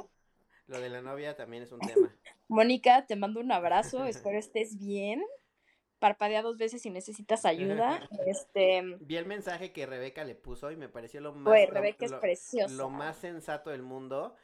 Lo 0.67 0.81
de 0.81 0.89
la 0.89 1.03
novia 1.03 1.37
también 1.37 1.63
es 1.63 1.73
un 1.73 1.81
tema. 1.81 2.15
Mónica, 2.49 3.07
te 3.07 3.17
mando 3.17 3.41
un 3.41 3.53
abrazo, 3.53 4.05
espero 4.07 4.39
estés 4.39 4.79
bien. 4.79 5.23
Parpadea 5.99 6.43
dos 6.43 6.57
veces 6.59 6.83
si 6.83 6.91
necesitas 6.91 7.45
ayuda. 7.45 8.09
Este, 8.27 8.83
Vi 9.01 9.17
el 9.17 9.27
mensaje 9.27 9.73
que 9.73 9.87
Rebeca 9.87 10.25
le 10.25 10.35
puso 10.35 10.71
y 10.71 10.77
me 10.77 10.89
pareció 10.89 11.21
lo 11.21 11.35
más... 11.35 11.45
lo- 11.67 11.73
Rebeca 11.73 12.05
es 12.07 12.13
preciosa. 12.15 12.75
lo 12.75 12.89
más 12.91 13.17
sensato 13.19 13.71
del 13.71 13.83
mundo 13.83 14.35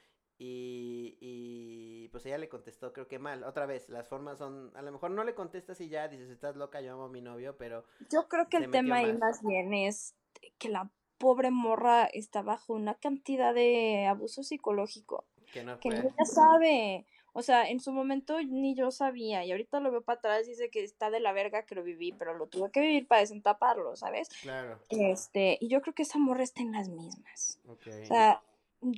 y, 0.43 1.19
y 1.21 2.09
pues 2.09 2.25
ella 2.25 2.39
le 2.39 2.49
contestó 2.49 2.95
creo 2.95 3.07
que 3.07 3.19
mal. 3.19 3.45
Otra 3.45 3.67
vez, 3.67 3.91
las 3.91 4.09
formas 4.09 4.39
son, 4.39 4.73
a 4.75 4.81
lo 4.81 4.91
mejor 4.91 5.11
no 5.11 5.23
le 5.23 5.35
contestas 5.35 5.83
y 5.83 5.91
ya 5.91 6.09
dices, 6.09 6.31
estás 6.31 6.57
loca, 6.57 6.81
yo 6.81 6.95
amo 6.95 7.05
a 7.05 7.09
mi 7.11 7.21
novio, 7.21 7.59
pero 7.59 7.85
Yo 8.11 8.27
creo 8.27 8.49
que 8.49 8.57
el 8.57 8.71
tema 8.71 8.97
ahí 8.97 9.13
más. 9.13 9.43
bien 9.43 9.75
es 9.75 10.15
que 10.59 10.71
la 10.71 10.91
pobre 11.19 11.51
morra 11.51 12.07
está 12.07 12.41
bajo 12.41 12.73
una 12.73 12.95
cantidad 12.95 13.53
de 13.53 14.07
abuso 14.07 14.43
psicológico 14.43 15.27
que 15.53 15.63
no 15.63 15.79
que 15.79 15.91
ella 15.91 16.15
sabe. 16.25 17.05
O 17.35 17.43
sea, 17.43 17.69
en 17.69 17.79
su 17.79 17.93
momento 17.93 18.43
ni 18.43 18.75
yo 18.75 18.91
sabía 18.91 19.45
y 19.45 19.53
ahorita 19.53 19.79
lo 19.79 19.91
veo 19.91 20.01
para 20.01 20.19
atrás 20.21 20.47
y 20.47 20.53
dice 20.53 20.71
que 20.71 20.83
está 20.83 21.11
de 21.11 21.21
la 21.21 21.35
verga 21.35 21.67
que 21.67 21.75
lo 21.75 21.83
viví, 21.85 22.13
pero 22.13 22.35
lo 22.35 22.47
tuve 22.47 22.71
que 22.71 22.81
vivir 22.81 23.07
para 23.07 23.21
desentaparlo, 23.21 23.95
¿sabes? 23.95 24.31
Claro, 24.41 24.81
Este, 24.89 25.59
y 25.61 25.69
yo 25.69 25.83
creo 25.83 25.95
que 25.95 26.03
esa 26.03 26.19
morra 26.19 26.43
está 26.45 26.63
en 26.63 26.73
las 26.73 26.89
mismas. 26.89 27.61
ok. 27.69 27.87
O 28.03 28.07
sea, 28.07 28.43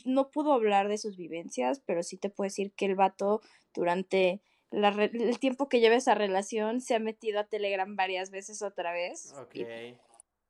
no 0.05 0.31
pudo 0.31 0.53
hablar 0.53 0.89
de 0.89 0.99
sus 0.99 1.17
vivencias, 1.17 1.81
pero 1.87 2.03
sí 2.03 2.17
te 2.17 2.31
puedo 2.31 2.47
decir 2.47 2.73
que 2.73 2.87
el 2.87 2.95
vato 2.95 3.41
durante 3.75 4.41
la 4.71 4.91
re- 4.91 5.11
el 5.13 5.39
tiempo 5.39 5.69
que 5.69 5.81
lleva 5.81 5.97
esa 5.97 6.15
relación 6.15 6.81
se 6.81 6.95
ha 6.95 6.99
metido 6.99 7.41
a 7.41 7.45
Telegram 7.45 7.95
varias 7.97 8.31
veces 8.31 8.63
otra 8.63 8.93
vez. 8.93 9.33
Ok. 9.39 9.57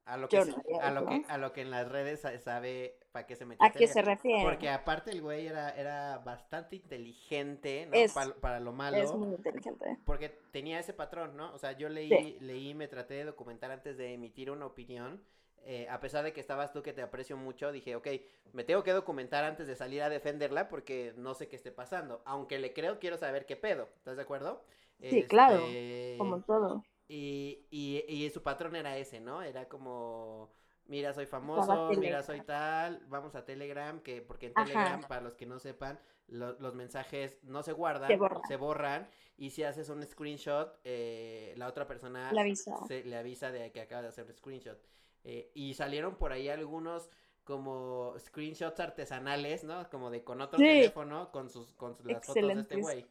A 0.04 0.16
lo, 0.16 0.28
que 0.28 0.42
se- 0.42 0.50
no 0.50 0.56
a, 0.80 0.90
lo 0.90 1.06
que, 1.06 1.22
a 1.28 1.38
lo 1.38 1.52
que 1.52 1.60
en 1.60 1.70
las 1.70 1.88
redes 1.88 2.20
sa- 2.22 2.36
sabe 2.40 2.98
para 3.12 3.24
qué 3.26 3.36
se 3.36 3.44
metió. 3.44 3.64
¿A 3.64 3.70
qué 3.70 3.86
se 3.86 4.02
refiere? 4.02 4.42
Porque 4.42 4.68
aparte 4.68 5.12
el 5.12 5.22
güey 5.22 5.46
era, 5.46 5.70
era 5.70 6.18
bastante 6.18 6.74
inteligente, 6.76 7.86
¿no? 7.86 7.94
Es- 7.94 8.12
para 8.40 8.58
lo 8.58 8.72
malo. 8.72 8.96
Es 8.96 9.12
muy 9.14 9.34
inteligente. 9.36 9.98
Porque 10.04 10.28
tenía 10.50 10.80
ese 10.80 10.92
patrón, 10.92 11.36
¿no? 11.36 11.52
O 11.54 11.58
sea, 11.58 11.72
yo 11.72 11.88
leí, 11.88 12.08
Sí. 12.08 12.36
leí, 12.40 12.74
me 12.74 12.88
traté 12.88 13.14
de 13.14 13.24
documentar 13.24 13.70
antes 13.70 13.96
de 13.96 14.12
emitir 14.14 14.50
una 14.50 14.66
opinión. 14.66 15.22
Eh, 15.64 15.86
a 15.88 16.00
pesar 16.00 16.24
de 16.24 16.32
que 16.32 16.40
estabas 16.40 16.72
tú 16.72 16.82
que 16.82 16.92
te 16.92 17.02
aprecio 17.02 17.36
mucho, 17.36 17.72
dije, 17.72 17.94
ok, 17.96 18.08
me 18.52 18.64
tengo 18.64 18.82
que 18.82 18.92
documentar 18.92 19.44
antes 19.44 19.66
de 19.66 19.76
salir 19.76 20.02
a 20.02 20.08
defenderla 20.08 20.68
porque 20.68 21.12
no 21.16 21.34
sé 21.34 21.48
qué 21.48 21.56
esté 21.56 21.72
pasando. 21.72 22.22
Aunque 22.24 22.58
le 22.58 22.72
creo, 22.72 22.98
quiero 22.98 23.16
saber 23.16 23.46
qué 23.46 23.56
pedo. 23.56 23.88
¿Estás 23.96 24.16
de 24.16 24.22
acuerdo? 24.22 24.64
Sí, 25.00 25.24
claro, 25.24 25.56
Este, 25.58 26.16
como 26.18 26.40
todo. 26.42 26.84
Y, 27.08 27.66
y, 27.70 28.04
y 28.08 28.30
su 28.30 28.42
patrón 28.42 28.76
era 28.76 28.96
ese, 28.96 29.20
¿no? 29.20 29.42
Era 29.42 29.68
como, 29.68 30.50
mira, 30.86 31.12
soy 31.12 31.26
famoso, 31.26 31.90
mira, 31.98 32.22
soy 32.22 32.40
tal, 32.42 33.04
vamos 33.08 33.34
a 33.34 33.44
Telegram, 33.44 34.00
que 34.00 34.22
porque 34.22 34.46
en 34.46 34.52
Ajá. 34.54 34.64
Telegram, 34.64 35.00
para 35.08 35.20
los 35.20 35.34
que 35.34 35.44
no 35.46 35.58
sepan, 35.58 35.98
lo- 36.28 36.58
los 36.60 36.74
mensajes 36.74 37.38
no 37.42 37.62
se 37.62 37.72
guardan, 37.72 38.08
Se 38.08 38.16
borran. 38.16 38.42
se 38.48 38.56
borran, 38.56 39.08
y 39.36 39.50
si 39.50 39.62
haces 39.64 39.88
un 39.90 40.02
screenshot, 40.06 40.78
eh, 40.84 41.52
la 41.56 41.66
otra 41.66 41.86
persona 41.86 42.32
Le 42.32 42.40
avisa. 42.40 42.76
se- 42.86 43.04
le 43.04 43.16
avisa 43.16 43.50
de 43.50 43.70
que 43.72 43.80
acaba 43.82 44.02
de 44.02 44.08
hacer 44.08 44.24
un 44.24 44.32
screenshot. 44.32 44.78
Eh, 45.24 45.50
y 45.54 45.74
salieron 45.74 46.16
por 46.16 46.32
ahí 46.32 46.48
algunos 46.48 47.08
como 47.44 48.14
screenshots 48.18 48.78
artesanales, 48.80 49.64
¿no? 49.64 49.88
Como 49.90 50.10
de 50.10 50.22
con 50.24 50.40
otro 50.40 50.58
Sí. 50.58 50.64
teléfono, 50.64 51.30
con 51.32 51.50
sus, 51.50 51.72
con 51.74 51.96
sus- 51.96 52.06
las 52.06 52.24
fotos 52.24 52.46
de 52.46 52.52
este 52.60 52.76
güey. 52.76 53.06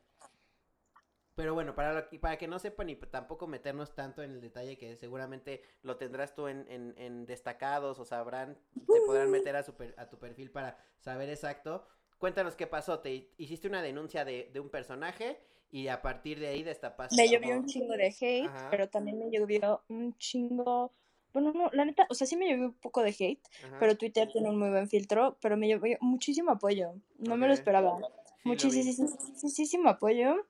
Pero 1.36 1.54
bueno, 1.54 1.74
para, 1.74 1.94
lo- 1.94 2.20
para 2.20 2.38
que 2.38 2.48
no 2.48 2.60
sepan 2.60 2.90
y 2.90 2.96
tampoco 2.98 3.48
meternos 3.48 3.96
tanto 3.96 4.22
en 4.22 4.32
el 4.32 4.42
detalle 4.42 4.78
que 4.78 4.98
seguramente 4.98 5.62
lo 5.82 5.96
tendrás 5.98 6.36
tú 6.36 6.48
en, 6.48 6.66
en, 6.70 6.94
en 6.98 7.26
destacados 7.26 7.98
o 8.00 8.06
sabrán, 8.06 8.58
se 8.76 9.02
podrán 9.06 9.32
meter 9.32 9.56
a, 9.56 9.64
su 9.64 9.74
per- 9.76 9.96
a 9.98 10.10
tu 10.10 10.20
perfil 10.20 10.52
para 10.52 10.78
saber 11.00 11.30
exacto. 11.30 11.88
Cuéntanos 12.18 12.56
qué 12.56 12.68
pasó, 12.68 13.00
te 13.00 13.32
hiciste 13.38 13.68
una 13.68 13.82
denuncia 13.82 14.26
de, 14.26 14.50
de 14.54 14.60
un 14.60 14.70
personaje 14.70 15.40
y 15.72 15.88
a 15.88 16.02
partir 16.02 16.40
de 16.40 16.48
ahí 16.48 16.64
destapaste. 16.64 17.16
Me 17.16 17.30
llovió 17.30 17.50
como- 17.50 17.62
un 17.62 17.66
chingo 17.66 17.94
de 17.96 18.08
hate, 18.20 18.46
Ajá. 18.48 18.68
pero 18.70 18.90
también 18.90 19.18
me 19.18 19.32
llovió 19.32 19.84
un 19.88 20.16
chingo. 20.18 20.94
Bueno, 21.34 21.54
no, 21.54 21.70
la 21.72 21.86
neta, 21.86 22.08
o 22.10 22.14
sea, 22.14 22.28
sí 22.28 22.36
me 22.36 22.50
llovió 22.50 22.66
un 22.68 22.74
poco 22.74 23.02
de 23.02 23.16
hate, 23.18 23.42
Ajá. 23.66 23.78
pero 23.80 23.98
Twitter 23.98 24.30
tiene 24.32 24.50
un 24.50 24.60
muy 24.60 24.70
buen 24.70 24.90
filtro, 24.90 25.38
pero 25.42 25.58
me 25.58 25.70
llovió 25.70 25.98
muchísimo 26.02 26.52
apoyo. 26.52 26.94
No 27.18 27.38
me 27.38 27.48
lo 27.48 27.54
esperaba. 27.54 27.98
Sí, 27.98 28.02
lo 28.02 28.72
vi. 28.72 29.14
Muchísimo 29.44 29.90
apoyo. 29.90 30.46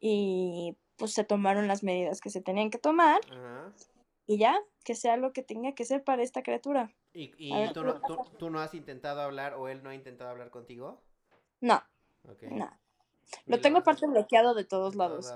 Y 0.00 0.76
pues 0.96 1.12
se 1.12 1.24
tomaron 1.24 1.68
las 1.68 1.82
medidas 1.82 2.20
que 2.20 2.30
se 2.30 2.40
tenían 2.40 2.70
que 2.70 2.78
tomar 2.78 3.20
Ajá. 3.30 3.72
y 4.26 4.38
ya, 4.38 4.58
que 4.84 4.94
sea 4.94 5.16
lo 5.16 5.32
que 5.32 5.42
tenga 5.42 5.72
que 5.72 5.84
ser 5.84 6.04
para 6.04 6.22
esta 6.22 6.42
criatura. 6.42 6.92
¿Y, 7.12 7.32
y 7.38 7.52
ver, 7.52 7.72
tú, 7.72 7.80
¿qué 7.80 7.86
no, 7.86 8.00
tú, 8.00 8.16
tú 8.38 8.50
no 8.50 8.60
has 8.60 8.74
intentado 8.74 9.20
hablar 9.22 9.54
o 9.54 9.68
él 9.68 9.82
no 9.82 9.90
ha 9.90 9.94
intentado 9.94 10.30
hablar 10.30 10.50
contigo? 10.50 11.00
No, 11.60 11.82
no. 12.50 12.70
Lo 13.46 13.60
tengo 13.60 13.78
aparte 13.78 14.06
bloqueado 14.06 14.54
de 14.54 14.64
todos 14.64 14.94
lados. 14.94 15.34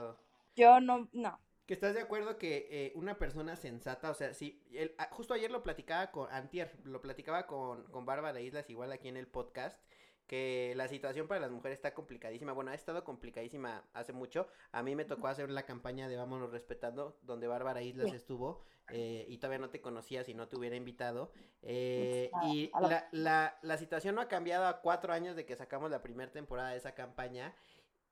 Yo 0.56 0.80
no, 0.80 1.08
no. 1.12 1.38
Que 1.72 1.76
estás 1.76 1.94
de 1.94 2.02
acuerdo 2.02 2.36
que 2.36 2.68
eh, 2.70 2.92
una 2.96 3.16
persona 3.16 3.56
sensata, 3.56 4.10
o 4.10 4.14
sea, 4.14 4.34
sí, 4.34 4.62
el- 4.74 4.94
justo 5.12 5.32
ayer 5.32 5.50
lo 5.50 5.62
platicaba 5.62 6.10
con 6.10 6.30
Antier, 6.30 6.70
lo 6.84 7.00
platicaba 7.00 7.46
con, 7.46 7.84
con 7.84 8.04
Bárbara 8.04 8.42
Islas, 8.42 8.68
igual 8.68 8.92
aquí 8.92 9.08
en 9.08 9.16
el 9.16 9.26
podcast, 9.26 9.80
que 10.26 10.74
la 10.76 10.86
situación 10.88 11.28
para 11.28 11.40
las 11.40 11.50
mujeres 11.50 11.78
está 11.78 11.94
complicadísima. 11.94 12.52
Bueno, 12.52 12.72
ha 12.72 12.74
estado 12.74 13.04
complicadísima 13.04 13.88
hace 13.94 14.12
mucho. 14.12 14.48
A 14.70 14.82
mí 14.82 14.94
me 14.94 15.06
tocó 15.06 15.28
hacer 15.28 15.48
la 15.50 15.62
campaña 15.62 16.08
de 16.08 16.16
Vámonos 16.18 16.50
Respetando, 16.52 17.16
donde 17.22 17.46
Bárbara 17.46 17.80
Islas 17.80 18.10
Sí. 18.10 18.16
estuvo, 18.16 18.60
eh, 18.90 19.24
y 19.26 19.38
todavía 19.38 19.58
no 19.58 19.70
te 19.70 19.80
conocía 19.80 20.24
si 20.24 20.34
no 20.34 20.48
te 20.48 20.58
hubiera 20.58 20.76
invitado. 20.76 21.32
eh, 21.62 22.30
y 22.44 22.70
la, 22.82 23.08
la, 23.12 23.58
la 23.62 23.78
situación 23.78 24.14
no 24.14 24.20
ha 24.20 24.28
cambiado 24.28 24.66
a 24.66 24.82
cuatro 24.82 25.14
años 25.14 25.36
de 25.36 25.46
que 25.46 25.56
sacamos 25.56 25.90
la 25.90 26.02
primera 26.02 26.30
temporada 26.30 26.68
de 26.72 26.76
esa 26.76 26.94
campaña. 26.94 27.54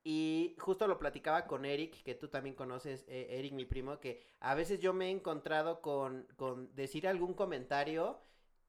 Y 0.03 0.57
justo 0.59 0.87
lo 0.87 0.99
platicaba 0.99 1.47
con 1.47 1.65
Eric, 1.67 2.03
que 2.03 2.15
tú 2.15 2.29
también 2.29 2.55
conoces, 2.55 3.05
eh, 3.09 3.27
Eric, 3.39 3.53
mi 3.53 3.67
primo, 3.67 4.01
que 4.01 4.23
a 4.41 4.55
veces 4.55 4.81
yo 4.81 4.93
me 4.95 5.07
he 5.09 5.11
encontrado 5.11 5.83
con, 5.83 6.27
con 6.37 6.75
decir 6.75 7.07
algún 7.07 7.35
comentario 7.35 8.19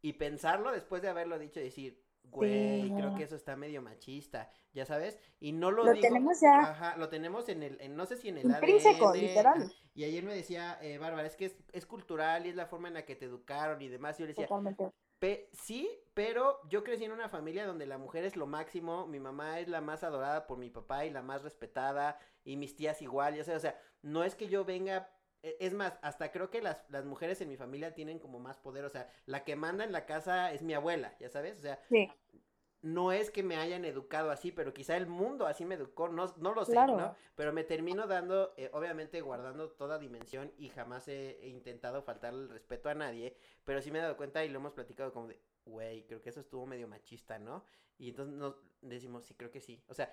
y 0.02 0.14
pensarlo 0.14 0.72
después 0.72 1.02
de 1.02 1.08
haberlo 1.10 1.40
dicho 1.40 1.60
y 1.60 1.64
decir, 1.64 2.04
güey, 2.24 2.84
Sí. 2.84 2.94
creo 2.96 3.16
que 3.16 3.24
eso 3.24 3.36
está 3.36 3.56
medio 3.56 3.82
machista, 3.82 4.52
ya 4.74 4.86
sabes, 4.86 5.18
y 5.40 5.54
no 5.54 5.72
lo, 5.72 5.84
Lo 5.86 5.92
digo. 5.94 6.02
tenemos 6.02 6.40
ya. 6.42 6.60
Ajá, 6.60 6.98
lo 6.98 7.08
tenemos 7.10 7.48
en 7.50 7.64
el, 7.64 7.80
en- 7.82 7.96
no 7.96 8.06
sé 8.06 8.18
si 8.18 8.28
en 8.30 8.38
el 8.38 8.46
Intrínseco, 8.48 9.10
ADN, 9.10 9.22
literal. 9.22 9.74
Y 9.94 10.04
ayer 10.04 10.24
me 10.24 10.34
decía, 10.36 10.78
eh, 10.82 10.98
Bárbara, 10.98 11.28
es 11.28 11.36
que 11.36 11.46
es, 11.46 11.56
es 11.72 11.86
cultural 11.86 12.46
y 12.46 12.50
es 12.50 12.56
la 12.56 12.66
forma 12.68 12.88
en 12.90 12.94
la 12.96 13.06
que 13.06 13.16
te 13.16 13.26
educaron 13.26 13.82
y 13.82 13.88
demás. 13.88 14.18
Y 14.20 14.24
yo 14.24 14.26
le 14.28 14.32
decía, 14.34 14.48
Totalmente. 14.48 14.90
Sí, 15.54 15.90
pero 16.14 16.60
yo 16.70 16.84
crecí 16.84 17.06
en 17.06 17.12
una 17.12 17.30
familia 17.30 17.66
donde 17.66 17.86
la 17.86 17.98
mujer 17.98 18.26
es 18.26 18.36
lo 18.36 18.48
máximo, 18.48 19.08
mi 19.08 19.20
mamá 19.20 19.60
es 19.60 19.68
la 19.68 19.80
más 19.82 20.04
adorada 20.04 20.48
por 20.48 20.58
mi 20.58 20.70
papá 20.70 21.06
y 21.06 21.10
la 21.12 21.22
más 21.22 21.44
respetada, 21.44 22.20
y 22.44 22.58
mis 22.58 22.76
tías 22.76 23.02
igual, 23.02 23.36
ya 23.36 23.44
sé, 23.44 23.56
o 23.56 23.60
sea, 23.60 23.80
no 24.02 24.24
es 24.24 24.36
que 24.36 24.48
yo 24.48 24.66
venga, 24.66 25.10
e- 25.44 25.58
es 25.60 25.74
más, 25.74 26.00
hasta 26.02 26.32
creo 26.32 26.50
que 26.50 26.62
las, 26.62 26.84
las 26.90 27.06
mujeres 27.06 27.40
en 27.42 27.50
mi 27.50 27.58
familia 27.58 27.94
tienen 27.94 28.20
como 28.20 28.40
más 28.40 28.58
poder, 28.58 28.84
o 28.86 28.90
sea, 28.90 29.08
la 29.26 29.44
que 29.44 29.56
manda 29.56 29.84
en 29.84 29.92
la 29.92 30.06
casa 30.06 30.52
es 30.52 30.64
mi 30.64 30.74
abuela, 30.74 31.16
ya 31.20 31.30
sabes, 31.30 31.60
o 31.60 31.62
sea, 31.62 31.80
Sí, 31.90 32.10
no 32.82 33.12
es 33.12 33.30
que 33.30 33.44
me 33.44 33.58
hayan 33.58 33.86
educado 33.86 34.32
así, 34.32 34.52
pero 34.52 34.74
quizá 34.74 34.98
el 34.98 35.08
mundo 35.08 35.46
así 35.46 35.66
me 35.66 35.76
educó, 35.76 36.10
no, 36.10 36.34
no 36.38 36.54
lo 36.54 36.66
sé, 36.66 36.72
Claro. 36.74 36.98
¿no? 36.98 37.16
Pero 37.36 37.54
me 37.54 37.64
termino 37.64 38.08
dando, 38.08 38.54
eh, 38.58 38.70
obviamente 38.74 39.22
guardando 39.22 39.70
toda 39.70 40.00
dimensión 40.00 40.52
y 40.58 40.70
jamás 40.70 41.08
he, 41.08 41.40
he 41.44 41.48
intentado 41.50 42.02
faltar 42.02 42.34
el 42.34 42.50
respeto 42.50 42.90
a 42.90 42.96
nadie, 42.96 43.36
pero 43.64 43.82
sí 43.82 43.92
me 43.92 44.00
he 44.00 44.02
dado 44.02 44.18
cuenta 44.18 44.44
y 44.44 44.50
lo 44.50 44.60
hemos 44.60 44.74
platicado 44.74 45.14
como 45.14 45.28
de, 45.28 45.40
güey, 45.66 46.06
creo 46.08 46.22
que 46.22 46.30
eso 46.30 46.40
estuvo 46.40 46.66
medio 46.66 46.88
machista, 46.88 47.38
¿no? 47.38 47.64
Y 48.00 48.10
entonces 48.10 48.36
nos 48.36 48.56
decimos, 48.82 49.26
sí, 49.26 49.36
creo 49.36 49.52
que 49.52 49.62
sí. 49.62 49.84
O 49.88 49.94
sea, 49.94 50.12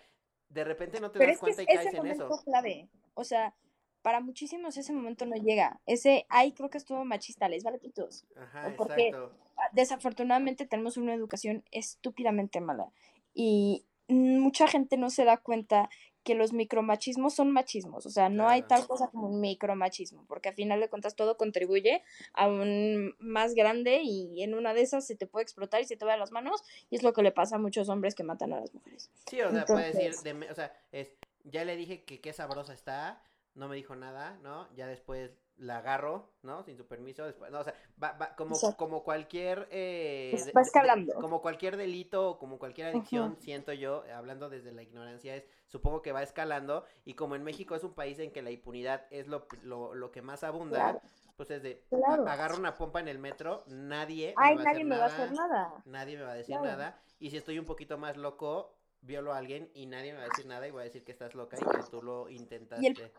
de 0.50 0.64
repente 0.64 1.00
no 1.00 1.10
te 1.10 1.18
Pero 1.18 1.32
das 1.32 1.36
es 1.36 1.44
que 1.44 1.50
es 1.50 1.56
cuenta 1.56 1.72
y 1.72 1.74
caes 1.76 1.88
ese 1.88 1.96
en 1.96 2.06
eso. 2.06 2.28
clave. 2.44 2.88
O 3.14 3.24
sea, 3.24 3.54
para 4.02 4.20
muchísimos 4.20 4.76
ese 4.76 4.92
momento 4.92 5.26
no 5.26 5.36
llega. 5.36 5.80
Ese, 5.86 6.26
ay, 6.28 6.52
creo 6.52 6.70
que 6.70 6.78
estuvo 6.78 7.04
machista, 7.04 7.48
les 7.48 7.64
vale 7.64 7.78
pitos. 7.78 8.24
Ajá, 8.36 8.74
porque- 8.76 9.08
exacto. 9.08 9.32
Desafortunadamente 9.72 10.66
tenemos 10.66 10.96
una 10.96 11.14
educación 11.14 11.64
estúpidamente 11.72 12.60
mala. 12.60 12.92
Y 13.34 13.84
mucha 14.08 14.66
gente 14.68 14.96
no 14.96 15.10
se 15.10 15.24
da 15.24 15.36
cuenta 15.36 15.90
que 16.24 16.34
los 16.34 16.52
micromachismos 16.52 17.34
son 17.34 17.50
machismos. 17.50 18.04
O 18.06 18.10
sea, 18.10 18.28
no 18.28 18.48
hay 18.48 18.62
tal 18.62 18.86
cosa 18.86 19.08
como 19.08 19.28
un 19.28 19.40
micromachismo, 19.40 20.24
porque 20.26 20.50
al 20.50 20.54
final 20.54 20.78
de 20.80 20.88
cuentas 20.90 21.16
todo 21.16 21.36
contribuye 21.36 22.02
a 22.34 22.48
un 22.48 23.14
más 23.18 23.54
grande 23.54 24.00
y 24.02 24.42
en 24.42 24.54
una 24.54 24.74
de 24.74 24.82
esas 24.82 25.06
se 25.06 25.16
te 25.16 25.26
puede 25.26 25.42
explotar 25.44 25.80
y 25.80 25.84
se 25.84 25.96
te 25.96 26.04
va 26.04 26.12
de 26.12 26.18
las 26.18 26.32
manos. 26.32 26.62
Y 26.90 26.96
es 26.96 27.02
lo 27.02 27.12
que 27.12 27.22
le 27.22 27.32
pasa 27.32 27.56
a 27.56 27.58
muchos 27.58 27.88
hombres 27.88 28.14
que 28.14 28.24
matan 28.24 28.52
a 28.52 28.60
las 28.60 28.72
mujeres. 28.74 29.10
Sí, 29.26 29.40
o 29.40 29.50
sea, 29.50 29.64
puedes 29.64 29.94
decir, 29.94 30.08
Entonces- 30.10 30.40
de 30.40 30.50
o 30.50 30.54
sea, 30.54 30.72
es, 30.92 31.14
ya 31.44 31.64
le 31.64 31.76
dije 31.76 32.04
que 32.04 32.20
qué 32.20 32.32
sabrosa 32.32 32.74
está, 32.74 33.22
no 33.58 33.68
me 33.68 33.76
dijo 33.76 33.94
nada, 33.96 34.38
¿no? 34.42 34.68
Ya 34.74 34.86
después 34.86 35.32
la 35.56 35.78
agarro, 35.78 36.30
¿no? 36.42 36.62
Sin 36.62 36.76
su 36.76 36.86
permiso, 36.86 37.24
después, 37.26 37.50
no, 37.50 37.58
o 37.58 37.64
sea, 37.64 37.74
va, 38.00 38.12
va, 38.12 38.36
como, 38.36 38.56
como 38.76 39.02
cualquier, 39.02 39.66
eh, 39.72 40.28
Pues 40.30 40.46
de- 40.46 40.52
va 40.52 40.60
de- 40.60 40.66
escalando. 40.66 41.14
como 41.14 41.42
cualquier 41.42 41.76
delito 41.76 42.30
o 42.30 42.38
como 42.38 42.60
cualquier 42.60 42.86
adicción, 42.86 43.36
siento 43.40 43.72
yo, 43.72 44.04
eh, 44.04 44.12
hablando 44.12 44.48
desde 44.48 44.70
la 44.70 44.82
ignorancia, 44.82 45.34
es, 45.34 45.48
supongo 45.66 46.00
que 46.00 46.12
va 46.12 46.22
escalando, 46.22 46.84
y 47.04 47.14
como 47.14 47.34
en 47.34 47.42
México 47.42 47.74
es 47.74 47.82
un 47.82 47.94
país 47.94 48.20
en 48.20 48.30
que 48.30 48.40
la 48.42 48.52
impunidad 48.52 49.06
es 49.10 49.26
lo, 49.26 49.48
lo, 49.62 49.94
lo 49.94 50.12
que 50.12 50.22
más 50.22 50.44
abunda, 50.44 50.76
Claro. 50.78 51.00
pues 51.36 51.50
es 51.50 51.60
de, 51.64 51.82
Claro. 51.90 52.28
a- 52.28 52.32
agarro 52.34 52.56
una 52.56 52.76
pompa 52.78 53.00
en 53.00 53.08
el 53.08 53.18
metro, 53.18 53.64
nadie 53.66 54.34
Ay, 54.36 54.56
me 54.56 54.62
va 54.62 54.70
a 54.70 54.72
nadie 54.72 54.84
hacer 54.84 54.86
me 54.86 54.96
va 54.98 55.04
a 55.04 55.08
nada, 55.08 55.24
hacer 55.24 55.32
nada. 55.36 55.82
nadie 55.84 56.16
me 56.16 56.22
va 56.22 56.30
a 56.32 56.34
decir 56.36 56.54
Claro. 56.56 56.70
nada. 56.70 57.00
Y 57.18 57.30
si 57.30 57.36
estoy 57.36 57.58
un 57.58 57.64
poquito 57.64 57.98
más 57.98 58.16
loco, 58.16 58.76
violo 59.00 59.32
a 59.32 59.38
alguien 59.38 59.70
y 59.74 59.86
nadie 59.86 60.12
me 60.12 60.18
va 60.18 60.24
a 60.24 60.28
decir 60.28 60.46
nada 60.46 60.68
y 60.68 60.70
voy 60.70 60.82
a 60.82 60.84
decir 60.84 61.04
que 61.04 61.10
estás 61.12 61.34
loca 61.34 61.56
y 61.56 61.64
que 61.64 61.82
tú 61.90 62.00
lo 62.00 62.28
intentaste. 62.28 63.12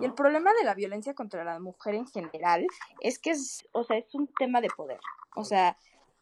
Y 0.00 0.04
el 0.04 0.14
problema 0.14 0.52
de 0.54 0.64
la 0.64 0.74
violencia 0.74 1.14
contra 1.14 1.44
la 1.44 1.58
mujer 1.58 1.94
en 1.94 2.06
general 2.06 2.66
es 3.00 3.18
que 3.18 3.30
es, 3.30 3.66
o 3.72 3.82
sea, 3.84 3.98
es 3.98 4.14
un 4.14 4.28
tema 4.38 4.60
de 4.60 4.68
poder. 4.68 5.00
O 5.34 5.44
sea, 5.44 5.76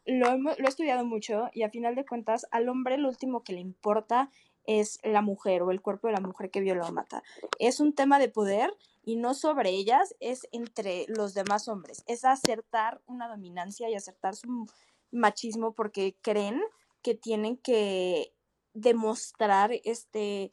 lo, 0.06 0.36
lo 0.36 0.52
he 0.52 0.68
estudiado 0.68 1.04
mucho 1.04 1.50
y 1.52 1.62
a 1.62 1.70
final 1.70 1.94
de 1.94 2.06
cuentas 2.06 2.46
al 2.50 2.68
hombre 2.68 2.96
lo 2.96 3.08
último 3.08 3.42
que 3.42 3.52
le 3.52 3.60
importa 3.60 4.30
es 4.68 4.98
la 5.02 5.22
mujer 5.22 5.62
o 5.62 5.70
el 5.70 5.80
cuerpo 5.80 6.08
de 6.08 6.12
la 6.12 6.20
mujer 6.20 6.50
que 6.50 6.60
viola 6.60 6.86
o 6.86 6.92
mata. 6.92 7.22
Es 7.58 7.80
un 7.80 7.94
tema 7.94 8.18
de 8.18 8.28
poder 8.28 8.70
y 9.02 9.16
no 9.16 9.32
sobre 9.32 9.70
ellas, 9.70 10.14
es 10.20 10.46
entre 10.52 11.06
los 11.08 11.32
demás 11.32 11.68
hombres. 11.68 12.04
Es 12.06 12.26
acertar 12.26 13.00
una 13.06 13.28
dominancia 13.28 13.88
y 13.88 13.94
acertar 13.94 14.36
su 14.36 14.66
machismo 15.10 15.72
porque 15.72 16.16
creen 16.20 16.60
que 17.00 17.14
tienen 17.14 17.56
que 17.56 18.34
demostrar 18.74 19.70
este 19.84 20.52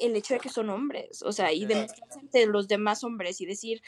el 0.00 0.16
hecho 0.16 0.34
de 0.34 0.40
que 0.40 0.48
son 0.48 0.70
hombres, 0.70 1.22
o 1.22 1.32
sea, 1.32 1.52
y 1.52 1.66
demostrarse 1.66 2.18
ante 2.18 2.46
los 2.46 2.68
demás 2.68 3.04
hombres 3.04 3.40
y 3.40 3.46
decir, 3.46 3.82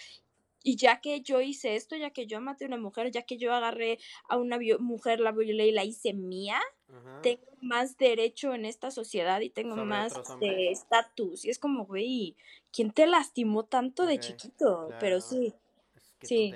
y 0.63 0.77
ya 0.77 1.01
que 1.01 1.21
yo 1.23 1.41
hice 1.41 1.75
esto, 1.75 1.97
ya 1.97 2.11
que 2.11 2.27
yo 2.27 2.41
maté 2.41 2.65
a 2.65 2.69
una 2.69 2.79
mujer, 2.79 3.11
ya 3.11 3.23
que 3.23 3.37
yo 3.37 3.53
agarré 3.53 3.99
a 4.29 4.37
una 4.37 4.59
mujer, 4.79 5.21
la 5.21 5.33
violé 5.33 5.69
y 5.69 5.73
la 5.73 5.85
hice 5.85 6.13
mía, 6.13 6.61
Ajá. 6.89 7.21
tengo 7.23 7.43
más 7.61 7.97
derecho 7.97 8.55
en 8.55 8.65
esta 8.65 8.91
sociedad 8.91 9.41
y 9.41 9.51
tengo 9.51 9.77
Sobre 9.77 9.87
más 9.87 10.15
estatus. 10.41 11.45
Y 11.45 11.51
es 11.51 11.59
como, 11.59 11.87
güey, 11.87 12.37
¿quién 12.71 12.93
te 12.93 13.07
lastimó 13.07 13.65
tanto 13.65 14.07
de 14.07 14.21
chiquito? 14.21 14.91
Pero 15.01 15.21
sí, 15.21 15.53
Sí. 16.23 16.55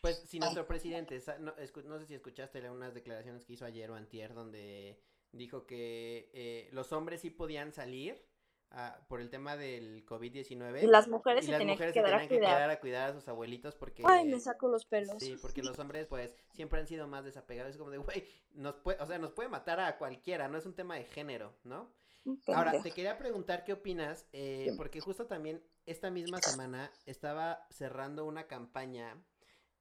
Pues 0.00 0.22
si 0.26 0.38
nuestro 0.38 0.66
presidente, 0.66 1.20
no, 1.40 1.52
no 1.84 1.98
sé 1.98 2.06
si 2.06 2.14
escuchaste 2.14 2.68
unas 2.70 2.94
declaraciones 2.94 3.44
que 3.44 3.54
hizo 3.54 3.64
ayer 3.64 3.90
o 3.90 3.94
antier 3.94 4.34
donde 4.34 5.00
dijo 5.32 5.66
que 5.66 6.30
eh, 6.32 6.68
los 6.72 6.92
hombres 6.92 7.20
sí 7.20 7.30
podían 7.30 7.72
salir 7.72 8.24
a- 8.76 9.00
por 9.08 9.20
el 9.20 9.30
tema 9.30 9.56
del 9.56 10.04
COVID-19. 10.06 10.82
Y 10.82 10.86
las 10.86 11.08
mujeres 11.08 11.44
y 11.44 11.46
se 11.46 11.52
las 11.52 11.58
tenían 11.60 11.74
mujeres 11.76 11.94
que 11.94 12.00
se 12.00 12.04
quedar 12.04 12.14
a 12.14 12.18
tenían 12.18 12.28
que 12.28 12.36
cuidar. 12.36 12.56
quedar 12.56 12.70
a 12.70 12.80
cuidar 12.80 13.10
a 13.10 13.12
sus 13.14 13.26
abuelitos 13.28 13.74
porque... 13.74 14.02
Ay, 14.06 14.26
me 14.26 14.38
saco 14.38 14.68
los 14.68 14.84
pelos. 14.84 15.16
Sí, 15.18 15.36
porque 15.40 15.62
los 15.62 15.78
hombres, 15.78 16.06
pues, 16.06 16.34
siempre 16.52 16.78
han 16.80 16.86
sido 16.86 17.08
más 17.08 17.24
desapegados. 17.24 17.70
Es 17.72 17.78
como 17.78 17.90
de, 17.90 17.98
güey, 17.98 18.24
nos 18.52 18.74
puede, 18.76 19.02
o 19.02 19.06
sea, 19.06 19.18
nos 19.18 19.32
puede 19.32 19.48
matar 19.48 19.80
a 19.80 19.96
cualquiera, 19.98 20.46
no 20.48 20.58
es 20.58 20.66
un 20.66 20.74
tema 20.74 20.94
de 20.96 21.04
género, 21.04 21.54
¿no? 21.64 21.90
Ahora, 22.48 22.82
te 22.82 22.90
quería 22.90 23.16
preguntar 23.18 23.62
qué 23.64 23.72
opinas, 23.72 24.26
eh, 24.32 24.74
porque 24.76 25.00
justo 25.00 25.26
también 25.26 25.62
esta 25.86 26.10
misma 26.10 26.38
semana 26.42 26.90
estaba 27.06 27.64
cerrando 27.70 28.24
una 28.24 28.48
campaña 28.48 29.16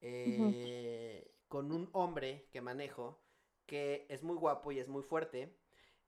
eh, 0.02 1.32
con 1.48 1.72
un 1.72 1.90
hombre 1.94 2.48
que 2.52 2.62
manejo, 2.62 3.20
que 3.66 4.06
es 4.10 4.22
muy 4.24 4.36
guapo 4.36 4.72
y 4.72 4.80
es 4.80 4.88
muy 4.88 5.02
fuerte. 5.04 5.56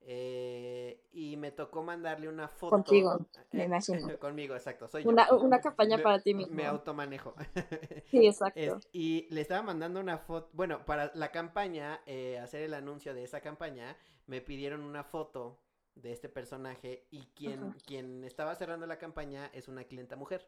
Eh, 0.02 1.04
y 1.12 1.36
me 1.38 1.52
tocó 1.52 1.84
mandarle 1.84 2.30
una 2.30 2.48
foto. 2.48 2.72
Contigo, 2.72 3.20
me 3.52 3.64
eh, 3.64 3.66
imagino. 3.66 4.08
conmigo, 4.20 4.56
exacto. 4.56 4.88
Soy 4.88 5.04
yo. 5.04 5.10
Una, 5.10 5.32
una 5.34 5.60
campaña 5.60 5.98
Me- 5.98 6.04
para 6.04 6.20
ti 6.20 6.34
mismo. 6.34 6.56
Me 6.56 6.66
automanejo. 6.66 7.34
Sí, 8.12 8.26
exacto. 8.26 8.60
Es- 8.60 8.88
y 8.94 9.28
le 9.30 9.42
estaba 9.42 9.62
mandando 9.64 10.00
una 10.00 10.18
foto, 10.18 10.50
bueno, 10.54 10.86
para 10.86 11.12
la 11.14 11.32
campaña, 11.32 12.02
eh, 12.06 12.40
hacer 12.40 12.62
el 12.62 12.74
anuncio 12.74 13.14
de 13.14 13.24
esa 13.24 13.42
campaña, 13.42 13.98
me 14.28 14.42
pidieron 14.42 14.82
una 14.82 15.04
foto 15.04 15.60
de 15.96 16.12
este 16.12 16.30
personaje 16.30 17.08
y 17.12 17.26
quien, 17.36 17.72
quien 17.86 18.24
estaba 18.24 18.56
cerrando 18.56 18.86
la 18.86 18.98
campaña 19.00 19.50
es 19.54 19.68
una 19.68 19.84
clienta 19.84 20.16
mujer. 20.16 20.48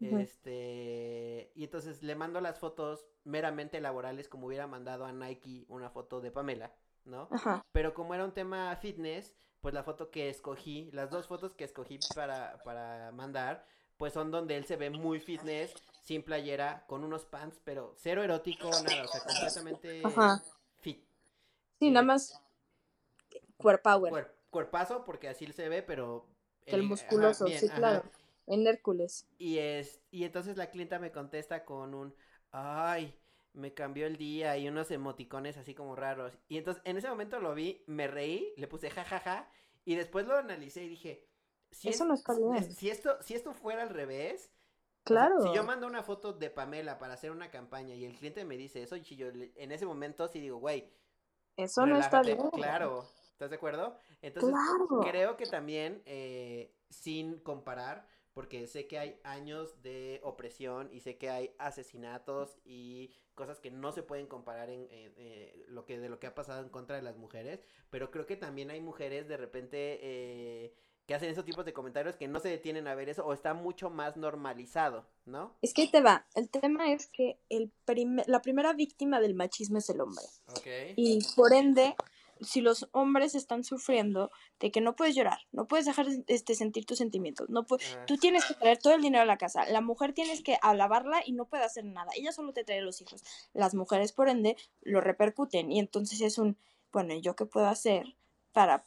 Este, 0.00 1.52
y 1.54 1.64
entonces 1.64 2.02
le 2.02 2.14
mando 2.14 2.40
las 2.40 2.58
fotos 2.58 3.04
meramente 3.24 3.80
laborales 3.80 4.28
como 4.28 4.46
hubiera 4.46 4.66
mandado 4.66 5.04
a 5.04 5.12
Nike 5.12 5.66
una 5.68 5.90
foto 5.90 6.20
de 6.20 6.30
Pamela, 6.30 6.72
¿no? 7.08 7.28
Ajá. 7.30 7.62
Pero 7.72 7.94
como 7.94 8.14
era 8.14 8.24
un 8.24 8.32
tema 8.32 8.74
fitness, 8.76 9.34
pues 9.60 9.74
la 9.74 9.82
foto 9.82 10.10
que 10.10 10.28
escogí, 10.28 10.90
las 10.92 11.10
dos 11.10 11.26
fotos 11.26 11.54
que 11.54 11.64
escogí 11.64 11.98
para, 12.14 12.62
para 12.64 13.10
mandar, 13.12 13.66
pues 13.96 14.12
son 14.12 14.30
donde 14.30 14.56
él 14.56 14.64
se 14.64 14.76
ve 14.76 14.90
muy 14.90 15.18
fitness, 15.20 15.74
sin 16.02 16.22
playera, 16.22 16.84
con 16.86 17.04
unos 17.04 17.24
pants, 17.24 17.60
pero 17.64 17.94
cero 17.96 18.22
erótico, 18.22 18.70
nada, 18.70 19.04
o 19.04 19.08
sea, 19.08 19.20
completamente 19.24 20.02
Ajá. 20.04 20.42
fit. 20.80 21.04
Sí, 21.80 21.90
nada 21.90 22.06
más 22.06 22.40
cuerpo 23.56 23.82
power. 23.90 24.12
Cuer- 24.12 24.32
cuerpazo, 24.50 25.04
porque 25.04 25.28
así 25.28 25.46
se 25.52 25.68
ve, 25.68 25.82
pero... 25.82 26.26
el 26.66 26.80
ajá, 26.80 26.88
musculoso, 26.88 27.44
bien, 27.46 27.60
sí, 27.60 27.66
ajá. 27.66 27.76
claro. 27.76 28.04
En 28.46 28.66
Hércules. 28.66 29.26
Y 29.38 29.58
es, 29.58 30.00
y 30.10 30.24
entonces 30.24 30.56
la 30.56 30.70
clienta 30.70 30.98
me 30.98 31.12
contesta 31.12 31.64
con 31.64 31.94
un 31.94 32.14
ay, 32.50 33.14
me 33.52 33.74
cambió 33.74 34.06
el 34.06 34.16
día 34.16 34.56
y 34.56 34.68
unos 34.68 34.90
emoticones 34.90 35.56
así 35.56 35.74
como 35.74 35.96
raros. 35.96 36.38
Y 36.48 36.58
entonces 36.58 36.82
en 36.84 36.96
ese 36.96 37.08
momento 37.08 37.40
lo 37.40 37.54
vi, 37.54 37.82
me 37.86 38.06
reí, 38.06 38.52
le 38.56 38.68
puse 38.68 38.90
jajaja, 38.90 39.50
y 39.84 39.94
después 39.94 40.26
lo 40.26 40.36
analicé 40.36 40.84
y 40.84 40.88
dije, 40.88 41.26
si 41.70 41.88
Eso 41.88 42.04
es- 42.04 42.08
no 42.08 42.14
está 42.14 42.34
bien. 42.34 42.72
Si 42.72 42.90
esto, 42.90 43.20
si 43.22 43.34
esto 43.34 43.52
fuera 43.54 43.82
al 43.82 43.90
revés, 43.90 44.50
Claro. 45.04 45.40
si 45.42 45.52
yo 45.54 45.64
mando 45.64 45.86
una 45.86 46.02
foto 46.02 46.32
de 46.32 46.50
Pamela 46.50 46.98
para 46.98 47.14
hacer 47.14 47.30
una 47.30 47.50
campaña 47.50 47.94
y 47.94 48.04
el 48.04 48.16
cliente 48.16 48.44
me 48.44 48.56
dice 48.56 48.82
eso, 48.82 48.96
y 48.96 49.02
yo 49.02 49.28
en 49.28 49.72
ese 49.72 49.86
momento 49.86 50.28
sí 50.28 50.40
digo, 50.40 50.58
güey, 50.58 50.92
Eso 51.56 51.86
no 51.86 51.98
está 51.98 52.22
relájate". 52.22 52.34
bien. 52.36 52.50
Claro, 52.52 53.08
¿estás 53.32 53.50
de 53.50 53.56
acuerdo? 53.56 53.96
Entonces, 54.22 54.54
Claro. 54.54 55.00
creo 55.10 55.36
que 55.36 55.46
también, 55.46 56.02
eh, 56.06 56.74
sin 56.90 57.40
comparar, 57.40 58.06
porque 58.38 58.68
sé 58.68 58.86
que 58.86 59.00
hay 59.00 59.18
años 59.24 59.82
de 59.82 60.20
opresión 60.22 60.88
y 60.92 61.00
sé 61.00 61.16
que 61.16 61.28
hay 61.28 61.50
asesinatos 61.58 62.56
y 62.64 63.10
cosas 63.34 63.58
que 63.58 63.72
no 63.72 63.90
se 63.90 64.04
pueden 64.04 64.28
comparar 64.28 64.70
en, 64.70 64.82
en, 64.92 65.12
eh, 65.16 65.64
lo 65.66 65.84
que 65.84 65.98
de 65.98 66.08
lo 66.08 66.20
que 66.20 66.28
ha 66.28 66.36
pasado 66.36 66.62
en 66.62 66.68
contra 66.68 66.94
de 66.94 67.02
las 67.02 67.16
mujeres, 67.16 67.58
pero 67.90 68.12
creo 68.12 68.26
que 68.26 68.36
también 68.36 68.70
hay 68.70 68.80
mujeres 68.80 69.26
de 69.26 69.36
repente 69.36 69.98
eh, 70.02 70.72
que 71.06 71.16
hacen 71.16 71.30
esos 71.30 71.44
tipos 71.44 71.64
de 71.64 71.72
comentarios 71.72 72.14
que 72.14 72.28
no 72.28 72.38
se 72.38 72.48
detienen 72.48 72.86
a 72.86 72.94
ver 72.94 73.08
eso 73.08 73.26
o 73.26 73.32
está 73.32 73.54
mucho 73.54 73.90
más 73.90 74.16
normalizado, 74.16 75.04
¿no? 75.26 75.56
Es 75.60 75.74
que 75.74 75.82
ahí 75.82 75.90
te 75.90 76.00
va. 76.00 76.24
El 76.36 76.48
tema 76.48 76.92
es 76.92 77.08
que 77.08 77.40
el 77.48 77.72
prime- 77.86 78.22
la 78.28 78.40
primera 78.40 78.72
víctima 78.72 79.20
del 79.20 79.34
machismo 79.34 79.78
es 79.78 79.90
el 79.90 80.00
hombre. 80.00 80.24
Ok. 80.50 80.94
Y 80.94 81.18
por 81.34 81.52
ende, 81.52 81.96
si 82.40 82.60
los 82.60 82.88
hombres 82.92 83.34
están 83.34 83.64
sufriendo 83.64 84.30
de 84.60 84.70
que 84.70 84.80
no 84.80 84.94
puedes 84.96 85.14
llorar, 85.14 85.38
no 85.52 85.66
puedes 85.66 85.86
dejar 85.86 86.06
de 86.06 86.24
este, 86.28 86.54
sentir 86.54 86.84
tus 86.86 86.98
sentimientos, 86.98 87.48
no 87.50 87.66
pu- 87.66 87.80
Ah. 87.96 88.04
tú 88.06 88.16
tienes 88.16 88.44
que 88.44 88.54
traer 88.54 88.78
todo 88.78 88.94
el 88.94 89.02
dinero 89.02 89.22
a 89.22 89.26
la 89.26 89.38
casa, 89.38 89.64
la 89.68 89.80
mujer 89.80 90.12
tienes 90.12 90.42
que 90.42 90.58
alabarla 90.62 91.22
y 91.24 91.32
no 91.32 91.46
puede 91.46 91.64
hacer 91.64 91.84
nada, 91.84 92.10
ella 92.16 92.32
solo 92.32 92.52
te 92.52 92.64
trae 92.64 92.80
los 92.82 93.00
hijos. 93.00 93.22
Las 93.52 93.74
mujeres, 93.74 94.12
por 94.12 94.28
ende, 94.28 94.56
lo 94.82 95.00
repercuten 95.00 95.70
y 95.72 95.78
entonces 95.78 96.20
es 96.20 96.38
un, 96.38 96.56
bueno, 96.92 97.14
¿y 97.14 97.20
yo 97.20 97.34
qué 97.36 97.46
puedo 97.46 97.66
hacer 97.66 98.16
para 98.52 98.84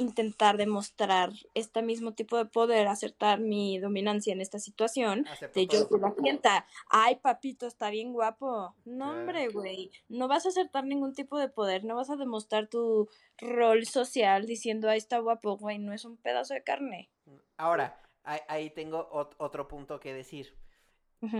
intentar 0.00 0.56
demostrar 0.56 1.30
este 1.54 1.82
mismo 1.82 2.12
tipo 2.14 2.36
de 2.36 2.46
poder, 2.46 2.88
acertar 2.88 3.38
mi 3.40 3.78
dominancia 3.78 4.32
en 4.32 4.40
esta 4.40 4.58
situación? 4.58 5.26
De 5.54 5.66
yo 5.66 5.84
soy 5.88 6.00
la 6.00 6.12
clienta. 6.14 6.66
Ay, 6.88 7.16
papito, 7.16 7.66
está 7.66 7.90
bien 7.90 8.12
guapo. 8.12 8.74
No, 8.84 9.10
hombre, 9.10 9.48
güey. 9.48 9.90
No 10.08 10.26
vas 10.28 10.46
a 10.46 10.48
acertar 10.48 10.84
ningún 10.84 11.14
tipo 11.14 11.38
de 11.38 11.48
poder. 11.48 11.84
No 11.84 11.94
vas 11.96 12.10
a 12.10 12.16
demostrar 12.16 12.66
tu 12.68 13.08
rol 13.38 13.86
social 13.86 14.46
diciendo, 14.46 14.88
ay, 14.88 14.98
está 14.98 15.18
guapo, 15.18 15.56
güey. 15.56 15.78
No 15.78 15.92
es 15.92 16.04
un 16.04 16.16
pedazo 16.16 16.54
de 16.54 16.62
carne. 16.62 17.10
Ahora, 17.56 18.00
ahí, 18.24 18.70
tengo 18.70 19.08
ot- 19.10 19.34
otro 19.38 19.68
punto 19.68 20.00
que 20.00 20.12
decir. 20.14 20.54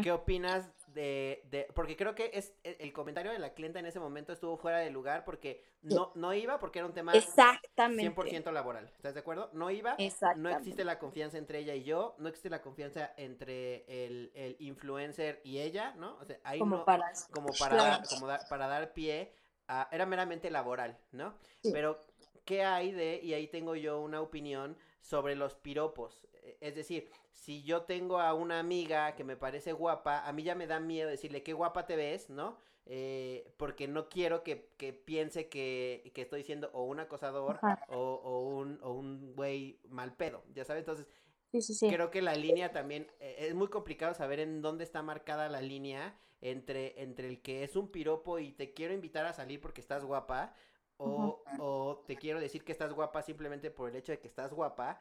¿Qué 0.02 0.12
opinas 0.12 0.70
de, 0.88 1.42
de- 1.50 1.66
porque 1.74 1.96
creo 1.96 2.14
que 2.14 2.30
es 2.34 2.52
e- 2.64 2.76
el 2.80 2.92
comentario 2.92 3.32
de 3.32 3.38
la 3.38 3.54
clienta 3.54 3.78
en 3.78 3.86
ese 3.86 3.98
momento 3.98 4.32
estuvo 4.32 4.56
fuera 4.58 4.78
de 4.78 4.90
lugar 4.90 5.24
porque 5.24 5.62
no, 5.82 6.12
no 6.16 6.34
iba 6.34 6.58
porque 6.58 6.80
era 6.80 6.86
un 6.86 6.92
tema 6.92 7.12
Exactamente. 7.14 8.02
100% 8.14 8.52
laboral, 8.52 8.90
¿estás 8.96 9.14
de 9.14 9.20
acuerdo? 9.20 9.48
No 9.54 9.70
iba, 9.70 9.96
no 10.36 10.50
existe 10.50 10.84
la 10.84 10.98
confianza 10.98 11.38
entre 11.38 11.60
ella 11.60 11.74
y 11.74 11.84
yo, 11.84 12.14
no 12.18 12.28
existe 12.28 12.50
la 12.50 12.60
confianza 12.60 13.14
entre 13.16 13.84
el, 14.04 14.32
el 14.34 14.56
influencer 14.58 15.40
y 15.44 15.60
ella, 15.60 15.94
¿no? 15.96 16.16
O 16.18 16.24
sea, 16.24 16.38
ahí 16.44 16.58
Como 16.58 16.78
no, 16.78 16.84
para. 16.84 17.10
como 17.32 17.48
para, 17.58 17.76
Claro. 17.76 17.90
dar, 17.98 18.08
como 18.08 18.26
da- 18.26 18.40
para 18.50 18.66
dar 18.66 18.92
pie 18.92 19.32
a, 19.68 19.88
era 19.92 20.04
meramente 20.04 20.50
laboral, 20.50 20.98
¿no? 21.12 21.34
Sí. 21.62 21.70
Pero, 21.72 21.98
¿qué 22.44 22.64
hay 22.64 22.92
de, 22.92 23.20
y 23.22 23.32
ahí 23.32 23.46
tengo 23.46 23.76
yo 23.76 24.00
una 24.00 24.20
opinión 24.20 24.76
sobre 25.00 25.36
los 25.36 25.54
piropos? 25.54 26.26
Eh, 26.42 26.56
Es 26.60 26.74
decir, 26.74 27.10
si 27.32 27.62
yo 27.62 27.82
tengo 27.84 28.20
a 28.20 28.34
una 28.34 28.58
amiga 28.58 29.14
que 29.14 29.24
me 29.24 29.36
parece 29.36 29.72
guapa, 29.72 30.26
a 30.26 30.32
mí 30.32 30.42
ya 30.42 30.54
me 30.54 30.66
da 30.66 30.80
miedo 30.80 31.08
decirle 31.08 31.42
qué 31.42 31.52
guapa 31.52 31.86
te 31.86 31.96
ves, 31.96 32.30
¿no? 32.30 32.58
Eh, 32.86 33.52
porque 33.56 33.86
no 33.88 34.08
quiero 34.08 34.42
que, 34.42 34.70
que 34.76 34.92
piense 34.92 35.48
que, 35.48 36.10
que 36.14 36.22
estoy 36.22 36.42
siendo 36.42 36.70
o 36.72 36.82
un 36.84 36.98
acosador 37.00 37.62
o, 37.86 37.96
o 37.96 38.40
un, 38.48 38.78
o 38.82 38.92
un 38.92 39.34
güey 39.36 39.78
mal 39.88 40.14
pedo, 40.16 40.42
ya 40.54 40.64
sabes, 40.64 40.80
entonces 40.80 41.06
Sí, 41.52 41.62
sí, 41.62 41.74
sí. 41.74 41.88
creo 41.88 42.10
que 42.10 42.22
la 42.22 42.34
línea 42.34 42.72
también 42.72 43.10
eh, 43.20 43.36
es 43.48 43.54
muy 43.54 43.68
complicado 43.68 44.14
saber 44.14 44.40
en 44.40 44.62
dónde 44.62 44.84
está 44.84 45.02
marcada 45.02 45.48
la 45.48 45.60
línea 45.62 46.18
entre, 46.40 47.02
entre 47.02 47.28
el 47.28 47.42
que 47.42 47.64
es 47.64 47.76
un 47.76 47.88
piropo 47.90 48.38
y 48.38 48.52
te 48.52 48.72
quiero 48.72 48.94
invitar 48.94 49.26
a 49.26 49.32
salir 49.32 49.60
porque 49.60 49.80
estás 49.80 50.04
guapa 50.04 50.54
o, 50.96 51.48
o 51.56 52.04
te 52.06 52.16
quiero 52.18 52.40
decir 52.40 52.64
que 52.64 52.72
estás 52.72 52.92
guapa 52.92 53.22
simplemente 53.22 53.70
por 53.70 53.90
el 53.90 53.96
hecho 53.96 54.12
de 54.12 54.20
que 54.20 54.28
estás 54.28 54.52
guapa 54.52 55.00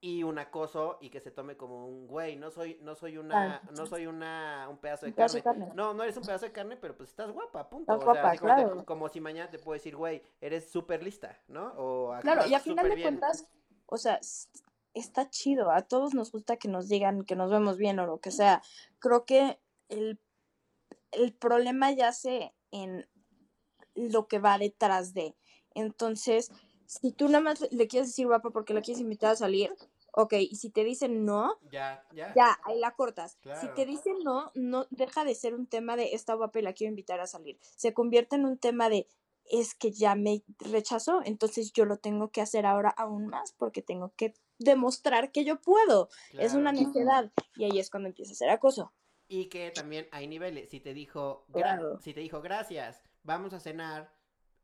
y 0.00 0.22
un 0.22 0.38
acoso 0.38 0.98
y 1.00 1.10
que 1.10 1.20
se 1.20 1.30
tome 1.30 1.56
como 1.56 1.86
un 1.86 2.06
güey, 2.06 2.36
no 2.36 2.50
soy 2.50 2.78
no 2.82 2.94
soy 2.94 3.16
una 3.16 3.62
no 3.76 3.86
soy 3.86 4.06
una 4.06 4.66
un 4.68 4.78
pedazo 4.78 5.06
de 5.06 5.12
Un 5.12 5.40
carne. 5.42 5.72
No, 5.74 5.94
no 5.94 6.02
eres 6.02 6.16
un 6.16 6.22
pedazo 6.24 6.44
de 6.46 6.52
carne, 6.52 6.76
pero 6.76 6.96
pues 6.96 7.08
estás 7.10 7.30
guapa, 7.32 7.68
punto. 7.68 7.92
Estás 7.94 8.08
o 8.08 8.12
sea, 8.12 8.22
guapa, 8.22 8.32
te- 8.32 8.38
claro. 8.38 8.84
como 8.84 9.08
si 9.08 9.20
mañana 9.20 9.50
te 9.50 9.58
puedo 9.58 9.74
decir, 9.74 9.96
güey, 9.96 10.22
eres 10.40 10.70
súper 10.70 11.02
lista, 11.02 11.42
¿no? 11.48 11.72
O 11.76 12.14
Claro, 12.20 12.46
y 12.46 12.54
a 12.54 12.60
final 12.60 12.88
de 12.88 13.00
cuentas, 13.02 13.48
o 13.86 13.96
sea, 13.96 14.20
está 14.94 15.30
chido. 15.30 15.70
A 15.70 15.82
todos 15.82 16.14
nos 16.14 16.30
gusta 16.30 16.56
que 16.56 16.68
nos 16.68 16.88
digan 16.88 17.24
que 17.24 17.36
nos 17.36 17.50
vemos 17.50 17.76
bien 17.78 17.98
o 17.98 18.06
lo 18.06 18.18
que 18.18 18.30
sea. 18.30 18.62
Creo 18.98 19.24
que 19.24 19.58
el, 19.88 20.20
el 21.12 21.32
problema 21.32 21.90
yace 21.90 22.54
en 22.70 23.08
lo 23.94 24.28
que 24.28 24.38
va 24.38 24.58
detrás 24.58 25.14
de. 25.14 25.36
Entonces, 25.74 26.50
si 26.86 27.12
tú 27.12 27.26
nada 27.28 27.40
más 27.40 27.60
le 27.70 27.86
quieres 27.88 28.08
decir 28.08 28.26
guapa 28.26 28.50
porque 28.50 28.74
la 28.74 28.80
quieres 28.82 29.00
invitar 29.00 29.32
a 29.32 29.36
salir, 29.36 29.74
ok, 30.12 30.34
y 30.34 30.56
si 30.56 30.70
te 30.70 30.84
dicen 30.84 31.24
no, 31.24 31.58
Ya, 31.70 32.04
ya. 32.14 32.32
ya, 32.34 32.58
ahí 32.64 32.78
la 32.78 32.94
cortas. 32.94 33.38
Si 33.60 33.68
te 33.74 33.84
dicen 33.86 34.18
no, 34.24 34.50
no 34.54 34.86
deja 34.90 35.24
de 35.24 35.34
ser 35.34 35.54
un 35.54 35.66
tema 35.66 35.96
de 35.96 36.14
esta 36.14 36.34
guapa 36.34 36.58
y 36.58 36.62
la 36.62 36.72
quiero 36.72 36.90
invitar 36.90 37.20
a 37.20 37.26
salir. 37.26 37.58
Se 37.76 37.92
convierte 37.92 38.36
en 38.36 38.44
un 38.46 38.58
tema 38.58 38.88
de 38.88 39.06
es 39.48 39.74
que 39.76 39.92
ya 39.92 40.16
me 40.16 40.42
rechazó, 40.58 41.20
entonces 41.24 41.72
yo 41.72 41.84
lo 41.84 41.98
tengo 41.98 42.30
que 42.30 42.40
hacer 42.40 42.66
ahora 42.66 42.90
aún 42.90 43.28
más 43.28 43.52
porque 43.52 43.80
tengo 43.80 44.12
que 44.16 44.34
demostrar 44.58 45.30
que 45.30 45.44
yo 45.44 45.60
puedo. 45.60 46.08
Es 46.32 46.54
una 46.54 46.72
necedad 46.72 47.30
y 47.54 47.64
ahí 47.64 47.78
es 47.78 47.90
cuando 47.90 48.08
empieza 48.08 48.32
a 48.32 48.36
ser 48.36 48.50
acoso. 48.50 48.92
Y 49.28 49.48
que 49.48 49.70
también 49.70 50.08
hay 50.12 50.26
niveles. 50.26 50.70
Si 50.70 50.80
te 50.80 50.94
dijo, 50.94 51.44
Claro. 51.52 51.98
si 52.00 52.12
te 52.14 52.20
dijo 52.20 52.40
gracias, 52.40 53.02
vamos 53.22 53.52
a 53.54 53.60
cenar, 53.60 54.12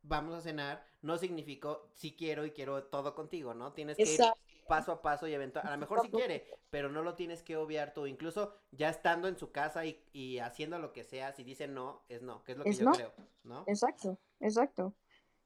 vamos 0.03 0.35
a 0.35 0.41
cenar, 0.41 0.85
no 1.01 1.17
significó 1.19 1.89
si 1.95 2.15
quiero 2.15 2.45
y 2.47 2.51
quiero 2.53 2.85
todo 2.85 3.15
contigo, 3.15 3.55
¿no? 3.55 3.73
Tienes 3.73 3.97
que 3.97 4.15
ir 4.15 4.21
paso 4.69 4.93
a 4.93 5.03
paso 5.03 5.27
y 5.27 5.35
eventual, 5.35 5.67
a 5.67 5.73
lo 5.73 5.79
mejor 5.79 6.01
si 6.03 6.11
quiere, 6.11 6.47
pero 6.71 6.89
no 6.91 7.03
lo 7.03 7.15
tienes 7.15 7.43
que 7.43 7.57
obviar 7.57 7.93
tú. 7.93 8.07
Incluso 8.07 8.55
ya 8.71 8.89
estando 8.89 9.29
en 9.29 9.37
su 9.37 9.51
casa 9.51 9.85
y, 9.85 10.03
y 10.13 10.39
haciendo 10.39 10.79
lo 10.79 10.93
que 10.93 11.05
sea, 11.05 11.33
si 11.33 11.45
dice 11.45 11.69
no, 11.69 12.05
es 12.09 12.23
no, 12.23 12.43
que 12.45 12.53
es 12.53 12.59
lo 12.59 12.65
que 12.65 12.71
Es 12.71 12.79
yo 12.79 12.85
no. 12.87 12.93
creo, 12.93 13.13
¿no? 13.45 13.65
Exacto, 13.67 14.19
exacto. 14.41 14.95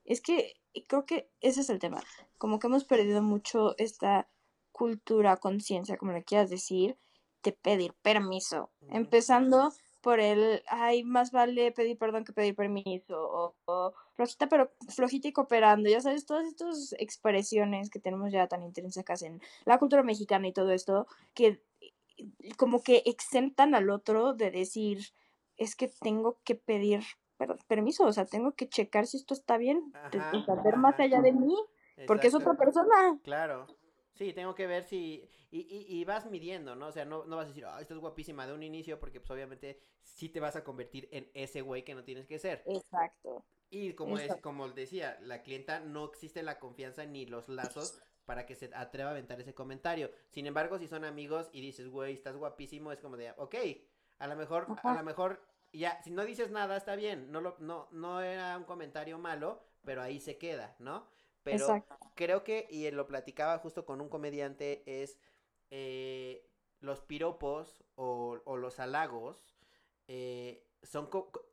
Es 0.05 0.21
que 0.21 0.55
y 0.73 0.85
creo 0.85 1.07
que 1.07 1.31
ese 1.41 1.63
es 1.63 1.71
el 1.71 1.79
tema. 1.79 2.03
Como 2.39 2.59
que 2.59 2.67
hemos 2.67 2.85
perdido 2.85 3.23
mucho 3.23 3.77
esta 3.79 4.29
cultura, 4.73 5.39
conciencia, 5.39 5.97
como 5.97 6.13
le 6.13 6.23
quieras 6.23 6.51
decir, 6.51 6.99
de 7.43 7.53
pedir 7.53 7.95
permiso. 7.95 8.71
Empezando 8.91 9.73
por 10.07 10.21
el, 10.21 10.63
ay, 10.69 11.03
más 11.03 11.33
vale 11.33 11.73
pedir 11.73 11.99
perdón 11.99 12.25
que 12.25 12.33
pedir 12.33 12.55
permiso, 12.55 13.21
o, 13.29 13.57
o 13.65 13.93
flojita, 14.15 14.49
pero 14.49 14.71
flojita 14.89 15.27
y 15.27 15.33
cooperando, 15.33 15.91
ya 15.91 16.01
sabes, 16.01 16.25
todas 16.27 16.47
estas 16.47 16.95
expresiones 17.01 17.91
que 17.91 17.99
tenemos 17.99 18.31
ya 18.31 18.47
tan 18.47 18.63
intrínsecas 18.63 19.23
en 19.23 19.41
la 19.65 19.79
cultura 19.81 20.05
mexicana 20.05 20.47
y 20.47 20.53
todo 20.53 20.71
esto, 20.71 21.09
que 21.35 21.61
como 22.57 22.85
que 22.85 23.03
exentan 23.05 23.75
al 23.75 23.91
otro 23.91 24.33
de 24.33 24.53
decir, 24.53 25.07
es 25.57 25.75
que 25.75 25.89
tengo 25.89 26.39
que 26.45 26.55
pedir 26.55 27.01
per- 27.37 27.59
permiso, 27.67 28.05
o 28.05 28.13
sea, 28.13 28.27
tengo 28.27 28.53
que 28.53 28.69
checar 28.69 29.09
si 29.09 29.17
esto 29.17 29.35
está 29.35 29.57
bien, 29.57 29.93
Ajá, 29.93 30.31
o 30.37 30.45
sea, 30.45 30.55
ver 30.63 30.77
más 30.77 30.95
allá 31.01 31.21
de 31.21 31.33
mí, 31.33 31.53
porque 32.07 32.29
es 32.29 32.35
otra 32.37 32.55
persona. 32.55 33.19
Claro. 33.25 33.67
Sí, 34.17 34.33
tengo 34.33 34.55
que 34.55 34.67
ver 34.67 34.83
si... 34.83 35.29
Y, 35.51 35.61
y, 35.61 36.01
y 36.01 36.05
vas 36.05 36.27
midiendo, 36.31 36.75
¿no? 36.75 36.89
O 36.89 36.93
sea, 36.93 37.05
no, 37.05 37.25
no 37.25 37.37
vas 37.37 37.47
a 37.47 37.49
decir, 37.49 37.65
ah, 37.67 37.81
estás 37.81 37.99
guapísima 37.99 38.47
de 38.47 38.55
un 38.55 38.63
inicio, 38.63 38.99
porque 38.99 39.21
pues 39.21 39.31
obviamente 39.31 39.79
sí 40.03 40.29
te 40.29 40.41
vas 40.41 40.57
a 40.57 40.65
convertir 40.65 41.09
en 41.13 41.31
ese 41.35 41.61
güey 41.61 41.85
que 41.85 41.95
no 41.95 42.03
tienes 42.03 42.27
que 42.27 42.39
ser. 42.39 42.63
Exacto. 42.67 43.45
Y 43.71 43.93
como 43.95 44.19
es, 44.19 44.35
como 44.41 44.69
decía, 44.69 45.19
la 45.21 45.43
clienta 45.43 45.81
no 45.81 46.07
existe 46.07 46.43
la 46.43 46.59
confianza 46.59 47.05
ni 47.05 47.27
los 47.27 47.49
lazos 47.49 48.01
para 48.25 48.47
que 48.47 48.55
se 48.55 48.71
atreva 48.75 49.11
a 49.11 49.13
aventar 49.13 49.41
ese 49.41 49.55
comentario. 49.55 50.11
Sin 50.31 50.47
embargo, 50.47 50.79
si 50.79 50.89
son 50.89 51.05
amigos 51.05 51.49
y 51.53 51.61
dices, 51.61 51.89
güey, 51.89 52.15
estás 52.15 52.37
guapísimo, 52.37 52.93
es 52.93 53.01
como 53.01 53.17
de, 53.17 53.33
ok, 53.37 53.55
a 54.19 54.27
lo 54.27 54.37
mejor, 54.37 54.67
a 54.83 54.95
lo 54.95 55.03
mejor, 55.03 55.43
ya, 55.73 56.01
si 56.03 56.11
no 56.11 56.25
dices 56.25 56.51
nada, 56.51 56.77
está 56.77 56.97
bien, 56.97 57.31
no 57.31 57.41
lo, 57.41 57.57
no, 57.59 57.89
no 57.93 58.21
era 58.23 58.57
un 58.57 58.65
comentario 58.65 59.19
malo, 59.19 59.63
pero 59.85 60.03
ahí 60.03 60.21
se 60.21 60.39
queda, 60.39 60.75
¿no? 60.79 61.07
Pero 61.47 61.57
Exacto. 61.57 61.97
creo 62.15 62.45
que, 62.45 62.67
y 62.71 62.91
lo 62.91 63.07
platicaba 63.07 63.59
justo 63.59 63.87
con 63.87 64.01
un 64.01 64.09
comediante, 64.09 64.83
es 65.03 65.19
eh, 65.71 66.45
los 66.81 67.01
piropos 67.01 67.85
o, 67.95 68.41
o 68.45 68.57
los 68.57 68.81
halagos 68.81 69.57
eh, 70.09 70.67
son, 70.83 71.07
co- 71.07 71.31
co- 71.31 71.47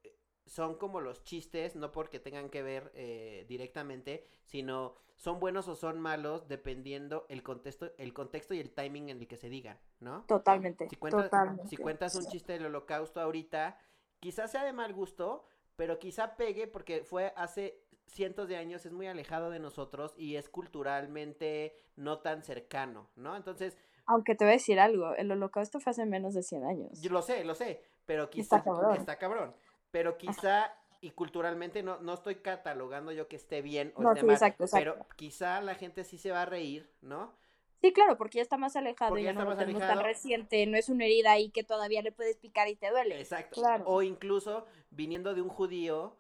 son 0.46 0.76
como 0.78 1.00
los 1.00 1.24
chistes, 1.24 1.76
no 1.76 1.92
porque 1.92 2.20
tengan 2.20 2.50
que 2.50 2.64
ver 2.64 2.92
eh, 2.96 3.46
directamente, 3.48 4.28
sino 4.44 4.96
son 5.16 5.40
buenos 5.40 5.68
o 5.68 5.76
son 5.76 6.00
malos 6.00 6.48
dependiendo 6.48 7.26
el 7.30 7.44
contexto, 7.44 7.92
el 7.98 8.14
contexto 8.14 8.54
y 8.54 8.60
el 8.60 8.72
timing 8.72 9.10
en 9.10 9.20
el 9.20 9.28
que 9.28 9.38
se 9.38 9.50
digan, 9.50 9.80
¿no? 10.00 10.28
Totalmente. 10.28 10.90
Si 10.90 10.96
cuentas, 10.98 11.32
totalmente. 11.32 11.70
si 11.70 11.78
cuentas 11.78 12.16
un 12.16 12.28
chiste 12.28 12.54
del 12.54 12.66
holocausto 12.66 13.22
ahorita, 13.22 13.80
quizás 14.20 14.52
sea 14.52 14.64
de 14.66 14.74
mal 14.74 14.94
gusto, 14.94 15.46
pero 15.76 16.00
quizá 16.00 16.36
pegue 16.36 16.68
porque 16.68 17.04
fue 17.04 17.34
hace 17.36 17.83
cientos 18.08 18.48
de 18.48 18.58
años, 18.58 18.86
es 18.86 18.92
muy 18.94 19.08
alejado 19.08 19.50
de 19.50 19.60
nosotros 19.60 20.14
y 20.18 20.36
es 20.36 20.50
culturalmente 20.50 21.76
no 21.96 22.20
tan 22.20 22.44
cercano, 22.44 23.10
¿no? 23.16 23.36
Entonces, 23.36 23.78
Aunque 24.06 24.36
te 24.36 24.44
voy 24.46 24.52
a 24.52 24.58
decir 24.58 24.80
algo, 24.80 25.16
el 25.16 25.32
holocausto 25.32 25.80
fue 25.80 25.92
hace 25.92 26.06
menos 26.06 26.34
de 26.34 26.44
100 26.44 26.66
años. 26.66 27.02
yo 27.02 27.10
lo 27.12 27.22
sé, 27.22 27.44
lo 27.44 27.56
sé, 27.56 27.82
pero 28.06 28.24
Está 28.24 28.32
quizá 28.36 28.64
cabrón. 28.64 28.96
está 28.96 29.18
cabrón, 29.18 29.56
pero 29.92 30.18
quizá 30.18 30.74
y 31.02 31.12
culturalmente 31.12 31.84
no, 31.84 32.00
no 32.00 32.14
estoy 32.14 32.36
catalogando 32.36 33.12
yo 33.12 33.28
que 33.28 33.36
esté 33.36 33.62
bien 33.62 33.92
o 33.96 34.02
No, 34.02 34.10
esté 34.12 34.22
sí, 34.22 34.26
mal, 34.26 34.36
exacto, 34.36 34.66
pero 34.72 34.92
exacto. 34.94 35.16
quizá 35.18 35.62
la 35.62 35.76
gente 35.76 36.04
sí 36.04 36.18
se 36.18 36.32
va 36.32 36.44
a 36.44 36.46
reír, 36.46 36.90
¿no? 37.02 37.34
Sí, 37.82 37.92
claro, 37.92 38.18
porque 38.18 38.38
ya 38.38 38.42
está 38.44 38.58
más 38.58 38.78
alejado, 38.78 39.10
Porque 39.10 39.24
ya 39.24 39.34
no 39.34 39.42
está 39.42 39.52
lo 39.52 39.56
más 39.58 39.68
alejado. 39.68 39.94
tan 39.96 40.04
reciente, 40.06 40.66
no 40.68 40.78
es 40.78 40.88
una 40.88 41.04
herida 41.04 41.32
ahí 41.34 41.50
que 41.50 41.64
todavía 41.66 42.02
le 42.02 42.14
puedes 42.14 42.38
picar 42.38 42.70
y 42.70 42.76
te 42.78 42.90
duele. 42.90 43.20
Exacto. 43.20 43.60
Claro. 43.62 43.84
O 43.88 44.02
incluso 44.02 44.66
viniendo 44.92 45.34
de 45.34 45.42
un 45.42 45.50
judío, 45.50 46.16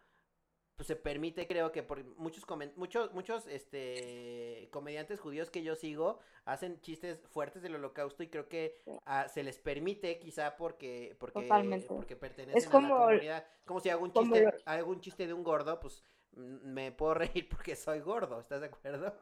pues 0.83 0.87
se 0.87 0.95
permite, 0.97 1.47
creo 1.47 1.71
que 1.71 1.81
por 1.81 2.03
muchos 2.17 2.43
muchos 2.75 3.13
muchos 3.13 3.47
este 3.47 4.67
comediantes 4.69 5.17
judíos 5.21 5.49
que 5.49 5.63
yo 5.63 5.77
sigo 5.77 6.19
hacen 6.43 6.81
chistes 6.81 7.21
fuertes 7.29 7.61
del 7.61 7.75
holocausto 7.75 8.21
y 8.21 8.27
creo 8.27 8.49
que 8.49 8.75
Sí. 8.83 8.91
se 9.33 9.43
les 9.43 9.59
permite 9.59 10.19
quizá 10.19 10.57
porque 10.57 11.15
porque 11.21 11.41
Totalmente. 11.43 11.87
porque 11.87 12.17
pertenecen 12.17 12.67
a 12.67 12.71
como- 12.71 12.97
la 12.99 13.05
comunidad. 13.05 13.47
Como 13.65 13.79
si 13.79 13.89
hago 13.91 14.03
un 14.03 14.11
como 14.11 14.33
chiste, 14.35 14.51
lo- 14.51 14.51
hago 14.65 14.91
un 14.91 14.99
chiste 14.99 15.25
de 15.25 15.33
un 15.33 15.43
gordo, 15.45 15.79
pues 15.79 16.03
mm, 16.33 16.67
me 16.73 16.91
puedo 16.91 17.13
reír 17.37 17.47
porque 17.47 17.77
soy 17.77 18.01
gordo, 18.01 18.41
¿estás 18.41 18.59
de 18.59 18.67
acuerdo? 18.67 19.13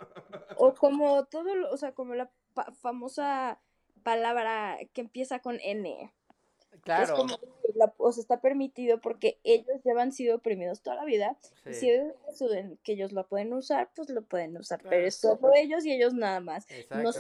O 0.57 0.74
como 0.74 1.26
todo, 1.26 1.53
lo- 1.53 1.70
o 1.70 1.78
sea, 1.78 1.93
como 1.93 2.16
la 2.16 2.32
pa- 2.55 2.72
famosa 2.72 3.62
palabra 4.01 4.80
que 4.93 5.01
empieza 5.01 5.39
con 5.43 5.59
N. 5.62 6.12
Es 6.72 6.80
Claro. 6.82 7.16
como, 7.18 7.38
la- 7.86 7.94
o 7.98 8.12
sea, 8.12 8.22
está 8.22 8.42
permitido 8.42 9.00
porque 9.02 9.40
ellos 9.44 9.82
ya 9.84 9.94
han 10.02 10.12
sido 10.12 10.38
oprimidos 10.38 10.82
toda 10.82 10.96
la 10.98 11.06
vida. 11.06 11.38
Y 11.66 11.74
sí, 11.74 11.80
si 11.82 11.90
ellos 11.92 12.14
deciden 12.28 12.80
que 12.84 12.94
ellos 12.94 13.12
lo 13.12 13.28
pueden 13.28 13.54
usar, 13.54 13.90
pues 13.96 14.10
lo 14.10 14.22
pueden 14.24 14.56
usar. 14.58 14.80
Claro. 14.82 14.96
Pero 14.96 15.08
es 15.08 15.16
solo 15.16 15.54
ellos 15.56 15.86
y 15.86 15.92
ellos 15.92 16.14
nada 16.14 16.40
más. 16.40 16.66
No, 16.92 17.12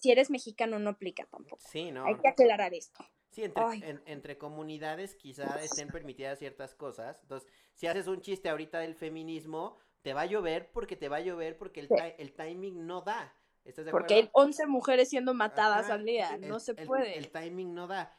si 0.00 0.10
eres 0.10 0.30
mexicano, 0.30 0.78
no 0.78 0.90
aplica 0.90 1.26
tampoco. 1.26 1.62
Sí, 1.70 1.90
no. 1.90 2.04
Hay 2.06 2.16
que 2.16 2.28
aclarar 2.28 2.74
esto. 2.74 3.04
Sí, 3.30 3.42
entre, 3.42 3.64
en- 3.88 4.02
entre 4.06 4.38
comunidades 4.38 5.16
quizá 5.16 5.60
estén 5.62 5.88
permitidas 5.88 6.38
ciertas 6.38 6.74
cosas. 6.74 7.18
Entonces, 7.22 7.50
si 7.74 7.86
haces 7.88 8.06
un 8.06 8.20
chiste 8.20 8.48
ahorita 8.48 8.78
del 8.78 8.94
feminismo, 8.94 9.76
te 10.02 10.12
va 10.14 10.20
a 10.22 10.26
llover 10.26 10.70
porque 10.70 10.94
te 10.96 11.08
va 11.08 11.16
a 11.16 11.20
llover 11.20 11.56
porque 11.58 11.80
el, 11.80 11.88
Sí. 11.88 11.94
el 12.18 12.32
timing 12.32 12.86
no 12.86 13.00
da. 13.02 13.34
¿Estás 13.64 13.86
de 13.86 13.90
Porque 13.92 14.14
hay 14.14 14.20
acuerdo? 14.24 14.48
11 14.50 14.66
mujeres 14.66 15.08
siendo 15.08 15.32
matadas 15.32 15.86
Ajá, 15.86 15.94
al 15.94 16.04
día. 16.04 16.34
el- 16.34 16.48
No 16.48 16.60
se 16.60 16.72
el- 16.72 16.86
puede. 16.86 17.16
El 17.18 17.30
timing 17.30 17.74
no 17.74 17.86
da. 17.86 18.14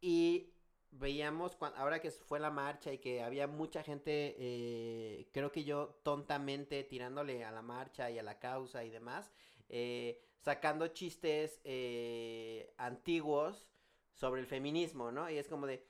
Y 0.00 0.51
veíamos, 0.92 1.56
cuan- 1.56 1.72
ahora 1.76 2.00
que 2.00 2.10
fue 2.10 2.38
la 2.38 2.50
marcha 2.50 2.92
y 2.92 2.98
que 2.98 3.22
había 3.22 3.46
mucha 3.46 3.82
gente, 3.82 4.36
eh, 4.38 5.26
creo 5.32 5.50
que 5.50 5.64
yo 5.64 5.98
tontamente 6.02 6.84
tirándole 6.84 7.44
a 7.44 7.50
la 7.50 7.62
marcha 7.62 8.10
y 8.10 8.18
a 8.18 8.22
la 8.22 8.38
causa 8.38 8.84
y 8.84 8.90
demás, 8.90 9.32
eh, 9.68 10.20
sacando 10.40 10.88
chistes 10.88 11.60
eh, 11.64 12.72
antiguos 12.76 13.66
sobre 14.12 14.40
el 14.40 14.46
feminismo, 14.46 15.10
¿no? 15.10 15.30
Y 15.30 15.38
es 15.38 15.48
como 15.48 15.66
de, 15.66 15.84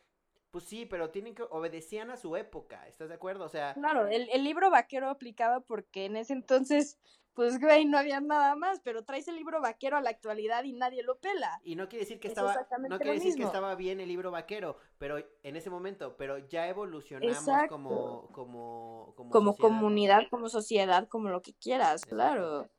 pues 0.50 0.64
sí, 0.64 0.86
pero 0.86 1.10
tienen 1.10 1.34
que, 1.34 1.42
obedecían 1.42 2.10
a 2.10 2.16
su 2.16 2.36
época, 2.36 2.86
¿estás 2.86 3.08
de 3.08 3.14
acuerdo? 3.14 3.44
O 3.44 3.48
sea, 3.48 3.74
Claro, 3.74 4.06
el, 4.06 4.28
el 4.30 4.44
libro 4.44 4.70
vaquero 4.70 5.08
aplicaba 5.10 5.60
porque 5.60 6.04
en 6.04 6.16
ese 6.16 6.32
entonces, 6.34 6.98
pues, 7.34 7.58
güey, 7.60 7.84
no 7.86 7.98
había 7.98 8.20
nada 8.20 8.54
más, 8.56 8.80
pero 8.80 9.04
traes 9.04 9.26
el 9.28 9.36
libro 9.36 9.60
vaquero 9.60 9.96
a 9.96 10.00
la 10.00 10.10
actualidad 10.10 10.64
y 10.64 10.72
nadie 10.72 11.02
lo 11.02 11.18
pela. 11.18 11.60
Y 11.64 11.76
no 11.76 11.88
quiere 11.88 12.04
decir 12.04 12.20
que 12.20 12.28
Es 12.28 12.32
estaba, 12.32 12.54
no 12.88 12.98
quiere 12.98 13.14
decir 13.14 13.34
que 13.36 13.44
estaba 13.44 13.74
bien 13.74 14.00
el 14.00 14.08
libro 14.08 14.30
vaquero, 14.30 14.76
pero 14.98 15.16
en 15.42 15.56
ese 15.56 15.70
momento, 15.70 16.16
pero 16.16 16.38
ya 16.38 16.68
evolucionamos 16.68 17.36
Exacto. 17.38 17.68
como, 17.74 18.28
como, 18.32 19.12
como, 19.16 19.30
Como 19.30 19.50
sociedad. 19.52 19.68
comunidad, 19.68 20.22
como 20.30 20.48
sociedad, 20.48 21.08
como 21.08 21.28
lo 21.30 21.42
que 21.42 21.54
quieras, 21.54 22.02
Exacto. 22.02 22.16
claro. 22.16 22.70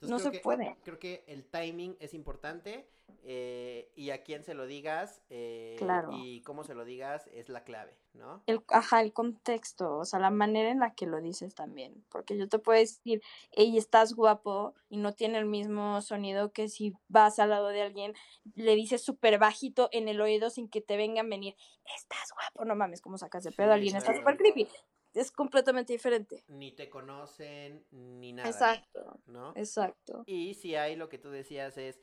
Entonces, 0.00 0.10
no 0.10 0.18
se 0.18 0.30
que- 0.30 0.40
puede. 0.40 0.76
Creo 0.82 0.98
que 0.98 1.24
el 1.26 1.44
timing 1.44 1.96
es 2.00 2.14
importante 2.14 2.88
eh, 3.22 3.90
y 3.96 4.10
a 4.10 4.22
quién 4.22 4.42
se 4.44 4.54
lo 4.54 4.66
digas 4.66 5.22
eh, 5.30 5.76
Claro. 5.78 6.10
y 6.12 6.42
cómo 6.42 6.64
se 6.64 6.74
lo 6.74 6.84
digas 6.84 7.26
es 7.32 7.48
la 7.48 7.64
clave, 7.64 7.96
¿no? 8.14 8.42
El, 8.46 8.62
ajá, 8.68 9.00
el 9.02 9.12
contexto, 9.12 9.98
o 9.98 10.04
sea, 10.04 10.18
la 10.20 10.30
manera 10.30 10.70
en 10.70 10.80
la 10.80 10.94
que 10.94 11.06
lo 11.06 11.20
dices 11.20 11.54
también. 11.54 12.04
Porque 12.10 12.36
yo 12.36 12.48
te 12.48 12.58
puedo 12.58 12.78
decir, 12.78 13.22
hey, 13.52 13.76
estás 13.76 14.14
guapo 14.14 14.74
y 14.88 14.96
no 14.98 15.12
tiene 15.14 15.38
el 15.38 15.46
mismo 15.46 16.00
sonido 16.02 16.52
que 16.52 16.68
si 16.68 16.92
vas 17.08 17.38
al 17.38 17.50
lado 17.50 17.68
de 17.68 17.82
alguien, 17.82 18.14
le 18.54 18.74
dices 18.76 19.02
súper 19.02 19.38
bajito 19.38 19.88
en 19.92 20.08
el 20.08 20.20
oído 20.20 20.50
sin 20.50 20.68
que 20.68 20.80
te 20.80 20.96
vengan 20.96 21.26
a 21.26 21.28
venir, 21.30 21.56
estás 21.96 22.32
guapo, 22.34 22.64
no 22.64 22.74
mames, 22.74 23.00
¿cómo 23.00 23.18
sacas 23.18 23.44
de 23.44 23.50
pedo 23.52 23.66
Sí, 23.68 23.70
a 23.70 23.74
alguien? 23.74 23.96
Está 23.96 24.14
súper 24.16 24.36
creepy. 24.36 24.68
Es 25.12 25.32
completamente 25.32 25.92
diferente. 25.92 26.44
Ni 26.46 26.70
te 26.70 26.88
conocen 26.88 27.84
ni 27.90 28.32
nada, 28.32 28.48
Exacto, 28.48 29.18
¿no? 29.26 29.52
exacto. 29.56 30.22
Y 30.24 30.54
si 30.54 30.76
hay 30.76 30.94
lo 30.94 31.08
que 31.08 31.18
tú 31.18 31.30
decías 31.30 31.76
es, 31.78 32.00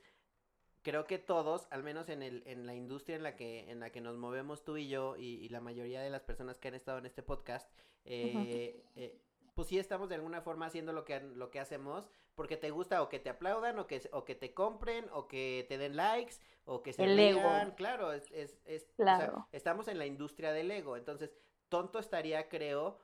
creo 0.88 1.06
que 1.06 1.18
todos, 1.18 1.66
al 1.70 1.82
menos 1.82 2.08
en, 2.08 2.22
el, 2.22 2.42
en 2.46 2.66
la 2.66 2.74
industria 2.74 3.16
en 3.16 3.22
la, 3.22 3.36
que, 3.36 3.70
en 3.70 3.80
la 3.80 3.90
que 3.90 4.00
nos 4.00 4.16
movemos 4.16 4.64
tú 4.64 4.76
y 4.76 4.88
yo 4.88 5.16
y, 5.16 5.34
y 5.44 5.48
la 5.50 5.60
mayoría 5.60 6.00
de 6.00 6.10
las 6.10 6.22
personas 6.22 6.58
que 6.58 6.68
han 6.68 6.74
estado 6.74 6.98
en 6.98 7.06
este 7.06 7.22
podcast, 7.22 7.70
eh, 8.04 8.82
eh, 8.96 9.20
pues 9.54 9.68
sí 9.68 9.78
estamos 9.78 10.08
de 10.08 10.14
alguna 10.14 10.40
forma 10.40 10.66
haciendo 10.66 10.92
lo 10.92 11.04
que, 11.04 11.20
lo 11.20 11.50
que 11.50 11.60
hacemos 11.60 12.08
porque 12.34 12.56
te 12.56 12.70
gusta 12.70 13.02
o 13.02 13.08
que 13.08 13.18
te 13.18 13.28
aplaudan 13.30 13.78
o 13.78 13.86
que, 13.86 14.00
o 14.12 14.24
que 14.24 14.34
te 14.36 14.54
compren 14.54 15.06
o 15.12 15.26
que 15.26 15.66
te 15.68 15.76
den 15.76 15.96
likes 15.96 16.36
o 16.64 16.82
que 16.82 16.92
se 16.92 17.04
El 17.04 17.18
ego. 17.18 17.42
claro, 17.76 18.12
es, 18.12 18.30
es, 18.30 18.58
es- 18.64 18.84
o 18.98 19.04
sea, 19.04 19.16
Claro. 19.18 19.48
estamos 19.52 19.88
en 19.88 19.98
la 19.98 20.06
industria 20.06 20.52
del 20.52 20.70
ego, 20.70 20.96
entonces 20.96 21.34
tonto 21.68 21.98
estaría, 21.98 22.48
creo, 22.48 22.98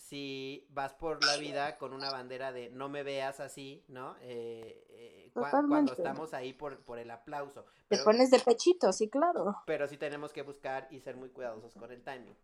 si 0.00 0.66
vas 0.70 0.94
por 0.94 1.24
la 1.24 1.36
vida 1.36 1.76
con 1.78 1.92
una 1.92 2.10
bandera 2.10 2.52
de 2.52 2.70
no 2.70 2.88
me 2.88 3.02
veas 3.02 3.38
así, 3.40 3.84
¿no? 3.88 4.16
Eh, 4.22 4.84
eh, 4.90 5.30
cua- 5.34 5.50
cuando 5.50 5.92
estamos 5.92 6.34
ahí 6.34 6.52
por, 6.52 6.80
por 6.84 6.98
el 6.98 7.10
aplauso. 7.10 7.62
Te 7.64 7.70
Pero, 7.96 8.04
pones 8.04 8.30
de 8.30 8.40
pechito, 8.40 8.92
sí, 8.92 9.08
claro. 9.08 9.56
pero 9.66 9.86
sí 9.86 9.96
tenemos 9.96 10.32
que 10.32 10.42
buscar 10.42 10.88
y 10.90 11.00
ser 11.00 11.16
muy 11.16 11.28
cuidadosos 11.28 11.74
con 11.74 11.92
el 11.92 12.02
timing. 12.02 12.34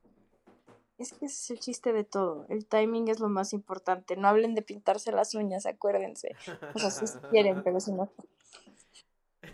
Es 0.99 1.13
que 1.13 1.27
ese 1.27 1.35
es 1.35 1.51
el 1.51 1.61
chiste 1.61 1.93
de 1.93 2.05
todo. 2.05 2.47
El 2.49 2.65
timing 2.67 3.09
es 3.09 3.21
lo 3.21 3.29
más 3.29 3.53
importante. 3.53 4.17
No 4.17 4.29
hablen 4.29 4.55
de 4.55 4.63
pintarse 4.63 5.13
las 5.13 5.35
uñas, 5.35 5.67
acuérdense. 5.67 6.35
O 6.75 6.79
sea, 6.79 6.91
si 6.91 7.07
quieren, 7.29 7.63
pero 7.63 7.81
si 7.81 7.93
no. 7.93 8.11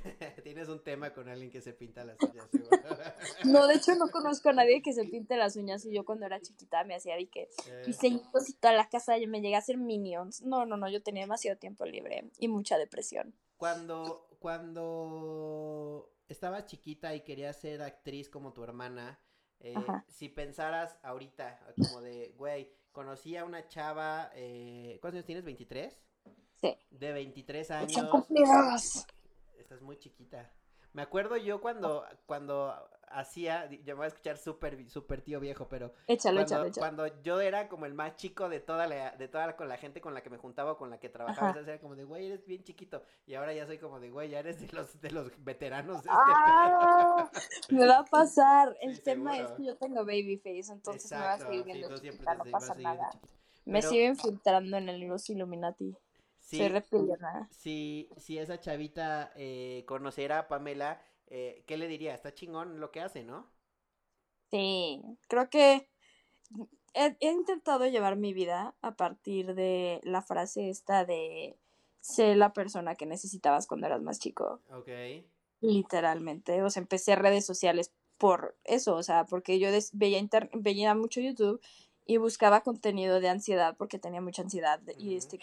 Tienes 0.43 0.69
un 0.69 0.83
tema 0.83 1.13
con 1.13 1.29
alguien 1.29 1.51
que 1.51 1.61
se 1.61 1.73
pinta 1.73 2.05
las 2.05 2.17
uñas, 2.23 2.49
seguro. 2.51 2.71
No, 3.45 3.67
de 3.67 3.75
hecho 3.75 3.95
no 3.95 4.09
conozco 4.09 4.49
a 4.51 4.53
nadie 4.53 4.83
que 4.83 4.93
se 4.93 5.05
pinte 5.05 5.37
las 5.37 5.57
uñas 5.57 5.85
y 5.85 5.93
yo 5.93 6.05
cuando 6.05 6.27
era 6.27 6.41
chiquita 6.41 6.85
me 6.85 6.95
hacía 6.95 7.17
de 7.17 7.29
que 7.29 7.49
Eh, 7.69 7.83
diseñitos 7.87 8.49
y 8.49 8.55
toda 8.55 8.75
la 8.75 8.89
casa 8.89 9.19
y 9.19 9.27
me 9.27 9.41
llegué 9.41 9.55
a 9.57 9.59
hacer 9.59 9.77
minions. 9.79 10.43
No, 10.43 10.67
no, 10.67 10.77
no, 10.77 10.89
yo 10.89 11.03
tenía 11.03 11.23
demasiado 11.23 11.59
tiempo 11.59 11.85
libre 11.85 12.31
y 12.39 12.49
mucha 12.49 12.79
depresión. 12.79 13.35
Cuando, 13.57 14.27
cuando 14.39 16.13
estabas 16.29 16.67
chiquita 16.67 17.15
y 17.15 17.21
querías 17.23 17.61
ser 17.61 17.83
actriz 17.83 18.29
como 18.29 18.53
tu 18.53 18.63
hermana, 18.65 19.21
eh, 19.61 19.75
si 20.09 20.29
pensaras 20.29 20.97
ahorita, 21.03 21.61
como 21.77 22.01
de, 22.01 22.35
güey, 22.37 22.73
conocí 22.91 23.37
a 23.37 23.45
una 23.45 23.69
chava, 23.69 24.31
eh, 24.35 24.99
¿cuántos 25.01 25.17
años 25.19 25.27
tienes? 25.27 25.45
¿23? 25.45 25.93
Sí. 26.61 26.77
De 26.91 27.13
23 27.13 27.67
Son 27.67 27.77
años. 27.77 28.11
cumplidos. 28.11 29.07
Estás 29.73 29.87
muy 29.87 29.97
chiquita. 29.99 30.51
Me 30.93 31.01
acuerdo 31.01 31.39
yo 31.39 31.63
cuando, 31.63 32.05
cuando 32.27 32.75
hacía, 33.09 33.71
yo 33.71 33.95
me 33.95 34.01
voy 34.01 34.05
a 34.05 34.09
escuchar 34.09 34.37
súper, 34.37 34.91
súper 34.91 35.23
tío 35.23 35.41
viejo, 35.41 35.67
pero 35.67 35.95
Échalo, 36.07 36.41
cuando, 36.41 36.43
échalo, 36.43 36.67
échalo. 36.67 36.83
cuando 36.83 37.23
yo 37.23 37.41
era 37.41 37.71
como 37.71 37.87
el 37.87 37.95
más 37.95 38.17
chico 38.17 38.51
de 38.51 38.61
toda 38.61 38.87
la, 38.87 39.13
de 39.13 39.29
toda 39.29 39.47
la, 39.47 39.57
con 39.57 39.71
la 39.71 39.79
gente 39.79 40.03
con 40.03 40.13
la 40.13 40.23
que 40.23 40.29
me 40.29 40.37
juntaba 40.37 40.73
o 40.73 40.77
con 40.77 40.91
la 40.91 41.01
que 41.01 41.09
trabajaba, 41.09 41.49
entonces 41.49 41.69
era 41.73 41.81
como 41.81 41.97
de, 41.97 42.05
güey, 42.05 42.27
eres 42.27 42.45
bien 42.45 42.63
chiquito. 42.63 43.03
Y 43.25 43.33
ahora 43.35 43.55
ya 43.55 43.65
soy 43.67 43.79
como 43.79 43.99
de, 44.01 44.11
güey, 44.11 44.29
ya 44.29 44.41
eres 44.41 44.61
de 44.61 44.69
los, 44.77 45.01
de 45.01 45.11
los 45.11 45.33
veteranos 45.43 46.03
de 46.03 46.11
este 46.11 46.23
Ah, 46.35 47.31
me 47.71 47.87
va 47.87 48.01
a 48.01 48.05
pasar. 48.11 48.77
El 48.83 48.97
Sí, 48.97 49.03
tema 49.03 49.33
seguro. 49.33 49.49
es 49.55 49.57
que 49.57 49.65
yo 49.65 49.77
tengo 49.79 50.01
baby 50.05 50.37
face, 50.37 50.71
entonces 50.71 51.11
me 51.13 51.17
va 51.17 51.33
a 51.33 51.39
seguir 51.39 51.65
sí, 51.65 51.73
viendo 51.73 51.97
chiquita, 51.99 52.33
te 52.33 52.45
no 52.45 52.51
pasa 52.51 52.75
nada. 52.75 53.09
Me 53.65 53.79
Pero- 53.79 53.89
siguen 53.89 54.17
filtrando 54.19 54.77
en 54.77 54.91
el 54.91 55.01
los 55.09 55.31
Illuminati. 55.31 55.97
Sí, 56.43 56.59
Soy 56.59 56.69
reptiliana. 56.69 57.49
si, 57.51 58.09
si 58.17 58.39
esa 58.39 58.61
chavita 58.61 59.33
eh, 59.37 59.85
conociera 59.87 60.39
a 60.41 60.49
Pamela, 60.49 61.01
eh, 61.29 61.65
¿qué 61.67 61.77
le 61.77 61.89
diría? 61.89 62.15
Está 62.15 62.35
chingón 62.35 62.81
lo 62.81 62.91
que 62.91 63.01
hace, 63.01 63.25
¿no? 63.25 63.51
Sí, 64.51 65.03
creo 65.29 65.49
que 65.51 65.89
he, 66.95 67.17
he 67.21 67.31
intentado 67.31 67.87
llevar 67.87 68.17
mi 68.17 68.33
vida 68.33 68.75
a 68.83 68.93
partir 68.95 69.55
de 69.55 70.01
la 70.05 70.23
frase 70.23 70.69
esta 70.71 71.05
de 71.05 71.57
sé 72.01 72.35
la 72.35 72.53
persona 72.53 72.95
que 72.97 73.07
necesitabas 73.07 73.67
cuando 73.67 73.87
eras 73.87 74.03
más 74.03 74.19
chico. 74.19 74.61
Ok. 74.71 74.89
Literalmente. 75.61 76.63
O 76.63 76.71
sea, 76.71 76.83
empecé 76.83 77.15
redes 77.17 77.47
sociales 77.47 77.93
por 78.19 78.57
eso, 78.65 78.95
o 78.97 79.03
sea, 79.03 79.25
porque 79.27 79.59
yo 79.59 79.69
veía, 79.93 80.19
inter- 80.19 80.51
veía 80.55 80.95
mucho 80.95 81.21
YouTube 81.21 81.61
y 82.07 82.17
buscaba 82.17 82.63
contenido 82.63 83.21
de 83.21 83.29
ansiedad 83.29 83.77
porque 83.77 83.99
tenía 83.99 84.21
mucha 84.21 84.43
ansiedad 84.43 84.81
y 84.99 85.17
este 85.17 85.39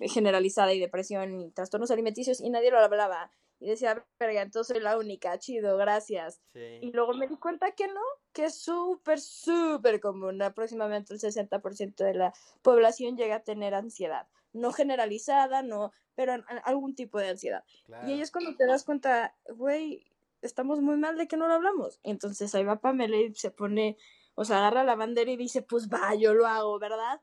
generalizada 0.00 0.72
y 0.72 0.80
depresión 0.80 1.40
y 1.40 1.50
trastornos 1.50 1.90
alimenticios 1.90 2.40
y 2.40 2.50
nadie 2.50 2.70
lo 2.70 2.78
hablaba. 2.78 3.30
Y 3.58 3.68
decía, 3.68 4.04
verga, 4.18 4.42
entonces 4.42 4.74
soy 4.74 4.82
la 4.82 4.98
única, 4.98 5.38
chido, 5.38 5.78
gracias. 5.78 6.42
Y 6.54 6.92
luego 6.92 7.14
me 7.14 7.26
di 7.26 7.36
cuenta 7.36 7.70
que 7.72 7.88
no, 7.88 8.02
que 8.32 8.44
es 8.44 8.58
súper, 8.58 9.18
súper 9.18 9.98
común. 10.00 10.42
Aproximadamente 10.42 11.14
el 11.14 11.20
60% 11.20 12.04
de 12.04 12.14
la 12.14 12.34
población 12.60 13.16
llega 13.16 13.36
a 13.36 13.44
tener 13.44 13.74
ansiedad. 13.74 14.28
No 14.52 14.72
generalizada, 14.72 15.62
no, 15.62 15.92
pero 16.14 16.44
algún 16.64 16.94
tipo 16.94 17.18
de 17.18 17.30
ansiedad. 17.30 17.64
Claro. 17.86 18.06
Y 18.08 18.12
ahí 18.12 18.20
es 18.20 18.30
cuando 18.30 18.54
te 18.56 18.66
das 18.66 18.84
cuenta, 18.84 19.34
güey, 19.54 20.04
estamos 20.42 20.80
muy 20.80 20.96
mal 20.96 21.16
de 21.16 21.26
que 21.26 21.38
no 21.38 21.48
lo 21.48 21.54
hablamos. 21.54 21.98
Y 22.02 22.10
entonces 22.10 22.54
ahí 22.54 22.64
va 22.64 22.80
Pamela 22.80 23.16
y 23.16 23.34
se 23.34 23.50
pone, 23.50 23.96
o 24.34 24.44
sea, 24.44 24.58
agarra 24.58 24.84
la 24.84 24.96
bandera 24.96 25.30
y 25.30 25.36
dice, 25.36 25.62
pues 25.62 25.88
va, 25.88 26.14
yo 26.14 26.34
lo 26.34 26.46
hago, 26.46 26.78
¿verdad? 26.78 27.22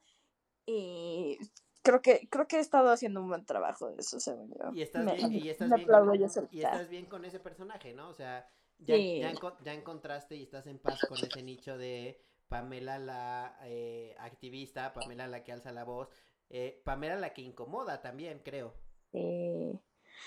Y 0.65 1.37
creo 1.83 2.01
que, 2.01 2.27
creo 2.29 2.47
que 2.47 2.57
he 2.57 2.59
estado 2.59 2.91
haciendo 2.91 3.21
un 3.21 3.27
buen 3.29 3.45
trabajo 3.45 3.89
de 3.91 3.97
eso, 3.99 4.19
según 4.19 4.49
yo. 4.51 4.71
Y 4.73 4.81
estás 4.81 5.05
Me- 5.05 5.15
bien, 5.15 5.31
y 5.33 5.49
estás 5.49 5.69
bien 5.69 5.87
con, 5.87 6.19
yo 6.19 6.25
y 6.25 6.29
solita. 6.29 6.71
estás 6.71 6.89
bien 6.89 7.05
con 7.05 7.25
ese 7.25 7.39
personaje, 7.39 7.93
¿no? 7.93 8.09
O 8.09 8.13
sea, 8.13 8.49
ya, 8.79 8.95
Sí. 8.95 9.19
ya, 9.19 9.31
enco- 9.31 9.57
ya 9.63 9.73
encontraste 9.73 10.35
y 10.35 10.43
estás 10.43 10.65
en 10.67 10.79
paz 10.79 11.03
con 11.03 11.23
ese 11.23 11.43
nicho 11.43 11.77
de 11.77 12.19
Pamela 12.47 12.97
la 12.99 13.57
eh, 13.63 14.15
activista, 14.19 14.93
Pamela 14.93 15.27
la 15.27 15.43
que 15.43 15.51
alza 15.51 15.71
la 15.71 15.83
voz, 15.83 16.09
eh, 16.49 16.81
Pamela 16.85 17.15
la 17.15 17.33
que 17.33 17.41
incomoda 17.41 18.01
también, 18.01 18.39
creo, 18.43 18.73
Sí, 19.11 19.79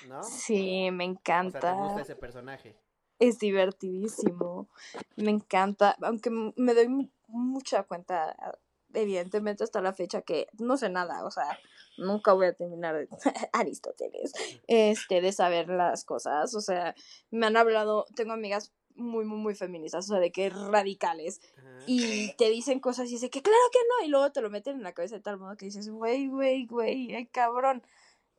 ¿no? 0.07 0.23
sí, 0.23 0.91
me 0.93 1.05
O 1.05 1.11
encanta. 1.11 1.61
sea, 1.61 1.75
te 1.77 1.83
gusta 1.83 2.01
ese 2.03 2.17
personaje. 2.17 2.77
Es 3.19 3.39
divertidísimo. 3.39 4.69
Me 5.17 5.31
encanta. 5.31 5.97
Aunque 6.03 6.29
me 6.31 6.75
doy 6.75 6.89
mu- 6.89 7.11
mucha 7.29 7.83
cuenta, 7.85 8.37
evidentemente, 8.97 9.65
hasta 9.65 9.81
la 9.81 9.93
fecha 9.93 10.23
que 10.23 10.49
no 10.59 10.77
sé 10.77 10.89
nada. 10.89 11.25
O 11.25 11.31
sea, 11.31 11.59
nunca 11.97 12.33
voy 12.33 12.47
a 12.47 12.53
terminar 12.53 12.95
de 12.97 13.09
Aristóteles. 13.53 14.33
Este, 14.67 15.21
de 15.21 15.33
saber 15.33 15.69
las 15.69 16.05
cosas. 16.05 16.55
O 16.55 16.61
sea, 16.61 16.95
me 17.31 17.47
han 17.47 17.57
hablado, 17.57 18.07
tengo 18.15 18.33
amigas 18.33 18.73
muy, 18.95 19.25
muy, 19.25 19.39
muy 19.39 19.55
feministas, 19.55 20.07
o 20.07 20.15
sea, 20.15 20.21
de 20.21 20.33
que 20.33 20.51
radicales. 20.51 21.41
Ajá. 21.59 21.85
Y 21.87 22.35
te 22.37 22.51
dicen 22.51 22.81
cosas 22.81 23.09
y 23.09 23.13
dice 23.13 23.31
que 23.31 23.43
claro 23.43 23.59
que 23.73 23.79
no. 23.89 24.07
Y 24.07 24.09
luego 24.09 24.33
te 24.33 24.41
lo 24.41 24.51
meten 24.51 24.77
en 24.77 24.83
la 24.83 24.93
cabeza 24.93 25.17
de 25.17 25.23
tal 25.23 25.39
modo 25.39 25.57
que 25.57 25.67
dices, 25.67 25.89
güey, 25.89 26.29
güey, 26.29 26.67
güey, 26.67 27.15
ay, 27.15 27.27
cabrón. 27.27 27.83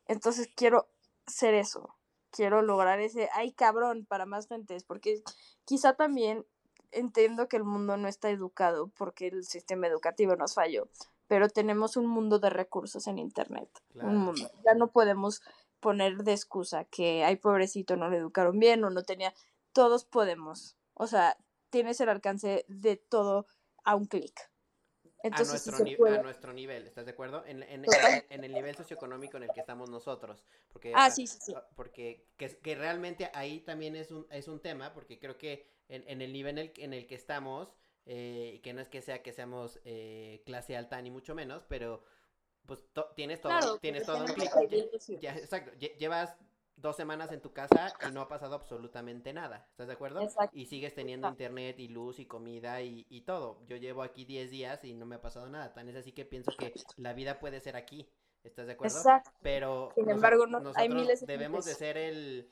Entonces 0.06 0.48
quiero 0.54 0.88
ser 1.26 1.54
eso. 1.54 1.94
Quiero 2.30 2.60
lograr 2.60 3.00
ese, 3.00 3.30
ay, 3.32 3.52
cabrón, 3.52 4.04
para 4.04 4.26
más 4.26 4.48
gentes. 4.48 4.84
Porque 4.84 5.22
quizá 5.64 5.94
también 5.94 6.44
entiendo 6.92 7.48
que 7.48 7.56
el 7.56 7.64
mundo 7.64 7.96
no 7.96 8.08
está 8.08 8.30
educado 8.30 8.88
porque 8.96 9.28
el 9.28 9.44
sistema 9.44 9.86
educativo 9.86 10.36
nos 10.36 10.54
falló. 10.54 10.88
Pero 11.26 11.48
tenemos 11.48 11.96
un 11.96 12.06
mundo 12.06 12.38
de 12.38 12.48
recursos 12.50 13.06
en 13.06 13.18
Internet. 13.18 13.68
Claro. 13.92 14.08
Un 14.08 14.16
mundo. 14.18 14.50
Ya 14.64 14.74
no 14.74 14.90
podemos 14.90 15.42
poner 15.80 16.16
de 16.24 16.32
excusa 16.32 16.84
que, 16.84 17.22
ay, 17.24 17.36
pobrecito, 17.36 17.96
no 17.96 18.08
lo 18.08 18.16
educaron 18.16 18.58
bien 18.58 18.82
o 18.84 18.90
no 18.90 19.02
tenía. 19.02 19.34
Todos 19.72 20.04
podemos. 20.04 20.76
O 20.94 21.06
sea, 21.06 21.36
tienes 21.70 22.00
el 22.00 22.08
alcance 22.08 22.64
de 22.68 22.96
todo 22.96 23.46
a 23.84 23.94
un 23.94 24.06
clic. 24.06 24.40
a, 24.40 25.26
Entonces, 25.26 25.48
nuestro 25.50 25.76
se 25.78 25.84
ni- 25.84 25.96
puede. 25.96 26.18
a 26.18 26.22
nuestro 26.22 26.52
nivel, 26.52 26.86
¿estás 26.86 27.04
de 27.04 27.10
acuerdo? 27.12 27.44
En, 27.44 27.62
en- 27.64 27.84
en 28.30 28.44
el 28.44 28.52
nivel 28.54 28.74
socioeconómico 28.76 29.36
en 29.36 29.42
el 29.44 29.50
que 29.52 29.60
estamos 29.60 29.90
nosotros. 29.90 30.42
Porque, 30.72 30.92
Ah, 30.94 31.06
ah, 31.06 31.10
sí, 31.10 31.26
sí, 31.26 31.38
sí. 31.42 31.52
ah, 31.56 31.66
Porque 31.74 32.24
que, 32.36 32.56
que 32.58 32.74
realmente 32.76 33.30
ahí 33.34 33.60
también 33.60 33.96
es 33.96 34.10
un, 34.12 34.26
es 34.30 34.46
un 34.48 34.60
tema, 34.60 34.94
porque 34.94 35.18
creo 35.18 35.36
que 35.36 35.66
en, 35.88 36.04
en 36.08 36.22
el 36.22 36.32
nivel 36.32 36.58
en 36.58 36.68
el, 36.68 36.72
en 36.76 36.92
el 36.94 37.06
que 37.06 37.14
estamos, 37.14 37.74
eh, 38.06 38.60
que 38.62 38.72
no 38.72 38.80
es 38.80 38.88
que 38.88 39.02
sea 39.02 39.22
que 39.22 39.32
seamos 39.32 39.80
eh, 39.84 40.42
clase 40.46 40.76
alta 40.76 41.00
ni 41.02 41.10
mucho 41.10 41.34
menos, 41.34 41.64
pero 41.68 42.02
pues 42.66 42.84
to- 42.92 43.10
tienes 43.16 43.40
todo, 43.40 43.52
Claro, 43.52 43.78
tienes 43.78 44.04
todo 44.04 44.18
un 44.24 44.26
clic. 44.32 44.50
Ya, 45.20 45.34
exacto, 45.36 45.72
lle- 45.78 45.96
llevas 45.96 46.36
dos 46.76 46.94
semanas 46.96 47.32
en 47.32 47.40
tu 47.40 47.52
casa 47.52 47.92
y 48.08 48.12
no 48.12 48.20
ha 48.20 48.28
pasado 48.28 48.54
absolutamente 48.54 49.32
nada, 49.32 49.66
¿estás 49.70 49.88
de 49.88 49.94
acuerdo? 49.94 50.20
Exacto. 50.22 50.56
Y 50.56 50.66
sigues 50.66 50.94
teniendo 50.94 51.26
Exacto. 51.26 51.42
internet 51.42 51.80
y 51.80 51.88
luz 51.88 52.18
y 52.20 52.26
comida 52.26 52.80
y, 52.82 53.04
y 53.08 53.22
todo. 53.22 53.64
Yo 53.66 53.76
llevo 53.76 54.02
aquí 54.02 54.24
10 54.24 54.50
días 54.50 54.84
y 54.84 54.94
no 54.94 55.04
me 55.06 55.16
ha 55.16 55.20
pasado 55.20 55.48
nada. 55.48 55.72
Tan 55.74 55.88
es 55.88 55.96
así 55.96 56.12
que 56.12 56.24
pienso 56.24 56.52
que 56.56 56.72
la 56.96 57.14
vida 57.14 57.40
puede 57.40 57.60
ser 57.60 57.74
aquí, 57.74 58.08
¿estás 58.44 58.66
de 58.68 58.74
acuerdo? 58.74 58.96
Exacto. 58.96 59.30
Pero 59.42 59.90
Sin 59.94 60.08
embargo, 60.08 60.46
no- 60.46 60.60
hay 60.76 60.88
miles 60.88 61.20
de 61.20 61.26
debemos 61.26 61.64
de 61.64 61.74
ser 61.74 61.96
el 61.96 62.48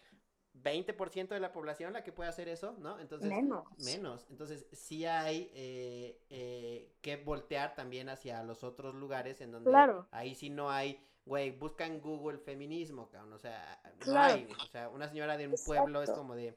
20% 0.63 1.29
de 1.29 1.41
la 1.41 1.53
población 1.53 1.93
la 1.93 2.03
que 2.03 2.13
puede 2.13 2.29
hacer 2.31 2.49
eso, 2.49 2.73
¿no? 2.79 2.99
Entonces, 2.99 3.29
Menos. 3.29 3.65
menos. 3.79 4.27
Entonces, 4.31 4.67
sí 4.73 5.05
hay 5.07 5.51
eh, 5.55 6.21
eh, 6.31 6.95
que 7.01 7.17
voltear 7.17 7.75
también 7.75 8.09
hacia 8.09 8.43
los 8.43 8.65
otros 8.65 8.95
lugares 8.95 9.41
en 9.41 9.53
donde 9.53 9.71
Claro. 9.71 10.09
ahí 10.11 10.35
sí 10.35 10.51
no 10.51 10.71
hay, 10.71 10.99
güey, 11.25 11.51
busca 11.51 11.87
en 11.87 12.01
Google 12.01 12.39
feminismo, 12.39 13.09
cabrón. 13.11 13.33
O 13.35 13.39
sea, 13.39 13.81
no 13.85 13.99
Claro. 13.99 14.35
hay. 14.35 14.49
O 14.63 14.67
sea, 14.67 14.89
una 14.89 15.09
señora 15.09 15.37
de 15.37 15.49
un 15.49 15.55
pueblo 15.65 16.03
es 16.03 16.11
como 16.11 16.35
de, 16.35 16.57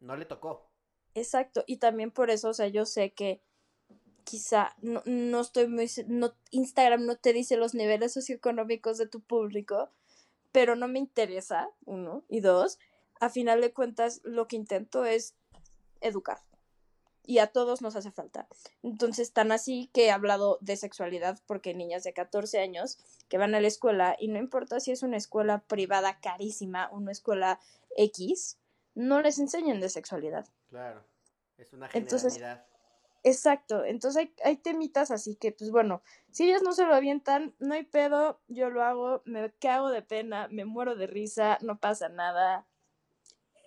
no 0.00 0.16
le 0.16 0.24
tocó. 0.24 0.70
Exacto, 1.14 1.64
y 1.66 1.78
también 1.78 2.10
por 2.10 2.30
eso, 2.30 2.48
o 2.50 2.54
sea, 2.54 2.68
yo 2.68 2.86
sé 2.86 3.12
que 3.12 3.42
quizá 4.24 4.74
no, 4.82 5.02
no 5.06 5.40
estoy 5.40 5.66
muy, 5.68 5.90
no, 6.06 6.34
Instagram 6.50 7.06
no 7.06 7.16
te 7.16 7.32
dice 7.32 7.56
los 7.56 7.74
niveles 7.74 8.12
socioeconómicos 8.12 8.98
de 8.98 9.08
tu 9.08 9.20
público, 9.22 9.90
pero 10.52 10.76
no 10.76 10.86
me 10.86 10.98
interesa, 10.98 11.70
uno, 11.86 12.24
y 12.28 12.40
dos, 12.40 12.78
a 13.20 13.28
final 13.28 13.60
de 13.60 13.72
cuentas 13.72 14.20
lo 14.24 14.48
que 14.48 14.56
intento 14.56 15.04
es 15.04 15.34
educar. 16.00 16.38
Y 17.24 17.40
a 17.40 17.48
todos 17.48 17.82
nos 17.82 17.94
hace 17.94 18.10
falta. 18.10 18.48
Entonces, 18.82 19.32
tan 19.32 19.52
así 19.52 19.90
que 19.92 20.06
he 20.06 20.10
hablado 20.10 20.56
de 20.62 20.76
sexualidad 20.76 21.38
porque 21.46 21.70
hay 21.70 21.76
niñas 21.76 22.02
de 22.02 22.14
14 22.14 22.58
años 22.58 22.98
que 23.28 23.36
van 23.36 23.54
a 23.54 23.60
la 23.60 23.68
escuela 23.68 24.16
y 24.18 24.28
no 24.28 24.38
importa 24.38 24.80
si 24.80 24.92
es 24.92 25.02
una 25.02 25.18
escuela 25.18 25.60
privada 25.60 26.20
carísima, 26.20 26.88
una 26.90 27.12
escuela 27.12 27.60
X, 27.96 28.58
no 28.94 29.20
les 29.20 29.38
enseñan 29.38 29.80
de 29.80 29.90
sexualidad. 29.90 30.48
Claro. 30.70 31.04
Es 31.58 31.72
una 31.74 31.90
Entonces, 31.92 32.34
generalidad. 32.34 32.66
Exacto, 33.24 33.84
entonces 33.84 34.16
hay, 34.22 34.34
hay 34.44 34.56
temitas 34.56 35.10
así 35.10 35.34
que, 35.34 35.52
pues 35.52 35.70
bueno, 35.70 36.02
si 36.30 36.44
ellas 36.44 36.62
no 36.62 36.72
se 36.72 36.86
lo 36.86 36.94
avientan, 36.94 37.54
no 37.58 37.74
hay 37.74 37.84
pedo, 37.84 38.40
yo 38.46 38.70
lo 38.70 38.84
hago, 38.84 39.22
me 39.24 39.52
cago 39.60 39.90
de 39.90 40.02
pena, 40.02 40.46
me 40.50 40.64
muero 40.64 40.94
de 40.94 41.08
risa, 41.08 41.58
no 41.62 41.78
pasa 41.78 42.08
nada. 42.08 42.67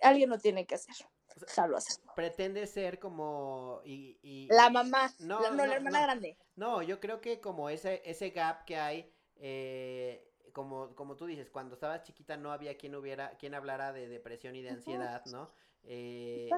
Alguien 0.02 0.30
lo 0.30 0.38
tiene 0.38 0.66
que 0.66 0.74
hacer. 0.74 0.94
Déjalo 1.36 1.76
hacer. 1.78 1.96
Pretende 2.14 2.66
ser 2.66 2.98
como. 2.98 3.80
Y, 3.84 4.18
y- 4.22 4.48
La 4.50 4.68
mamá, 4.70 5.10
No, 5.20 5.40
la, 5.40 5.50
no, 5.50 5.56
no, 5.56 5.66
la 5.66 5.74
hermana 5.76 5.98
no. 6.00 6.04
grande. 6.04 6.36
No, 6.56 6.82
yo 6.82 7.00
creo 7.00 7.20
que 7.20 7.40
como 7.40 7.70
ese, 7.70 8.02
ese 8.04 8.30
gap 8.30 8.64
que 8.66 8.76
hay, 8.76 9.10
eh, 9.36 10.30
como, 10.52 10.94
como 10.94 11.16
tú 11.16 11.24
dices, 11.26 11.50
cuando 11.50 11.74
estabas 11.74 12.02
chiquita 12.02 12.36
no 12.36 12.52
había 12.52 12.76
quien 12.76 12.94
hubiera, 12.94 13.30
quien 13.38 13.54
hablara 13.54 13.92
de 13.92 14.08
depresión 14.08 14.54
y 14.56 14.62
de 14.62 14.70
ansiedad, 14.70 15.24
¿no? 15.26 15.50
Eh, 15.84 16.48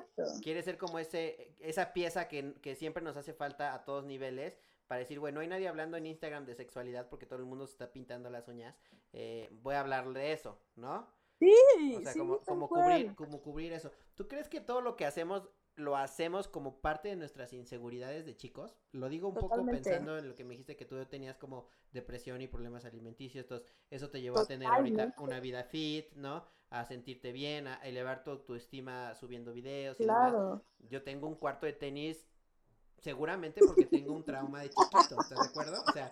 quiere 0.43 0.63
ser 0.63 0.77
como 0.77 0.99
ese, 0.99 1.55
esa 1.61 1.93
pieza 1.93 2.29
que, 2.29 2.55
que 2.61 2.75
siempre 2.75 3.03
nos 3.03 3.17
hace 3.17 3.33
falta 3.33 3.73
a 3.75 3.85
todos 3.85 4.05
niveles 4.05 4.59
para 4.87 4.99
decir, 4.99 5.19
bueno, 5.19 5.37
no 5.37 5.41
hay 5.41 5.49
nadie 5.49 5.69
hablando 5.69 5.97
en 5.97 6.05
Instagram 6.07 6.45
de 6.45 6.55
sexualidad 6.55 7.09
porque 7.09 7.25
todo 7.25 7.39
el 7.39 7.47
mundo 7.47 7.67
se 7.67 7.73
está 7.73 7.91
pintando 7.91 8.29
las 8.29 8.49
uñas, 8.49 8.75
eh, 9.15 9.49
voy 9.63 9.77
a 9.77 9.81
hablar 9.81 10.13
de 10.13 10.33
eso, 10.33 10.59
¿no? 10.77 11.09
Sí, 11.39 11.95
O 11.97 12.01
sea, 12.01 12.13
sí, 12.13 12.19
como, 12.19 12.69
cubrir, 12.69 13.15
como 13.15 13.43
cubrir 13.43 13.73
eso. 13.73 13.91
¿Tú 14.15 14.29
crees 14.29 14.49
que 14.49 14.61
todo 14.61 14.81
lo 14.81 14.97
que 14.97 15.05
hacemos 15.05 15.49
lo 15.77 15.97
hacemos 15.97 16.47
como 16.47 16.81
parte 16.81 17.09
de 17.09 17.17
nuestras 17.17 17.53
inseguridades 17.53 18.25
de 18.27 18.37
chicos? 18.37 18.77
Lo 18.93 19.09
digo 19.09 19.29
un 19.29 19.35
poco 19.35 19.65
pensando 19.65 20.17
en 20.19 20.29
lo 20.29 20.35
que 20.35 20.45
me 20.45 20.51
dijiste 20.51 20.77
que 20.77 20.85
tú 20.85 21.05
tenías 21.07 21.37
como 21.37 21.67
depresión 21.93 22.41
y 22.43 22.47
problemas 22.47 22.85
alimenticios, 22.85 23.45
entonces 23.45 23.69
eso 23.91 24.11
te 24.11 24.21
llevó 24.21 24.39
a 24.39 24.47
tener 24.47 24.69
ahorita 24.69 25.15
una 25.19 25.41
vida 25.41 25.65
fit, 25.65 26.13
¿no? 26.15 26.45
A 26.71 26.85
sentirte 26.85 27.33
bien, 27.33 27.67
a 27.67 27.75
elevar 27.83 28.25
tu 28.25 28.31
autoestima 28.31 29.15
subiendo 29.15 29.53
videos 29.53 29.99
y 30.01 30.05
demás. 30.05 30.31
Claro. 30.31 30.65
Yo 30.79 31.03
tengo 31.03 31.27
un 31.27 31.35
cuarto 31.35 31.67
de 31.67 31.73
tenis 31.73 32.27
seguramente 32.99 33.61
porque 33.67 33.87
tengo 33.87 34.15
un 34.15 34.25
trauma 34.25 34.63
de 34.63 34.71
chiquito, 34.71 35.21
¿estás 35.21 35.39
de 35.39 35.47
acuerdo? 35.49 35.83
O 35.87 35.93
sea, 35.93 36.11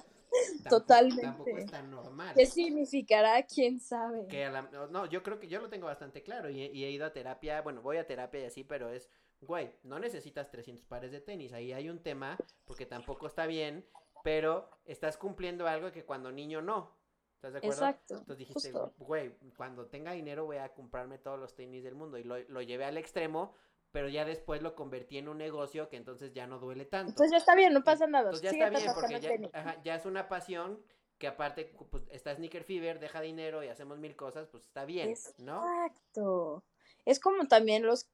tampoco, 0.63 0.69
Totalmente. 0.81 1.23
tampoco 1.23 1.51
es 1.59 1.67
tan 1.71 1.91
normal. 1.91 2.35
¿Qué 2.35 2.47
significará? 2.47 3.43
¿Quién 3.45 3.81
sabe? 3.81 4.27
Que 4.29 4.45
a 4.45 4.51
la- 4.51 4.63
no, 4.91 5.07
yo 5.07 5.23
creo 5.23 5.39
que 5.39 5.49
yo 5.49 5.61
lo 5.61 5.69
tengo 5.69 5.87
bastante 5.87 6.23
claro 6.23 6.49
y, 6.51 6.63
he- 6.63 6.73
y 6.73 6.85
he 6.85 6.91
ido 6.91 7.07
a 7.07 7.13
terapia, 7.13 7.61
bueno, 7.63 7.83
voy 7.83 7.97
a 7.99 8.07
terapia 8.07 8.41
y 8.41 8.45
así, 8.45 8.65
pero 8.65 8.89
es, 8.91 9.11
güey, 9.41 9.73
no 9.83 9.99
necesitas 9.99 10.51
300 10.51 10.85
pares 10.87 11.13
de 11.13 11.21
tenis, 11.21 11.53
ahí 11.53 11.73
hay 11.73 11.89
un 11.89 12.03
tema, 12.03 12.37
porque 12.65 12.87
tampoco 12.87 13.27
está 13.27 13.47
bien, 13.47 13.85
pero 14.25 14.71
estás 14.85 15.17
cumpliendo 15.17 15.67
algo 15.67 15.91
que 15.93 16.05
cuando 16.05 16.31
niño 16.31 16.63
no, 16.63 16.97
¿estás 17.35 17.53
de 17.53 17.59
acuerdo? 17.59 17.75
Exacto. 17.87 18.15
Entonces 18.19 18.39
dijiste, 18.39 18.73
justo. 18.73 18.95
güey, 18.99 19.33
cuando 19.57 19.87
tenga 19.87 20.13
dinero 20.13 20.45
voy 20.45 20.59
a 20.59 20.73
comprarme 20.73 21.19
todos 21.19 21.39
los 21.39 21.55
tenis 21.55 21.83
del 21.83 21.95
mundo 21.97 22.19
y 22.19 22.25
lo, 22.25 22.39
lo 22.49 22.63
llevé 22.63 22.85
al 22.85 22.97
extremo, 22.99 23.55
pero 23.93 24.09
ya 24.09 24.25
después 24.25 24.63
lo 24.63 24.75
convertí 24.75 25.19
en 25.19 25.29
un 25.29 25.39
negocio 25.39 25.89
que 25.89 25.97
entonces 25.97 26.33
ya 26.33 26.47
no 26.47 26.59
duele 26.59 26.87
tanto. 26.87 27.11
Entonces 27.11 27.31
ya 27.31 27.37
está 27.39 27.55
bien, 27.55 27.73
no 27.73 27.85
pasa 27.85 28.07
nada. 28.07 28.31
Entonces 28.31 28.43
ya 28.43 28.51
Síguete 28.51 28.77
está 28.79 29.07
bien, 29.07 29.21
porque 29.21 29.51
ya, 29.53 29.59
ajá, 29.59 29.83
ya 29.85 29.95
es 29.95 30.07
una 30.07 30.29
pasión 30.29 30.83
que 31.19 31.29
aparte 31.29 31.73
pues, 31.91 32.03
está 32.11 32.35
Sneaker 32.35 32.65
Fever, 32.65 32.99
deja 32.99 33.21
dinero 33.21 33.63
y 33.63 33.69
hacemos 33.69 33.99
mil 33.99 34.17
cosas, 34.17 34.49
pues 34.49 34.65
está 34.65 34.85
bien, 34.85 35.15
¿no? 35.39 35.63
Exacto. 35.63 36.65
Es 37.05 37.21
como 37.21 37.47
también 37.47 37.85
los, 37.85 38.09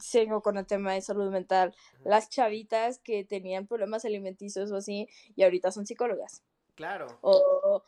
sigo 0.00 0.42
con 0.42 0.58
el 0.58 0.66
tema 0.66 0.92
de 0.92 1.00
salud 1.00 1.30
mental, 1.30 1.74
Ajá. 1.94 2.02
las 2.04 2.28
chavitas 2.28 2.98
que 2.98 3.24
tenían 3.24 3.66
problemas 3.66 4.04
alimenticios 4.04 4.70
o 4.70 4.76
así 4.76 5.08
y 5.34 5.42
ahorita 5.42 5.70
son 5.70 5.86
psicólogas. 5.86 6.42
Claro. 6.74 7.06
O 7.22 7.82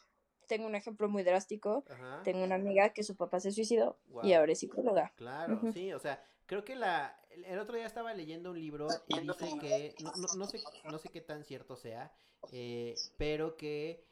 tengo 0.46 0.66
un 0.66 0.74
ejemplo 0.74 1.08
muy 1.08 1.22
drástico, 1.22 1.84
Ajá. 1.88 2.22
tengo 2.24 2.42
una 2.44 2.56
amiga 2.56 2.90
que 2.90 3.04
su 3.04 3.16
papá 3.16 3.38
se 3.40 3.52
suicidó 3.52 3.98
y 4.06 4.12
Guau. 4.12 4.34
ahora 4.34 4.52
es 4.52 4.58
psicóloga. 4.58 5.12
Claro, 5.16 5.54
Ujú. 5.54 5.72
sí, 5.72 5.92
o 5.92 5.98
sea, 5.98 6.22
creo 6.52 6.66
que 6.66 6.76
la 6.76 7.18
el- 7.30 7.58
otro 7.58 7.76
día 7.76 7.86
estaba 7.86 8.12
leyendo 8.12 8.50
un 8.50 8.60
libro 8.60 8.86
y 9.08 9.20
dice 9.20 9.58
que 9.58 9.94
no, 10.04 10.12
no, 10.16 10.26
no 10.36 10.46
sé 10.46 10.62
no 10.84 10.98
sé 10.98 11.08
qué 11.08 11.22
tan 11.22 11.44
cierto 11.44 11.76
sea, 11.76 12.12
eh, 12.52 12.94
pero 13.16 13.56
que 13.56 14.04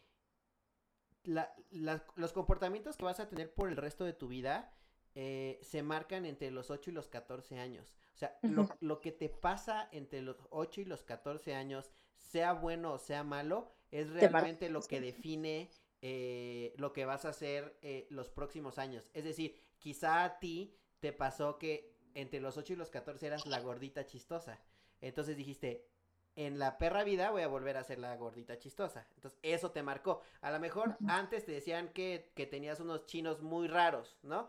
la- 1.25 1.55
la- 1.71 2.03
los 2.17 2.33
comportamientos 2.33 2.97
que 2.97 3.05
vas 3.05 3.21
a 3.21 3.29
tener 3.29 3.53
por 3.53 3.69
el 3.69 3.77
resto 3.77 4.05
de 4.05 4.15
tu 4.15 4.29
vida 4.29 4.73
eh, 5.15 5.59
se 5.63 5.83
marcan 5.83 6.25
entre 6.25 6.51
los 6.51 6.71
8 6.71 6.89
y 6.91 6.95
los 6.95 7.09
14 7.09 7.59
años. 7.59 7.93
O 8.15 8.17
sea, 8.17 8.39
lo, 8.43 8.69
lo 8.81 9.01
que 9.03 9.13
te 9.13 9.29
pasa 9.29 9.89
entre 9.93 10.23
los 10.23 10.39
8 10.49 10.81
y 10.81 10.85
los 10.87 11.03
14 11.03 11.55
años, 11.55 11.91
sea 12.17 12.55
bueno 12.55 12.93
o 12.95 12.99
sea 12.99 13.23
malo, 13.23 13.71
es 13.91 14.09
realmente 14.09 14.71
lo 14.71 14.81
que 14.81 15.01
define 15.03 15.69
eh, 16.01 16.73
lo 16.79 16.95
que 16.95 17.05
vas 17.05 17.27
a 17.27 17.31
hacer 17.31 17.77
eh, 17.83 18.07
los 18.09 18.31
próximos 18.31 18.79
años. 18.79 19.11
Es 19.13 19.25
decir, 19.25 19.61
quizá 19.79 20.25
a 20.25 20.39
ti 20.39 20.75
te 21.01 21.13
pasó 21.13 21.59
que 21.59 22.00
entre 22.15 22.41
los 22.41 22.57
8 22.57 22.73
y 22.75 22.77
los 22.77 22.91
14 22.91 23.27
eras 23.27 23.47
la 23.47 23.61
gordita 23.61 24.07
chistosa. 24.07 24.59
Entonces 25.01 25.37
dijiste, 25.37 25.87
en 26.37 26.59
la 26.59 26.79
perra 26.79 27.05
vida 27.05 27.31
voy 27.31 27.43
a 27.43 27.49
volver 27.49 27.77
a 27.77 27.85
ser 27.85 27.99
la 27.99 28.17
gordita 28.17 28.59
chistosa. 28.59 29.07
Entonces 29.17 29.39
eso 29.43 29.71
te 29.71 29.83
marcó. 29.83 30.23
A 30.41 30.51
lo 30.51 30.61
mejor 30.61 30.97
antes 31.07 31.45
te 31.45 31.53
decían 31.53 31.89
que, 31.89 32.33
que 32.35 32.47
tenías 32.47 32.81
unos 32.81 33.07
chinos 33.07 33.43
muy 33.43 33.69
raros, 33.69 34.17
¿no? 34.23 34.49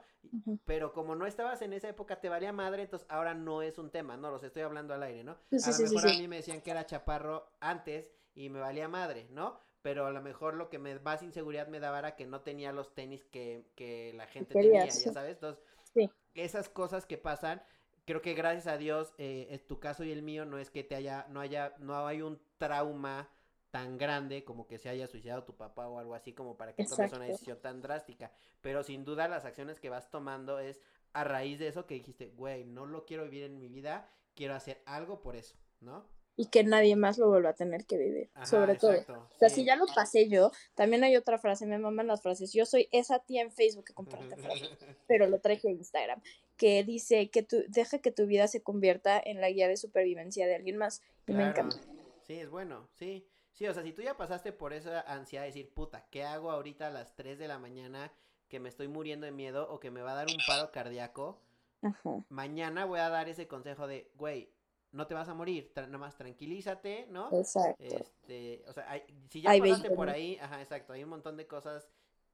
Pero 0.65 0.93
como 0.93 1.15
no 1.15 1.25
estabas 1.25 1.61
en 1.61 1.73
esa 1.73 1.89
época 1.89 2.19
te 2.21 2.29
valía 2.29 2.53
madre, 2.53 2.83
entonces 2.83 3.07
ahora 3.09 3.33
no 3.33 3.61
es 3.61 3.77
un 3.77 3.89
tema, 3.89 4.15
no, 4.17 4.29
los 4.29 4.43
estoy 4.43 4.61
hablando 4.61 4.93
al 4.93 5.03
aire, 5.03 5.23
¿no? 5.23 5.37
Sí, 5.49 5.57
a 5.57 5.59
sí, 5.59 5.83
lo 5.83 5.89
sí, 5.89 5.95
mejor 5.95 6.09
a 6.11 6.13
mí 6.13 6.27
me 6.27 6.35
decían 6.37 6.61
que 6.61 6.71
era 6.71 6.85
chaparro 6.85 7.49
antes 7.59 8.11
y 8.35 8.49
me 8.49 8.59
valía 8.59 8.87
madre, 8.87 9.27
¿no? 9.31 9.59
Pero 9.81 10.05
a 10.05 10.11
lo 10.11 10.21
mejor 10.21 10.53
lo 10.53 10.69
que 10.69 10.77
me 10.77 10.99
más 10.99 11.23
inseguridad 11.23 11.67
me 11.67 11.79
daba 11.79 11.99
era 11.99 12.15
que 12.15 12.27
no 12.27 12.41
tenía 12.41 12.71
los 12.71 12.93
tenis 12.93 13.25
que, 13.25 13.65
que 13.75 14.13
la 14.13 14.27
gente 14.27 14.53
tenía, 14.53 14.85
ya 14.85 15.11
sabes. 15.11 15.33
Entonces, 15.33 15.63
Sí. 15.93 16.09
Esas 16.35 16.69
cosas 16.69 17.05
que 17.05 17.17
pasan, 17.17 17.61
creo 18.05 18.21
que 18.21 18.33
gracias 18.33 18.67
a 18.67 18.77
Dios, 18.77 19.13
eh, 19.17 19.47
en 19.51 19.59
tu 19.67 19.79
caso 19.79 20.03
y 20.03 20.11
el 20.11 20.21
mío, 20.23 20.45
no 20.45 20.57
es 20.57 20.69
que 20.69 20.83
te 20.83 20.95
haya, 20.95 21.27
no 21.29 21.39
haya, 21.39 21.75
no 21.79 22.05
hay 22.07 22.21
un 22.21 22.41
trauma 22.57 23.29
tan 23.71 23.97
grande 23.97 24.43
como 24.43 24.67
que 24.67 24.77
se 24.77 24.89
haya 24.89 25.07
suicidado 25.07 25.43
tu 25.43 25.55
papá 25.55 25.87
o 25.87 25.97
algo 25.97 26.13
así 26.13 26.33
como 26.33 26.57
para 26.57 26.75
que 26.75 26.83
tomes 26.83 26.97
una 26.97 27.05
Exacto. 27.05 27.25
decisión 27.31 27.61
tan 27.61 27.81
drástica. 27.81 28.31
Pero 28.61 28.83
sin 28.83 29.05
duda 29.05 29.27
las 29.29 29.45
acciones 29.45 29.79
que 29.79 29.89
vas 29.89 30.09
tomando 30.11 30.59
es 30.59 30.81
a 31.13 31.23
raíz 31.23 31.59
de 31.59 31.67
eso 31.69 31.85
que 31.85 31.95
dijiste, 31.95 32.27
güey, 32.27 32.65
no 32.65 32.85
lo 32.85 33.05
quiero 33.05 33.23
vivir 33.23 33.43
en 33.43 33.57
mi 33.57 33.69
vida, 33.69 34.09
quiero 34.35 34.55
hacer 34.55 34.81
algo 34.85 35.21
por 35.21 35.35
eso, 35.35 35.55
¿no? 35.79 36.05
Y 36.41 36.47
que 36.47 36.63
nadie 36.63 36.95
más 36.95 37.19
lo 37.19 37.29
vuelva 37.29 37.51
a 37.51 37.53
tener 37.53 37.85
que 37.85 37.99
vivir, 37.99 38.31
Ajá, 38.33 38.47
sobre 38.47 38.75
todo. 38.75 38.93
O 38.93 39.37
sea, 39.37 39.49
sí. 39.49 39.57
si 39.57 39.63
ya 39.63 39.75
lo 39.75 39.85
pasé 39.85 40.27
yo, 40.27 40.49
también 40.73 41.03
hay 41.03 41.15
otra 41.15 41.37
frase, 41.37 41.67
me 41.67 41.77
maman 41.77 42.07
las 42.07 42.23
frases. 42.23 42.51
Yo 42.51 42.65
soy 42.65 42.89
esa 42.91 43.19
tía 43.19 43.43
en 43.43 43.51
Facebook 43.51 43.85
que 43.85 43.93
comparte 43.93 44.35
frases, 44.37 44.71
pero 45.05 45.27
lo 45.27 45.39
traje 45.39 45.67
a 45.67 45.71
Instagram, 45.71 46.19
que 46.57 46.83
dice 46.83 47.29
que 47.29 47.43
tu, 47.43 47.57
deja 47.67 47.99
que 47.99 48.11
tu 48.11 48.25
vida 48.25 48.47
se 48.47 48.63
convierta 48.63 49.21
en 49.23 49.39
la 49.39 49.51
guía 49.51 49.67
de 49.67 49.77
supervivencia 49.77 50.47
de 50.47 50.55
alguien 50.55 50.77
más. 50.77 51.03
Y 51.27 51.33
me 51.33 51.47
encanta. 51.47 51.77
Sí, 52.23 52.33
es 52.33 52.49
bueno, 52.49 52.89
sí. 52.95 53.27
Sí, 53.51 53.67
o 53.67 53.73
sea, 53.75 53.83
si 53.83 53.93
tú 53.93 54.01
ya 54.01 54.17
pasaste 54.17 54.51
por 54.51 54.73
esa 54.73 55.01
ansiedad 55.01 55.43
de 55.43 55.49
decir, 55.49 55.71
puta, 55.71 56.07
¿qué 56.09 56.23
hago 56.23 56.49
ahorita 56.49 56.87
a 56.87 56.89
las 56.89 57.15
3 57.15 57.37
de 57.37 57.47
la 57.47 57.59
mañana 57.59 58.11
que 58.49 58.59
me 58.59 58.69
estoy 58.69 58.87
muriendo 58.87 59.25
de 59.25 59.31
miedo 59.31 59.69
o 59.69 59.79
que 59.79 59.91
me 59.91 60.01
va 60.01 60.13
a 60.13 60.15
dar 60.15 60.25
un 60.25 60.37
paro 60.47 60.71
cardíaco? 60.71 61.39
Ajá. 61.83 62.23
Mañana 62.29 62.85
voy 62.85 62.99
a 62.99 63.09
dar 63.09 63.29
ese 63.29 63.47
consejo 63.47 63.85
de, 63.85 64.09
güey, 64.15 64.49
no 64.91 65.07
te 65.07 65.13
vas 65.13 65.29
a 65.29 65.33
morir, 65.33 65.71
tra- 65.73 65.85
nada 65.85 65.97
más 65.97 66.15
tranquilízate, 66.17 67.07
¿no? 67.09 67.29
Exacto. 67.37 67.83
Este, 67.83 68.63
o 68.67 68.73
sea, 68.73 68.89
hay- 68.91 69.03
si 69.29 69.41
ya 69.41 69.51
Hay 69.51 69.59
pasaste 69.61 69.83
20 69.89 69.95
por 69.95 70.09
ahí, 70.09 70.37
ajá, 70.41 70.61
exacto, 70.61 70.93
hay 70.93 71.03
un 71.03 71.09
montón 71.09 71.37
de 71.37 71.47
cosas 71.47 71.87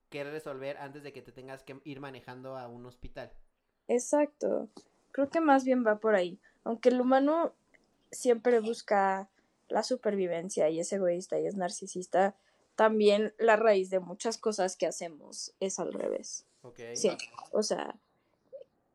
que 0.10 0.24
resolver 0.24 0.78
antes 0.78 1.04
de 1.04 1.12
que 1.14 1.22
te 1.22 1.32
tengas 1.32 1.64
que 1.64 1.80
ir 1.84 2.00
manejando 2.00 2.58
a 2.58 2.68
un 2.68 2.86
hospital. 2.86 3.32
Exacto. 3.88 4.70
Creo 5.12 5.30
que 5.30 5.40
más 5.42 5.64
bien 5.66 5.86
va 5.86 5.98
por 6.00 6.16
ahí. 6.16 6.40
Aunque 6.64 6.90
el 6.90 7.00
humano 7.02 7.54
siempre 8.12 8.60
busca 8.60 9.30
la 9.70 9.84
supervivencia 9.84 10.70
y 10.70 10.80
es 10.80 10.92
egoísta 10.94 11.40
y 11.40 11.46
es 11.46 11.56
narcisista, 11.56 12.36
también 12.76 13.34
la 13.38 13.56
raíz 13.56 13.90
de 13.90 14.00
muchas 14.00 14.38
cosas 14.38 14.78
que 14.78 14.86
hacemos 14.88 15.54
es 15.60 15.80
al 15.80 15.92
revés. 15.94 16.46
Ok. 16.62 16.80
Sí. 16.94 17.10
O 17.52 17.64
sea, 17.64 17.96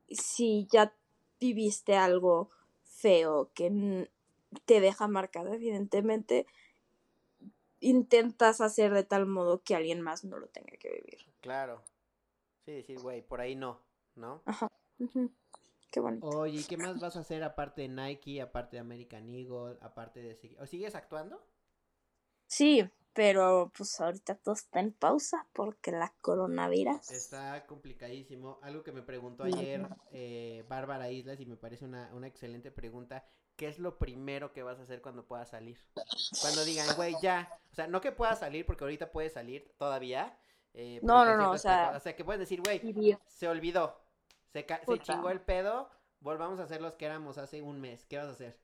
si 0.08 0.66
ya 0.70 0.92
viviste 1.40 1.96
algo 1.96 2.50
feo 3.03 3.50
que 3.55 4.09
te 4.64 4.80
deja 4.80 5.09
marcado, 5.09 5.53
evidentemente, 5.53 6.46
intentas 7.80 8.61
hacer 8.61 8.92
de 8.94 9.03
tal 9.03 9.26
modo 9.26 9.62
que 9.62 9.74
alguien 9.74 10.00
más 10.00 10.24
no 10.24 10.38
lo 10.38 10.46
tenga 10.46 10.76
que 10.78 10.88
vivir. 10.88 11.18
Claro. 11.40 11.82
Sí, 12.64 12.72
decir, 12.72 13.00
güey, 13.00 13.22
por 13.22 13.40
ahí 13.40 13.57
no, 13.57 13.80
¿no? 14.14 14.42
Ujú. 15.00 15.32
Qué 15.90 16.00
bonito. 16.00 16.26
Oye, 16.28 16.61
¿y 16.61 16.64
qué 16.64 16.76
más 16.76 17.00
vas 17.00 17.16
a 17.16 17.20
hacer 17.20 17.42
aparte 17.42 17.82
de 17.82 17.88
Nike, 17.88 18.40
aparte 18.40 18.76
de 18.76 18.80
American 18.80 19.28
Eagle, 19.28 19.78
aparte 19.80 20.22
de... 20.22 20.36
seguir- 20.36 20.59
¿O 20.61 20.66
sigues 20.66 20.94
actuando? 20.94 21.44
Sí, 22.46 22.88
pero 23.14 23.70
pues 23.76 24.00
ahorita 24.00 24.34
todo 24.36 24.54
está 24.54 24.80
en 24.80 24.92
pausa 24.92 25.46
porque 25.52 25.92
la 25.92 26.14
coronavirus. 26.20 27.10
Está 27.10 27.66
complicadísimo. 27.66 28.58
Algo 28.62 28.82
que 28.82 28.92
me 28.92 29.02
preguntó 29.02 29.44
ayer 29.44 29.86
eh, 30.12 30.64
Bárbara 30.68 31.10
Islas 31.10 31.40
y 31.40 31.46
me 31.46 31.56
parece 31.56 31.84
una, 31.84 32.10
una 32.14 32.26
excelente 32.26 32.70
pregunta. 32.70 33.24
¿Qué 33.56 33.68
es 33.68 33.78
lo 33.78 33.98
primero 33.98 34.52
que 34.52 34.62
vas 34.62 34.78
a 34.78 34.82
hacer 34.84 35.02
cuando 35.02 35.26
puedas 35.26 35.50
salir? 35.50 35.78
Cuando 36.40 36.64
digan, 36.64 36.86
güey, 36.96 37.14
ya. 37.20 37.60
O 37.70 37.74
sea, 37.74 37.86
no 37.86 38.00
que 38.00 38.10
puedas 38.12 38.38
salir 38.40 38.64
porque 38.64 38.84
ahorita 38.84 39.12
puedes 39.12 39.34
salir 39.34 39.72
todavía. 39.78 40.38
eh, 40.72 41.00
No, 41.02 41.24
no, 41.26 41.36
no, 41.36 41.50
o 41.50 41.58
sea- 41.58 41.92
O 41.96 42.00
sea, 42.00 42.16
que 42.16 42.24
puedes 42.24 42.40
decir, 42.40 42.62
güey, 42.62 42.80
se 43.26 43.46
olvidó. 43.48 44.00
Se, 44.52 44.64
ca- 44.64 44.80
se 44.80 44.84
chingó 45.14 45.28
el 45.30 45.40
pedo. 45.42 45.90
Volvamos 46.20 46.60
a 46.60 46.66
ser 46.66 46.80
los 46.80 46.94
que 46.94 47.04
éramos 47.04 47.36
hace 47.36 47.60
un 47.60 47.80
mes. 47.80 48.06
¿Qué 48.06 48.16
vas 48.16 48.28
a 48.28 48.30
hacer? 48.30 48.58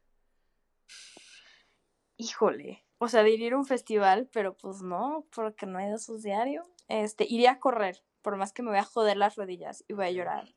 Híjole. 2.16 2.84
O 2.98 3.08
sea, 3.08 3.22
de 3.22 3.30
ir 3.30 3.52
a 3.52 3.56
un 3.56 3.64
festival, 3.64 4.28
pero 4.32 4.56
pues 4.56 4.82
no, 4.82 5.26
porque 5.34 5.66
no 5.66 5.78
hay 5.78 5.88
de 5.88 5.94
esos 5.94 6.22
diarios. 6.22 6.66
Este, 6.88 7.24
iría 7.28 7.52
a 7.52 7.60
correr, 7.60 8.02
por 8.22 8.36
más 8.36 8.52
que 8.52 8.62
me 8.62 8.70
voy 8.70 8.78
a 8.78 8.84
joder 8.84 9.16
las 9.16 9.36
rodillas 9.36 9.84
y 9.88 9.92
voy 9.94 10.06
a 10.06 10.10
llorar. 10.10 10.54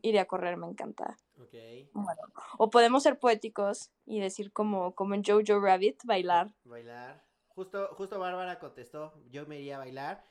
Iría 0.00 0.22
a 0.22 0.26
correr, 0.26 0.56
me 0.56 0.66
encanta. 0.66 1.16
Ok. 1.38 1.54
Bueno, 1.92 2.22
o 2.56 2.70
podemos 2.70 3.02
ser 3.02 3.18
poéticos 3.18 3.90
y 4.06 4.18
decir 4.18 4.50
como, 4.52 4.94
como 4.94 5.14
en 5.14 5.22
Jojo 5.22 5.60
Rabbit, 5.60 6.02
bailar. 6.04 6.54
Bailar. 6.64 7.22
Justo, 7.48 7.88
justo 7.94 8.18
Bárbara 8.18 8.58
contestó, 8.58 9.12
yo 9.30 9.46
me 9.46 9.58
iría 9.60 9.76
a 9.76 9.80
bailar. 9.80 10.24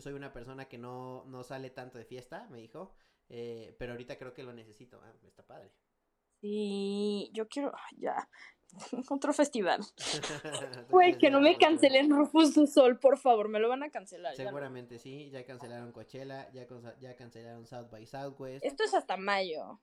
Soy 0.00 0.12
una 0.14 0.32
persona 0.32 0.66
que 0.66 0.76
no, 0.78 1.24
no 1.26 1.44
sale 1.44 1.70
tanto 1.70 1.98
de 1.98 2.04
fiesta, 2.04 2.48
me 2.50 2.58
dijo. 2.58 2.96
eh, 3.28 3.76
pero 3.78 3.92
ahorita 3.92 4.18
creo 4.18 4.34
que 4.34 4.42
lo 4.42 4.52
necesito. 4.52 5.00
Ah, 5.02 5.12
está 5.24 5.46
padre. 5.46 5.72
Sí, 6.40 7.30
yo 7.32 7.48
quiero, 7.48 7.72
ya, 7.96 8.28
otro 9.10 9.32
festival. 9.32 9.80
Güey, 10.90 11.18
que 11.18 11.30
no 11.30 11.40
me 11.40 11.56
cancelen 11.58 12.10
Rufus 12.10 12.54
du 12.54 12.66
Sol, 12.66 12.98
por 12.98 13.18
favor, 13.18 13.48
me 13.48 13.58
lo 13.60 13.68
van 13.68 13.82
a 13.82 13.90
cancelar. 13.90 14.34
ya 14.36 14.44
no. 14.44 14.50
Seguramente 14.50 14.98
sí, 14.98 15.30
ya 15.30 15.44
cancelaron 15.44 15.92
Coachella, 15.92 16.50
ya, 16.52 17.14
cancelaron 17.16 17.66
South 17.66 17.90
by 17.90 18.06
Southwest. 18.06 18.64
Esto 18.64 18.84
es 18.84 18.94
hasta 18.94 19.16
mayo. 19.16 19.80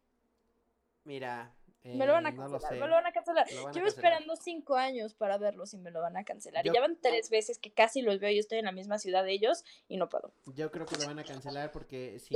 Mira, 1.06 1.54
eh, 1.84 1.96
Me 1.98 2.06
lo 2.08 2.14
van 2.14 2.26
a 2.28 2.32
no 2.32 2.38
cancelar, 2.38 2.62
lo 2.62 2.68
sé. 2.70 2.80
me 2.80 2.88
lo 2.88 2.94
van 2.96 3.06
a 3.08 3.12
cancelar. 3.12 3.46
Van 3.46 3.50
a 3.50 3.52
Llevo 3.56 3.66
cancelar. 3.66 3.88
esperando 3.90 4.36
cinco 4.38 4.76
años 4.76 5.14
para 5.16 5.38
verlos 5.38 5.74
y 5.74 5.78
me 5.78 5.92
lo 5.92 6.00
van 6.02 6.16
a 6.16 6.24
cancelar. 6.24 6.64
Yo- 6.64 6.72
Y 6.72 6.76
ya 6.76 6.82
van 6.82 6.98
tres 7.02 7.30
veces 7.30 7.60
que 7.60 7.72
casi 7.74 8.02
los 8.02 8.20
veo 8.20 8.30
y 8.32 8.40
estoy 8.40 8.60
en 8.60 8.66
la 8.66 8.72
misma 8.72 8.98
ciudad 9.00 9.24
de 9.26 9.34
ellos 9.34 9.66
y 9.90 9.98
no 9.98 10.08
puedo. 10.08 10.32
Yo 10.56 10.72
creo 10.72 10.86
que 10.86 10.96
lo 10.98 11.08
van 11.08 11.20
a 11.20 11.26
cancelar 11.26 11.72
porque 11.74 12.20
si, 12.20 12.34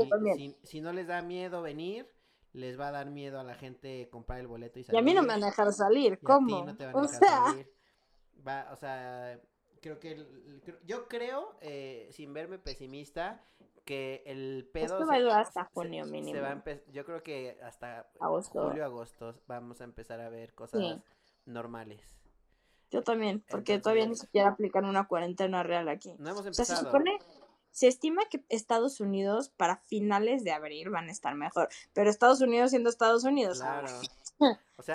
si 0.63 0.81
no 0.81 0.91
les 0.91 1.07
da 1.07 1.21
miedo 1.21 1.61
venir, 1.61 2.05
les 2.53 2.79
va 2.79 2.87
a 2.87 2.91
dar 2.91 3.09
miedo 3.09 3.39
a 3.39 3.43
la 3.43 3.55
gente 3.55 4.09
comprar 4.09 4.39
el 4.39 4.47
boleto 4.47 4.79
y 4.79 4.81
Y 4.81 4.85
salir. 4.85 4.99
a 4.99 5.03
mí 5.03 5.13
no 5.13 5.21
me 5.21 5.27
van 5.29 5.43
a 5.43 5.47
dejar 5.47 5.71
salir, 5.73 6.19
y 6.21 6.25
¿cómo? 6.25 6.65
no 6.65 6.75
te 6.75 6.85
van 6.85 6.95
a 6.95 6.97
O 6.99 7.01
dejar 7.03 7.19
sea, 7.19 7.45
salir. 7.45 7.71
Va, 8.47 8.69
o 8.71 8.75
sea, 8.75 9.39
creo 9.81 9.99
que 9.99 10.11
el- 10.13 10.63
yo 10.85 11.07
creo, 11.07 11.57
eh, 11.61 12.07
sin 12.11 12.33
verme 12.33 12.57
pesimista, 12.59 13.43
que 13.85 14.23
el 14.25 14.69
pedo 14.73 14.85
esto 14.85 14.99
se- 14.99 15.05
va 15.05 15.15
a 15.15 15.19
durar 15.19 15.41
hasta 15.41 15.63
se- 15.65 15.69
junio 15.73 16.03
se 16.05 16.11
mínimo. 16.11 16.41
va 16.41 16.51
a 16.51 16.63
yo 16.91 17.05
creo 17.05 17.23
que 17.23 17.57
hasta 17.63 18.09
Agosto. 18.19 18.67
julio 18.67 18.83
agosto 18.83 19.35
vamos 19.47 19.79
a 19.79 19.85
empezar 19.85 20.19
a 20.19 20.29
ver 20.29 20.53
cosas 20.53 20.81
normales. 21.45 22.01
Yo 22.89 23.03
también, 23.03 23.43
porque 23.49 23.79
todavía 23.79 24.05
ni 24.07 24.15
siquiera 24.15 24.49
aplican 24.49 24.85
una 24.85 25.07
cuarentena 25.07 25.61
real 25.63 25.89
aquí. 25.89 26.15
No 26.19 26.29
hemos 26.29 26.45
O 26.45 26.53
sea, 26.53 26.65
se 26.65 26.73
empezado. 26.73 26.85
supone, 26.85 27.17
se 27.77 27.87
estima 27.87 28.23
que 28.27 28.43
Estados 28.49 28.99
Unidos 29.01 29.49
para 29.49 29.77
finales 29.77 30.43
de 30.43 30.51
abril 30.51 30.89
van 30.89 31.09
a 31.09 31.11
estar 31.11 31.35
mejor, 31.35 31.69
pero 31.93 32.09
Estados 32.09 32.41
Unidos 32.41 32.71
siendo 32.71 32.89
Estados 32.89 33.23
Unidos. 33.23 33.59
Claro. 33.59 33.87
O 34.77 34.83
sea, 34.83 34.93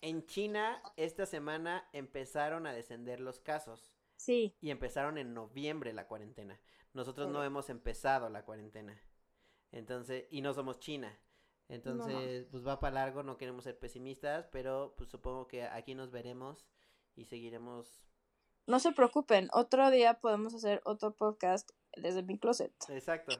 en 0.00 0.24
China 0.26 0.80
esta 0.96 1.26
semana 1.26 1.88
empezaron 1.92 2.68
a 2.68 2.72
descender 2.72 3.18
los 3.18 3.40
casos. 3.40 3.92
Sí, 4.14 4.54
Y 4.60 4.70
empezaron 4.70 5.18
en 5.18 5.34
noviembre 5.34 5.92
la 5.92 6.06
cuarentena. 6.06 6.60
Nosotros 6.94 7.28
no 7.28 7.42
hemos 7.42 7.68
empezado 7.68 8.28
la 8.28 8.44
cuarentena. 8.44 9.00
Entonces, 9.72 10.26
y 10.30 10.40
no 10.40 10.54
somos 10.54 10.78
China. 10.78 11.18
Entonces, 11.68 12.46
pues 12.50 12.64
va 12.64 12.78
para 12.78 12.94
largo, 12.94 13.24
no 13.24 13.36
queremos 13.36 13.64
ser 13.64 13.76
pesimistas, 13.76 14.46
pero 14.52 14.94
pues 14.96 15.10
supongo 15.10 15.48
que 15.48 15.64
aquí 15.64 15.96
nos 15.96 16.12
veremos 16.12 16.68
y 17.16 17.24
seguiremos. 17.24 18.04
no 18.66 18.78
se 18.78 18.92
preocupen, 18.92 19.48
otro 19.52 19.90
día 19.90 20.20
podemos 20.20 20.54
hacer 20.54 20.80
otro 20.84 21.12
podcast 21.12 21.72
desde 21.96 22.22
mi 22.22 22.38
closet. 22.38 22.72
Exacto. 22.88 23.34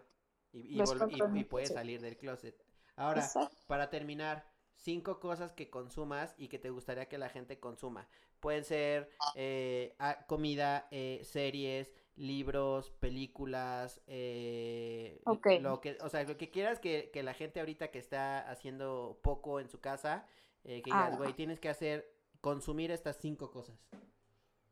Y, 0.53 0.81
y, 0.81 1.45
puedes 1.45 1.73
salir 1.73 2.01
del 2.01 2.17
closet. 2.17 2.57
Ahora, 2.97 3.21
Exacto. 3.21 3.57
para 3.67 3.91
terminar, 3.91 4.47
cinco 4.75 5.21
cosas 5.21 5.53
que 5.53 5.69
consumas 5.69 6.35
y 6.39 6.49
que 6.49 6.59
te 6.59 6.71
gustaría 6.71 7.09
que 7.09 7.19
la 7.19 7.29
gente 7.29 7.59
consuma. 7.59 8.09
Pueden 8.41 8.65
ser 8.65 9.11
eh, 9.35 9.95
ah, 9.99 10.25
comida, 10.27 10.89
eh, 10.91 11.21
series, 11.25 11.93
libros, 12.17 12.91
películas, 12.93 14.01
eh, 14.07 15.21
Ok. 15.27 15.47
lo 15.61 15.81
que, 15.81 15.99
o 16.01 16.09
sea, 16.09 16.23
lo 16.25 16.37
que 16.37 16.51
quieras 16.51 16.79
que, 16.79 17.11
que 17.13 17.23
la 17.23 17.35
gente 17.35 17.61
ahorita 17.61 17.91
que 17.91 17.99
está 17.99 18.49
haciendo 18.51 19.19
poco 19.23 19.61
en 19.61 19.69
su 19.69 19.81
casa, 19.81 20.27
eh, 20.65 20.83
que 20.83 20.91
digas, 20.91 21.09
Haga. 21.09 21.17
güey, 21.17 21.33
tienes 21.35 21.61
que 21.61 21.69
hacer, 21.69 22.11
consumir 22.41 22.91
estas 22.91 23.17
cinco 23.17 23.51
cosas. 23.51 23.79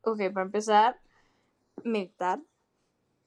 Ok, 0.02 0.18
para 0.32 0.46
empezar, 0.46 1.00
meditar. 1.82 2.40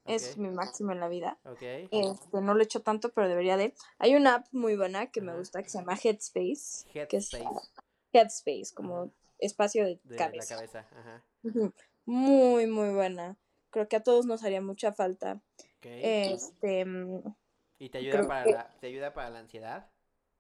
Es 0.08 0.38
mi 0.38 0.50
máximo 0.50 0.92
en 0.92 1.00
la 1.00 1.08
vida. 1.08 1.40
Ok. 1.46 1.62
Este, 1.62 2.42
no 2.42 2.54
lo 2.54 2.60
he 2.62 2.64
hecho 2.64 2.82
tanto, 2.82 3.12
pero 3.14 3.28
debería 3.30 3.58
de. 3.58 3.74
Hay 4.00 4.16
una 4.16 4.36
app 4.36 4.48
muy 4.52 4.76
buena 4.76 5.12
que 5.12 5.22
me 5.22 5.36
gusta 5.38 5.62
que 5.64 5.70
se 5.70 5.78
llama 5.80 5.96
Headspace. 6.02 6.88
Que 6.92 7.18
es 7.18 7.34
Headspace. 7.34 7.70
Headspace, 8.14 8.74
como 8.74 9.12
espacio 9.40 9.86
de, 9.86 10.00
De 10.04 10.16
cabeza. 10.16 10.56
la 10.56 10.62
cabeza. 10.62 10.88
Ajá. 10.98 11.26
Muy, 12.06 12.68
muy 12.68 12.90
buena. 12.94 13.38
Creo 13.70 13.88
que 13.88 13.98
a 13.98 14.04
todos 14.04 14.26
nos 14.26 14.44
haría 14.44 14.62
mucha 14.62 14.94
falta. 14.94 15.42
Ok. 15.78 15.86
Este, 15.86 16.86
mm, 16.86 17.22
¿Y 17.80 17.90
te 17.90 17.98
ayuda 18.00 18.28
para 18.28 18.44
que- 18.46 18.52
la, 18.54 18.78
te 18.80 18.88
ayuda 18.88 19.14
para 19.14 19.30
la 19.30 19.40
ansiedad? 19.40 19.92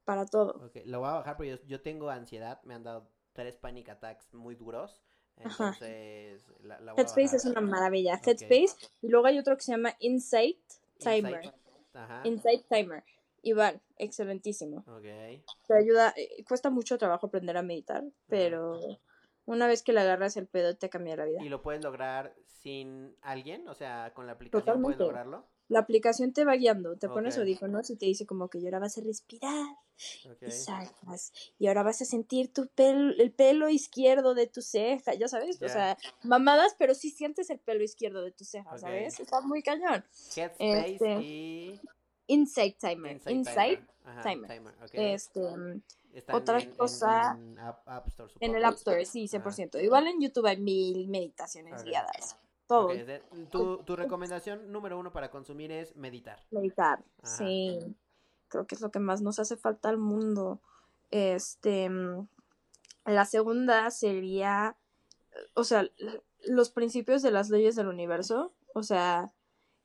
para 0.05 0.26
todo. 0.26 0.72
Lo 0.86 0.99
voy 1.01 1.09
a 1.09 1.13
bajar 1.15 1.36
porque 1.36 1.49
yo, 1.49 1.57
yo 1.65 1.82
tengo 1.82 2.09
ansiedad, 2.09 2.61
me 2.63 2.74
han 2.74 2.84
dado 2.84 3.11
tres 3.34 3.57
panic 3.57 3.89
attacks 3.89 4.34
muy 4.34 4.55
duros, 4.55 5.03
Ajá. 5.43 5.67
entonces 5.67 6.47
la, 6.63 6.93
Headspace 6.97 7.35
es 7.38 7.45
una 7.45 7.61
maravilla. 7.61 8.19
Headspace. 8.23 8.75
Y 9.01 9.09
luego 9.09 9.27
hay 9.27 9.39
otro 9.39 9.55
que 9.55 9.63
se 9.63 9.71
llama 9.71 9.95
Insight 9.99 10.59
Timer. 10.97 11.43
Insight. 11.43 11.55
Ajá, 11.93 12.21
Insight 12.25 12.65
Timer. 12.67 13.03
Igual, 13.41 13.79
excelentísimo. 13.97 14.83
ok, 14.88 15.03
Te 15.67 15.73
ayuda, 15.73 16.13
eh, 16.17 16.43
cuesta 16.47 16.69
mucho 16.69 16.97
trabajo 16.97 17.27
aprender 17.27 17.55
a 17.55 17.61
meditar, 17.61 18.03
pero 18.27 18.79
una 19.45 19.67
vez 19.67 19.83
que 19.83 19.93
le 19.93 20.01
agarras 20.01 20.35
el 20.38 20.47
pedo 20.47 20.75
te 20.75 20.89
cambia 20.89 21.15
la 21.15 21.25
vida. 21.25 21.39
¿y 21.41 21.49
lo 21.49 21.61
puedes 21.61 21.81
lograr 21.83 22.35
sin 22.45 23.15
alguien? 23.21 23.67
O 23.69 23.73
sea, 23.73 24.13
con 24.13 24.25
la 24.25 24.33
aplicación 24.33 24.81
puedes 24.81 24.99
lograrlo, 24.99 25.45
La 25.70 25.80
aplicación 25.80 26.32
te 26.34 26.45
va 26.45 26.53
guiando, 26.55 26.95
te 26.97 27.09
pones 27.09 27.36
Ok. 27.36 27.41
audífonos 27.41 27.89
y 27.89 27.95
te 27.97 28.05
dice 28.05 28.26
como 28.26 28.49
que 28.49 28.57
y 28.59 28.65
ahora 28.65 28.80
vas 28.80 28.97
a 28.97 29.01
respirar 29.01 29.76
y 30.41 30.51
sacas 30.51 31.34
y 31.59 31.68
ahora 31.68 31.84
vas 31.84 32.01
a 32.01 32.05
sentir 32.05 32.53
tu 32.53 32.68
pelo, 32.68 33.13
el 33.18 33.32
pelo 33.32 33.68
izquierdo 33.68 34.34
de 34.34 34.47
tu 34.47 34.61
ceja, 34.61 35.13
ya 35.15 35.28
sabes, 35.28 35.61
o 35.61 35.68
sea, 35.68 35.97
mamadas, 36.24 36.76
pero 36.78 36.93
sí 36.95 37.09
sientes 37.09 37.49
el 37.49 37.59
pelo 37.59 37.84
izquierdo 37.84 38.22
de 38.22 38.32
tu 38.32 38.45
ceja. 38.45 38.78
¿sabes? 38.78 39.20
Está 39.20 39.41
muy 39.41 39.61
cañón. 39.63 40.05
Headspace 40.36 40.89
este, 40.95 41.20
y 41.22 41.82
Insight 42.28 42.78
Timer, 42.78 43.13
Insight, 43.13 43.36
Insight, 43.38 43.80
Timer, 43.80 43.95
Ajá, 44.05 44.24
Timer. 44.24 44.76
este, 44.93 45.41
otra 46.32 46.59
en- 46.59 46.72
cosa- 46.76 47.36
en 47.38 47.59
App, 47.59 47.88
App 47.88 48.07
Store, 48.07 48.32
en 48.39 48.55
el. 48.55 48.63
App 48.65 48.76
Store, 48.76 49.05
sí, 49.05 49.28
100%. 49.28 49.80
Igual 49.84 50.07
en 50.07 50.22
YouTube 50.22 50.45
hay 50.47 50.57
mil 50.57 51.07
meditaciones 51.09 51.84
guiadas, 51.84 52.38
todo. 52.68 52.88
De- 52.89 53.24
tu, 53.51 53.78
tu 53.84 53.95
recomendación 53.95 54.72
número 54.72 54.99
uno 54.99 55.11
para 55.11 55.30
consumir 55.32 55.72
es 55.72 55.95
meditar. 55.95 56.43
Meditar, 56.51 57.03
Ajá. 57.24 57.38
sí. 57.38 57.80
Creo 58.49 58.65
que 58.68 58.76
es 58.76 58.82
lo 58.82 58.91
que 58.91 58.99
más 58.99 59.22
nos 59.22 59.39
hace 59.39 59.57
falta 59.57 59.89
al 59.89 59.97
mundo. 59.97 60.61
Este, 61.11 61.89
mm, 61.89 62.28
la 63.05 63.26
segunda 63.26 63.89
sería, 63.91 64.78
o 65.53 65.63
sea, 65.63 65.89
los 66.45 66.70
principios 66.72 67.22
de 67.22 67.32
las 67.32 67.49
leyes 67.49 67.76
del 67.76 67.88
universo, 67.88 68.53
o 68.74 68.84
sea, 68.84 69.34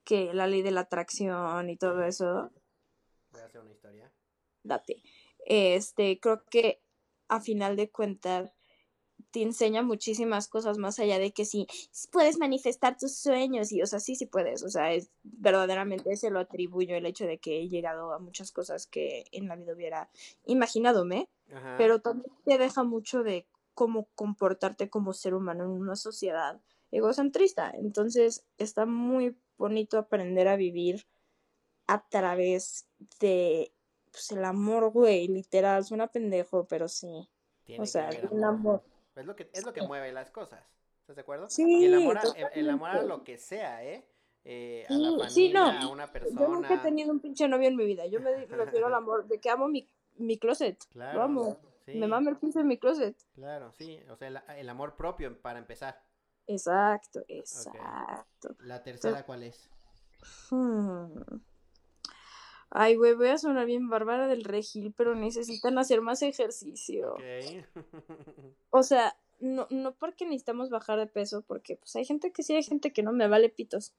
que 0.05 0.33
la 0.35 0.47
ley 0.47 0.63
de 0.63 0.71
la 0.73 0.83
atracción 0.83 1.71
y 1.71 1.77
todo 1.77 2.03
eso, 2.03 2.51
Voy 3.31 3.41
a 3.41 3.47
hacer 3.47 3.61
una 3.61 3.71
historia. 3.73 4.13
date. 4.65 5.03
Este, 5.47 6.21
creo 6.21 6.45
que 6.45 6.83
a 7.29 7.41
final 7.41 7.77
de 7.77 7.91
cuentas 7.91 8.53
te 9.33 9.43
enseña 9.43 9.83
muchísimas 9.83 10.47
cosas 10.47 10.79
más 10.79 10.99
allá 10.99 11.19
de 11.19 11.33
que 11.33 11.45
si 11.45 11.67
puedes 12.13 12.39
manifestar 12.39 12.97
tus 12.97 13.17
sueños 13.17 13.73
y, 13.73 13.83
o 13.83 13.87
sea, 13.87 13.99
sí, 13.99 14.15
sí 14.15 14.27
puedes, 14.27 14.63
o 14.63 14.69
sea, 14.69 14.93
es, 14.93 15.11
verdaderamente 15.23 16.15
se 16.17 16.31
lo 16.31 16.39
atribuyo 16.39 16.95
el 16.95 17.07
hecho 17.07 17.27
de 17.27 17.39
que 17.39 17.61
he 17.61 17.69
llegado 17.69 18.13
a 18.13 18.19
muchas 18.19 18.53
cosas 18.53 18.87
que 18.87 19.25
en 19.33 19.49
la 19.49 19.57
vida 19.57 19.73
hubiera 19.73 20.11
imaginadome, 20.45 21.29
Ajá. 21.51 21.77
pero 21.79 22.01
también 22.01 22.33
te 22.45 22.59
deja 22.59 22.85
mucho 22.85 23.23
de 23.23 23.47
cómo 23.75 24.09
comportarte 24.15 24.91
como 24.91 25.15
ser 25.15 25.35
humano 25.35 25.65
en 25.65 25.71
una 25.71 25.97
sociedad 25.97 26.61
egocentrista. 26.91 27.73
Entonces, 27.75 28.45
está 28.59 28.85
muy 28.85 29.35
bonito 29.57 29.97
aprender 29.97 30.47
a 30.47 30.57
vivir 30.57 31.07
a 31.87 32.07
través 32.07 32.87
de 33.19 33.73
pues, 34.11 34.31
el 34.33 34.45
amor, 34.45 34.91
güey, 34.91 35.27
literal, 35.27 35.85
suena 35.85 36.09
pendejo, 36.09 36.67
pero 36.67 36.87
sí. 36.87 37.29
Tiene 37.65 37.83
O 37.83 37.87
sea, 37.87 38.11
el 38.11 38.45
amor. 38.45 38.83
Es 39.17 39.27
lo 39.27 39.37
que, 39.37 39.51
es 39.53 39.65
lo 39.65 39.73
que 39.73 39.83
mueve 39.83 40.13
las 40.13 40.31
cosas. 40.31 40.63
¿Estás 41.01 41.17
de 41.17 41.23
acuerdo? 41.23 41.49
Sí, 41.51 41.81
y 41.81 41.85
el 41.87 41.95
amor, 41.95 42.19
a, 42.19 42.23
el- 42.55 42.71
amor 42.71 42.91
a 42.91 43.03
lo 43.03 43.25
que 43.25 43.37
sea, 43.39 43.85
¿eh? 43.85 44.07
Eh, 44.45 44.87
a 44.89 44.93
la 44.95 45.11
familia, 45.11 45.29
sí, 45.31 45.53
no. 45.53 45.65
a 45.67 45.89
una 45.89 46.11
persona. 46.11 46.41
Yo 46.41 46.49
nunca 46.49 46.75
he 46.75 46.79
tenido 46.79 47.13
un 47.13 47.21
pinche 47.21 47.47
novio 47.49 47.69
en 47.69 47.77
mi 47.77 47.85
vida. 47.85 48.07
Yo 48.07 48.21
me 48.21 48.35
refiero 48.47 48.87
al 48.87 48.95
amor, 48.95 49.27
de 49.27 49.39
que 49.41 49.51
amo 49.51 49.69
mi, 49.69 49.89
mi 50.17 50.39
closet. 50.39 50.85
Claro. 50.91 51.19
Lo 51.19 51.25
amo. 51.25 51.59
sí, 51.85 51.95
Me 51.97 52.07
mama 52.09 52.31
el 52.31 52.37
pinche 52.39 52.59
de 52.61 52.65
mi 52.65 52.79
closet. 52.79 53.17
Claro, 53.35 53.73
sí. 53.73 54.01
O 54.11 54.17
sea, 54.17 54.29
el, 54.29 54.41
el 54.57 54.69
amor 54.69 54.97
propio 54.97 55.41
para 55.41 55.59
empezar. 55.59 56.01
Exacto, 56.47 57.23
exacto. 57.29 58.57
La 58.61 58.83
tercera, 58.83 59.25
¿cuál 59.25 59.45
es? 59.45 59.71
Hmm. 60.51 61.13
Ay, 62.75 62.97
güey, 62.97 63.13
voy 63.15 63.29
a 63.29 63.37
sonar 63.37 63.67
bien 63.67 63.91
bárbara 63.91 64.27
del 64.29 64.45
regil, 64.45 64.95
pero 64.97 65.15
necesitan 65.15 65.77
hacer 65.79 66.01
más 66.01 66.23
ejercicio. 66.23 67.13
Ok. 67.15 67.21
O 68.71 68.83
sea, 68.83 69.15
no, 69.41 69.67
no 69.71 69.93
porque 69.95 70.25
necesitamos 70.25 70.71
bajar 70.71 70.99
de 70.99 71.07
peso, 71.07 71.43
porque 71.43 71.77
pues 71.77 71.95
hay 71.97 72.07
gente 72.07 72.33
que 72.33 72.43
sí, 72.43 72.55
hay 72.55 72.63
gente 72.63 72.93
que 72.93 73.03
no, 73.03 73.13
me 73.13 73.29
vale 73.29 73.51
pitos. 73.51 73.93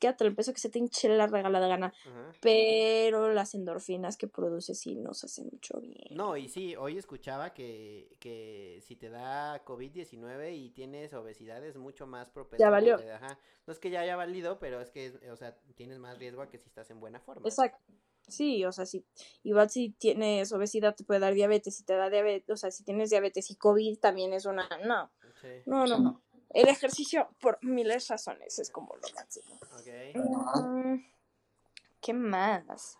Quédate 0.00 0.24
el 0.24 0.34
peso 0.34 0.52
que 0.52 0.60
se 0.60 0.68
te 0.68 0.78
hinche 0.78 1.08
la 1.08 1.26
regalada 1.26 1.66
gana. 1.66 1.94
Ajá. 2.06 2.32
Pero 2.42 3.32
las 3.32 3.54
endorfinas 3.54 4.16
que 4.18 4.28
produce 4.28 4.74
sí 4.74 4.94
nos 4.96 5.24
hacen 5.24 5.48
mucho 5.50 5.80
bien. 5.80 6.08
No, 6.10 6.36
y 6.36 6.48
sí, 6.48 6.76
hoy 6.76 6.98
escuchaba 6.98 7.54
que, 7.54 8.14
que 8.20 8.80
si 8.86 8.94
te 8.96 9.08
da 9.08 9.64
COVID-19 9.64 10.54
y 10.54 10.70
tienes 10.70 11.14
obesidad 11.14 11.64
es 11.64 11.76
mucho 11.78 12.06
más 12.06 12.28
propenso. 12.28 12.62
Ya 12.62 12.68
valió. 12.70 12.96
te- 12.96 13.10
ajá. 13.10 13.38
No 13.66 13.72
es 13.72 13.78
que 13.78 13.88
ya 13.90 14.00
haya 14.00 14.16
valido, 14.16 14.58
pero 14.58 14.80
es 14.80 14.90
que, 14.90 15.12
o 15.32 15.36
sea, 15.36 15.56
tienes 15.74 15.98
más 15.98 16.18
riesgo 16.18 16.42
a 16.42 16.50
que 16.50 16.58
si 16.58 16.66
estás 16.68 16.90
en 16.90 17.00
buena 17.00 17.20
forma. 17.20 17.48
Exacto. 17.48 17.82
Sí, 18.28 18.64
o 18.64 18.72
sea, 18.72 18.86
si, 18.86 19.04
igual 19.42 19.70
si 19.70 19.90
tienes 19.90 20.52
obesidad 20.52 20.94
te 20.94 21.04
puede 21.04 21.20
dar 21.20 21.34
diabetes, 21.34 21.76
si 21.76 21.84
te 21.84 21.94
da 21.94 22.10
diabetes, 22.10 22.50
o 22.50 22.56
sea, 22.56 22.70
si 22.70 22.84
tienes 22.84 23.10
diabetes 23.10 23.50
y 23.50 23.56
COVID 23.56 23.98
también 23.98 24.32
es 24.32 24.44
una, 24.46 24.68
no, 24.84 25.10
Sí. 25.40 25.48
no, 25.66 25.86
no, 25.86 25.98
no. 25.98 26.22
El 26.50 26.68
ejercicio 26.68 27.28
por 27.40 27.58
miles 27.62 28.08
de 28.08 28.14
razones 28.14 28.58
es 28.58 28.70
como 28.70 28.94
lo 28.96 29.08
máximo. 29.14 29.58
Mm, 30.14 31.04
¿Qué 32.00 32.12
más? 32.14 32.96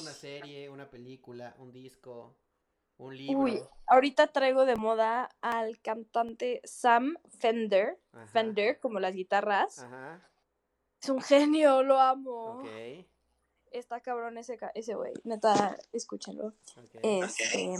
Una 0.00 0.12
serie, 0.12 0.68
una 0.70 0.88
película, 0.88 1.54
un 1.58 1.70
disco, 1.72 2.36
un 2.98 3.16
libro. 3.16 3.38
Uy, 3.40 3.60
ahorita 3.86 4.28
traigo 4.28 4.64
de 4.64 4.76
moda 4.76 5.28
al 5.40 5.80
cantante 5.80 6.60
Sam 6.64 7.16
Fender, 7.38 7.98
Ajá. 8.12 8.26
Fender, 8.28 8.80
como 8.80 9.00
las 9.00 9.14
guitarras. 9.14 9.80
Ajá. 9.80 10.26
Es 11.02 11.08
un 11.10 11.20
genio, 11.20 11.82
lo 11.82 12.00
amo. 12.00 12.60
Ok. 12.60 13.06
Está 13.78 14.00
cabrón 14.00 14.38
ese 14.38 14.58
ese 14.74 14.94
güey. 14.94 15.12
Neta, 15.24 15.76
escúchenlo. 15.92 16.52
Este. 17.02 17.76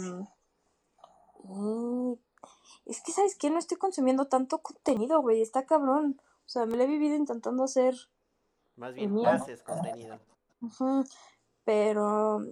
mm, 1.43 2.13
Es 2.85 3.01
que, 3.01 3.11
¿sabes 3.11 3.35
qué? 3.35 3.49
No 3.49 3.59
estoy 3.59 3.77
consumiendo 3.77 4.25
tanto 4.25 4.59
contenido, 4.59 5.21
güey. 5.21 5.41
Está 5.41 5.65
cabrón. 5.65 6.19
O 6.45 6.49
sea, 6.49 6.65
me 6.65 6.77
lo 6.77 6.83
he 6.83 6.87
vivido 6.87 7.15
intentando 7.15 7.63
hacer. 7.63 7.95
Más 8.75 8.93
bien 8.93 9.13
Mira. 9.13 9.33
haces 9.33 9.63
contenido. 9.63 10.19
Pero. 11.65 12.45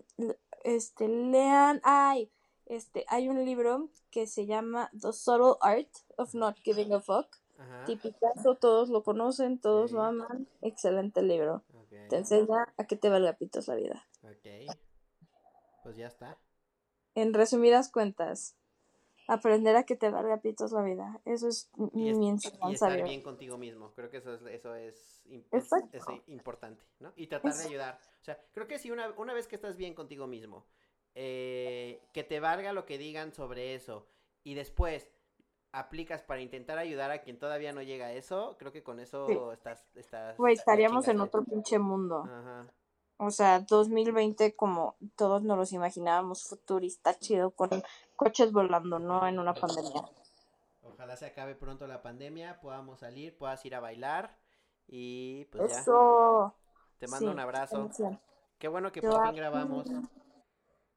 Este, 0.63 1.07
lean. 1.07 1.79
Ay, 1.83 2.31
este, 2.65 3.05
hay 3.07 3.29
un 3.29 3.45
libro 3.45 3.89
que 4.11 4.25
se 4.27 4.45
llama 4.45 4.89
The 4.99 5.13
Subtle 5.13 5.55
Art 5.61 5.89
of 6.17 6.33
Not 6.33 6.57
Giving 6.63 6.93
a 6.93 6.99
Fuck. 6.99 7.27
Ajá. 7.57 7.85
Tipicazo, 7.85 8.55
todos 8.55 8.89
lo 8.89 9.03
conocen, 9.03 9.59
todos 9.59 9.91
lo 9.91 10.01
aman. 10.01 10.47
Excelente 10.61 11.21
libro. 11.21 11.63
Te 12.09 12.17
enseña 12.17 12.73
a 12.77 12.85
que 12.85 12.95
te 12.95 13.09
valga 13.09 13.33
pitos 13.33 13.67
la 13.67 13.75
vida. 13.75 14.07
Ok. 14.23 14.77
Pues 15.83 15.97
ya 15.97 16.07
está. 16.07 16.37
En 17.13 17.33
resumidas 17.33 17.91
cuentas, 17.91 18.57
aprender 19.27 19.75
a 19.75 19.83
que 19.83 19.95
te 19.95 20.09
valga 20.09 20.41
pitos 20.41 20.71
la 20.71 20.81
vida. 20.81 21.21
Eso 21.25 21.47
es 21.47 21.69
mi 21.75 22.09
y 22.09 22.73
estar 22.73 23.03
bien 23.03 23.21
contigo 23.21 23.57
mismo. 23.57 23.93
Creo 23.93 24.09
que 24.09 24.17
eso 24.17 24.33
es, 24.33 24.41
eso 24.43 24.75
es, 24.75 25.23
es- 25.51 25.69
importante, 26.27 26.83
¿no? 26.99 27.13
Y 27.15 27.27
tratar 27.27 27.53
de 27.55 27.63
ayudar. 27.65 27.99
O 28.21 28.23
sea, 28.23 28.39
creo 28.51 28.67
que 28.67 28.79
si 28.79 28.91
una, 28.91 29.11
una 29.17 29.33
vez 29.33 29.47
que 29.47 29.55
estás 29.55 29.77
bien 29.77 29.93
contigo 29.93 30.27
mismo, 30.27 30.65
eh, 31.15 32.01
que 32.11 32.23
te 32.23 32.39
valga 32.39 32.73
lo 32.73 32.85
que 32.85 32.97
digan 32.97 33.33
sobre 33.33 33.73
eso 33.75 34.07
y 34.43 34.53
después 34.55 35.09
aplicas 35.79 36.21
para 36.21 36.41
intentar 36.41 36.77
ayudar 36.77 37.11
a 37.11 37.21
quien 37.21 37.37
todavía 37.37 37.73
no 37.73 37.81
llega 37.81 38.07
a 38.07 38.11
eso, 38.13 38.55
creo 38.57 38.71
que 38.71 38.83
con 38.83 38.99
eso 38.99 39.27
Sí. 39.27 39.37
estás, 39.53 39.85
estás... 39.95 40.37
Güey, 40.37 40.53
estaríamos 40.53 41.07
en 41.07 41.19
otro 41.19 41.43
pinche 41.43 41.79
mundo. 41.79 42.23
Ajá. 42.25 42.67
O 43.17 43.29
sea, 43.31 43.59
2020 43.59 44.55
como 44.55 44.95
todos 45.15 45.43
nos 45.43 45.57
los 45.57 45.71
imaginábamos 45.73 46.43
futurista, 46.47 47.17
chido, 47.17 47.51
con 47.51 47.69
coches 48.15 48.51
volando, 48.51 48.99
no 48.99 49.25
en 49.27 49.39
una 49.39 49.53
pandemia. 49.53 50.03
Ojalá 50.81 51.15
se 51.15 51.25
acabe 51.25 51.55
pronto 51.55 51.87
la 51.87 52.01
pandemia, 52.01 52.59
podamos 52.61 52.99
salir, 52.99 53.37
puedas 53.37 53.63
ir 53.65 53.75
a 53.75 53.79
bailar 53.79 54.37
y 54.87 55.45
pues 55.45 55.71
ya. 55.71 55.79
Eso. 55.79 56.55
Te 56.99 57.07
mando 57.07 57.27
sí, 57.27 57.33
un 57.33 57.39
abrazo. 57.39 57.75
emoción. 57.77 58.19
Qué 58.59 58.67
bueno 58.69 58.91
que 58.91 59.01
por 59.01 59.21
fin 59.27 59.35
grabamos, 59.35 59.87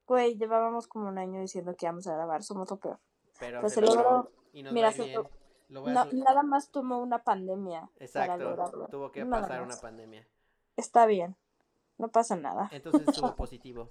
Güey, 0.06 0.36
llevábamos 0.38 0.86
como 0.86 1.08
un 1.08 1.18
año 1.18 1.40
diciendo 1.40 1.74
que 1.76 1.84
íbamos 1.86 2.06
a 2.06 2.14
grabar, 2.14 2.42
somos 2.42 2.70
lo 2.70 2.78
peor. 2.78 2.98
pero 3.38 3.60
Pues 3.60 3.74
se 3.74 3.80
se 3.80 3.86
logró 3.86 4.02
logró. 4.02 4.37
Y 4.52 4.62
nos 4.62 4.72
Mira, 4.72 4.88
va 4.90 4.94
bien. 5.04 5.22
to- 5.22 5.30
Lo 5.68 5.82
voy 5.82 5.90
a 5.90 5.94
No, 5.94 6.04
nada 6.12 6.42
más 6.42 6.70
tomó 6.70 6.98
una 6.98 7.22
pandemia 7.24 7.80
para 7.82 8.04
Exacto, 8.04 8.44
lograrlo. 8.44 8.86
tuvo 8.88 9.12
que 9.12 9.24
Nada 9.24 9.42
pasar 9.42 9.60
más. 9.60 9.74
una 9.74 9.80
pandemia. 9.82 10.26
Está 10.76 11.06
bien, 11.06 11.36
no 11.98 12.08
pasa 12.08 12.36
nada. 12.36 12.68
Entonces 12.72 13.08
estuvo 13.08 13.34
positivo. 13.36 13.90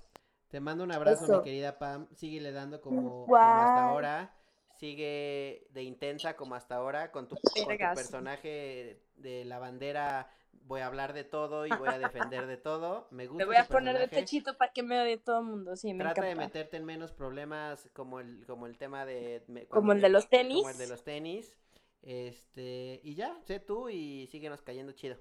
Te 0.50 0.60
mando 0.60 0.84
un 0.84 0.92
abrazo, 0.92 1.26
mi 1.28 1.34
Eso. 1.34 1.44
querida 1.44 1.78
Pam. 1.78 2.08
Síguele 2.16 2.52
dando 2.52 2.82
como, 2.82 3.26
como 3.26 3.38
hasta 3.38 3.90
ahora. 3.90 4.34
Sigue 4.80 5.68
de 5.72 5.84
intensa 5.84 6.36
como 6.36 6.56
hasta 6.56 6.76
ahora 6.76 7.12
con 7.12 7.28
tu, 7.28 7.36
con 7.36 7.78
tu 7.78 7.78
personaje 7.96 9.02
de 9.16 9.46
la 9.46 9.58
bandera. 9.60 10.30
Voy 10.52 10.82
a 10.82 10.88
hablar 10.88 11.14
de 11.14 11.24
todo 11.24 11.66
y 11.66 11.72
voy 11.72 11.90
a 11.90 11.98
defender 11.98 12.46
de 12.46 12.58
todo. 12.58 13.08
Me 13.12 13.26
gusta 13.28 13.44
Me 13.44 13.46
voy 13.46 13.56
a 13.56 13.66
poner 13.68 13.98
de 13.98 14.08
pechito 14.08 14.58
para 14.58 14.72
que 14.72 14.84
me 14.84 15.00
odie 15.02 15.18
todo 15.18 15.40
el 15.40 15.46
mundo, 15.46 15.76
sí, 15.76 15.94
me 15.94 16.04
Trata 16.04 16.22
de 16.24 16.36
meterte 16.36 16.78
en 16.78 16.86
menos 16.86 17.12
problemas 17.12 17.90
como 17.94 18.20
el, 18.20 18.46
como 18.46 18.68
el 18.68 18.78
tema 18.78 19.06
de... 19.06 19.44
me- 19.48 19.66
Como 19.68 19.94
el 19.94 20.00
te- 20.00 20.04
de 20.08 20.10
los 20.10 20.30
tenis. 20.30 20.58
Como 20.58 20.70
el 20.70 20.78
de 20.78 20.88
los 20.88 21.04
tenis. 21.04 21.58
Este, 22.04 23.00
y 23.04 23.16
ya, 23.16 23.38
sé 23.46 23.60
tú 23.60 23.90
y 23.90 24.28
síguenos 24.28 24.62
cayendo 24.62 24.92
chido. 24.94 25.18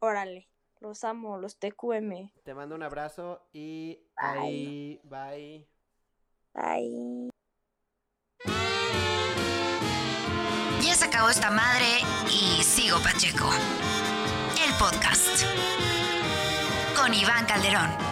Órale, 0.00 0.48
los 0.80 1.02
amo, 1.04 1.38
los 1.38 1.58
TQM. 1.58 2.30
Te 2.44 2.54
mando 2.54 2.74
un 2.74 2.82
abrazo 2.82 3.48
y 3.52 4.00
Bye. 4.20 4.28
ahí, 4.40 5.00
bye. 5.04 5.68
Bye. 6.54 7.31
Acabó 11.12 11.28
esta 11.28 11.50
madre 11.50 12.00
y 12.30 12.64
sigo 12.64 12.98
Pacheco. 13.00 13.50
El 14.66 14.72
podcast. 14.76 15.44
Con 16.96 17.12
Iván 17.12 17.44
Calderón. 17.44 18.11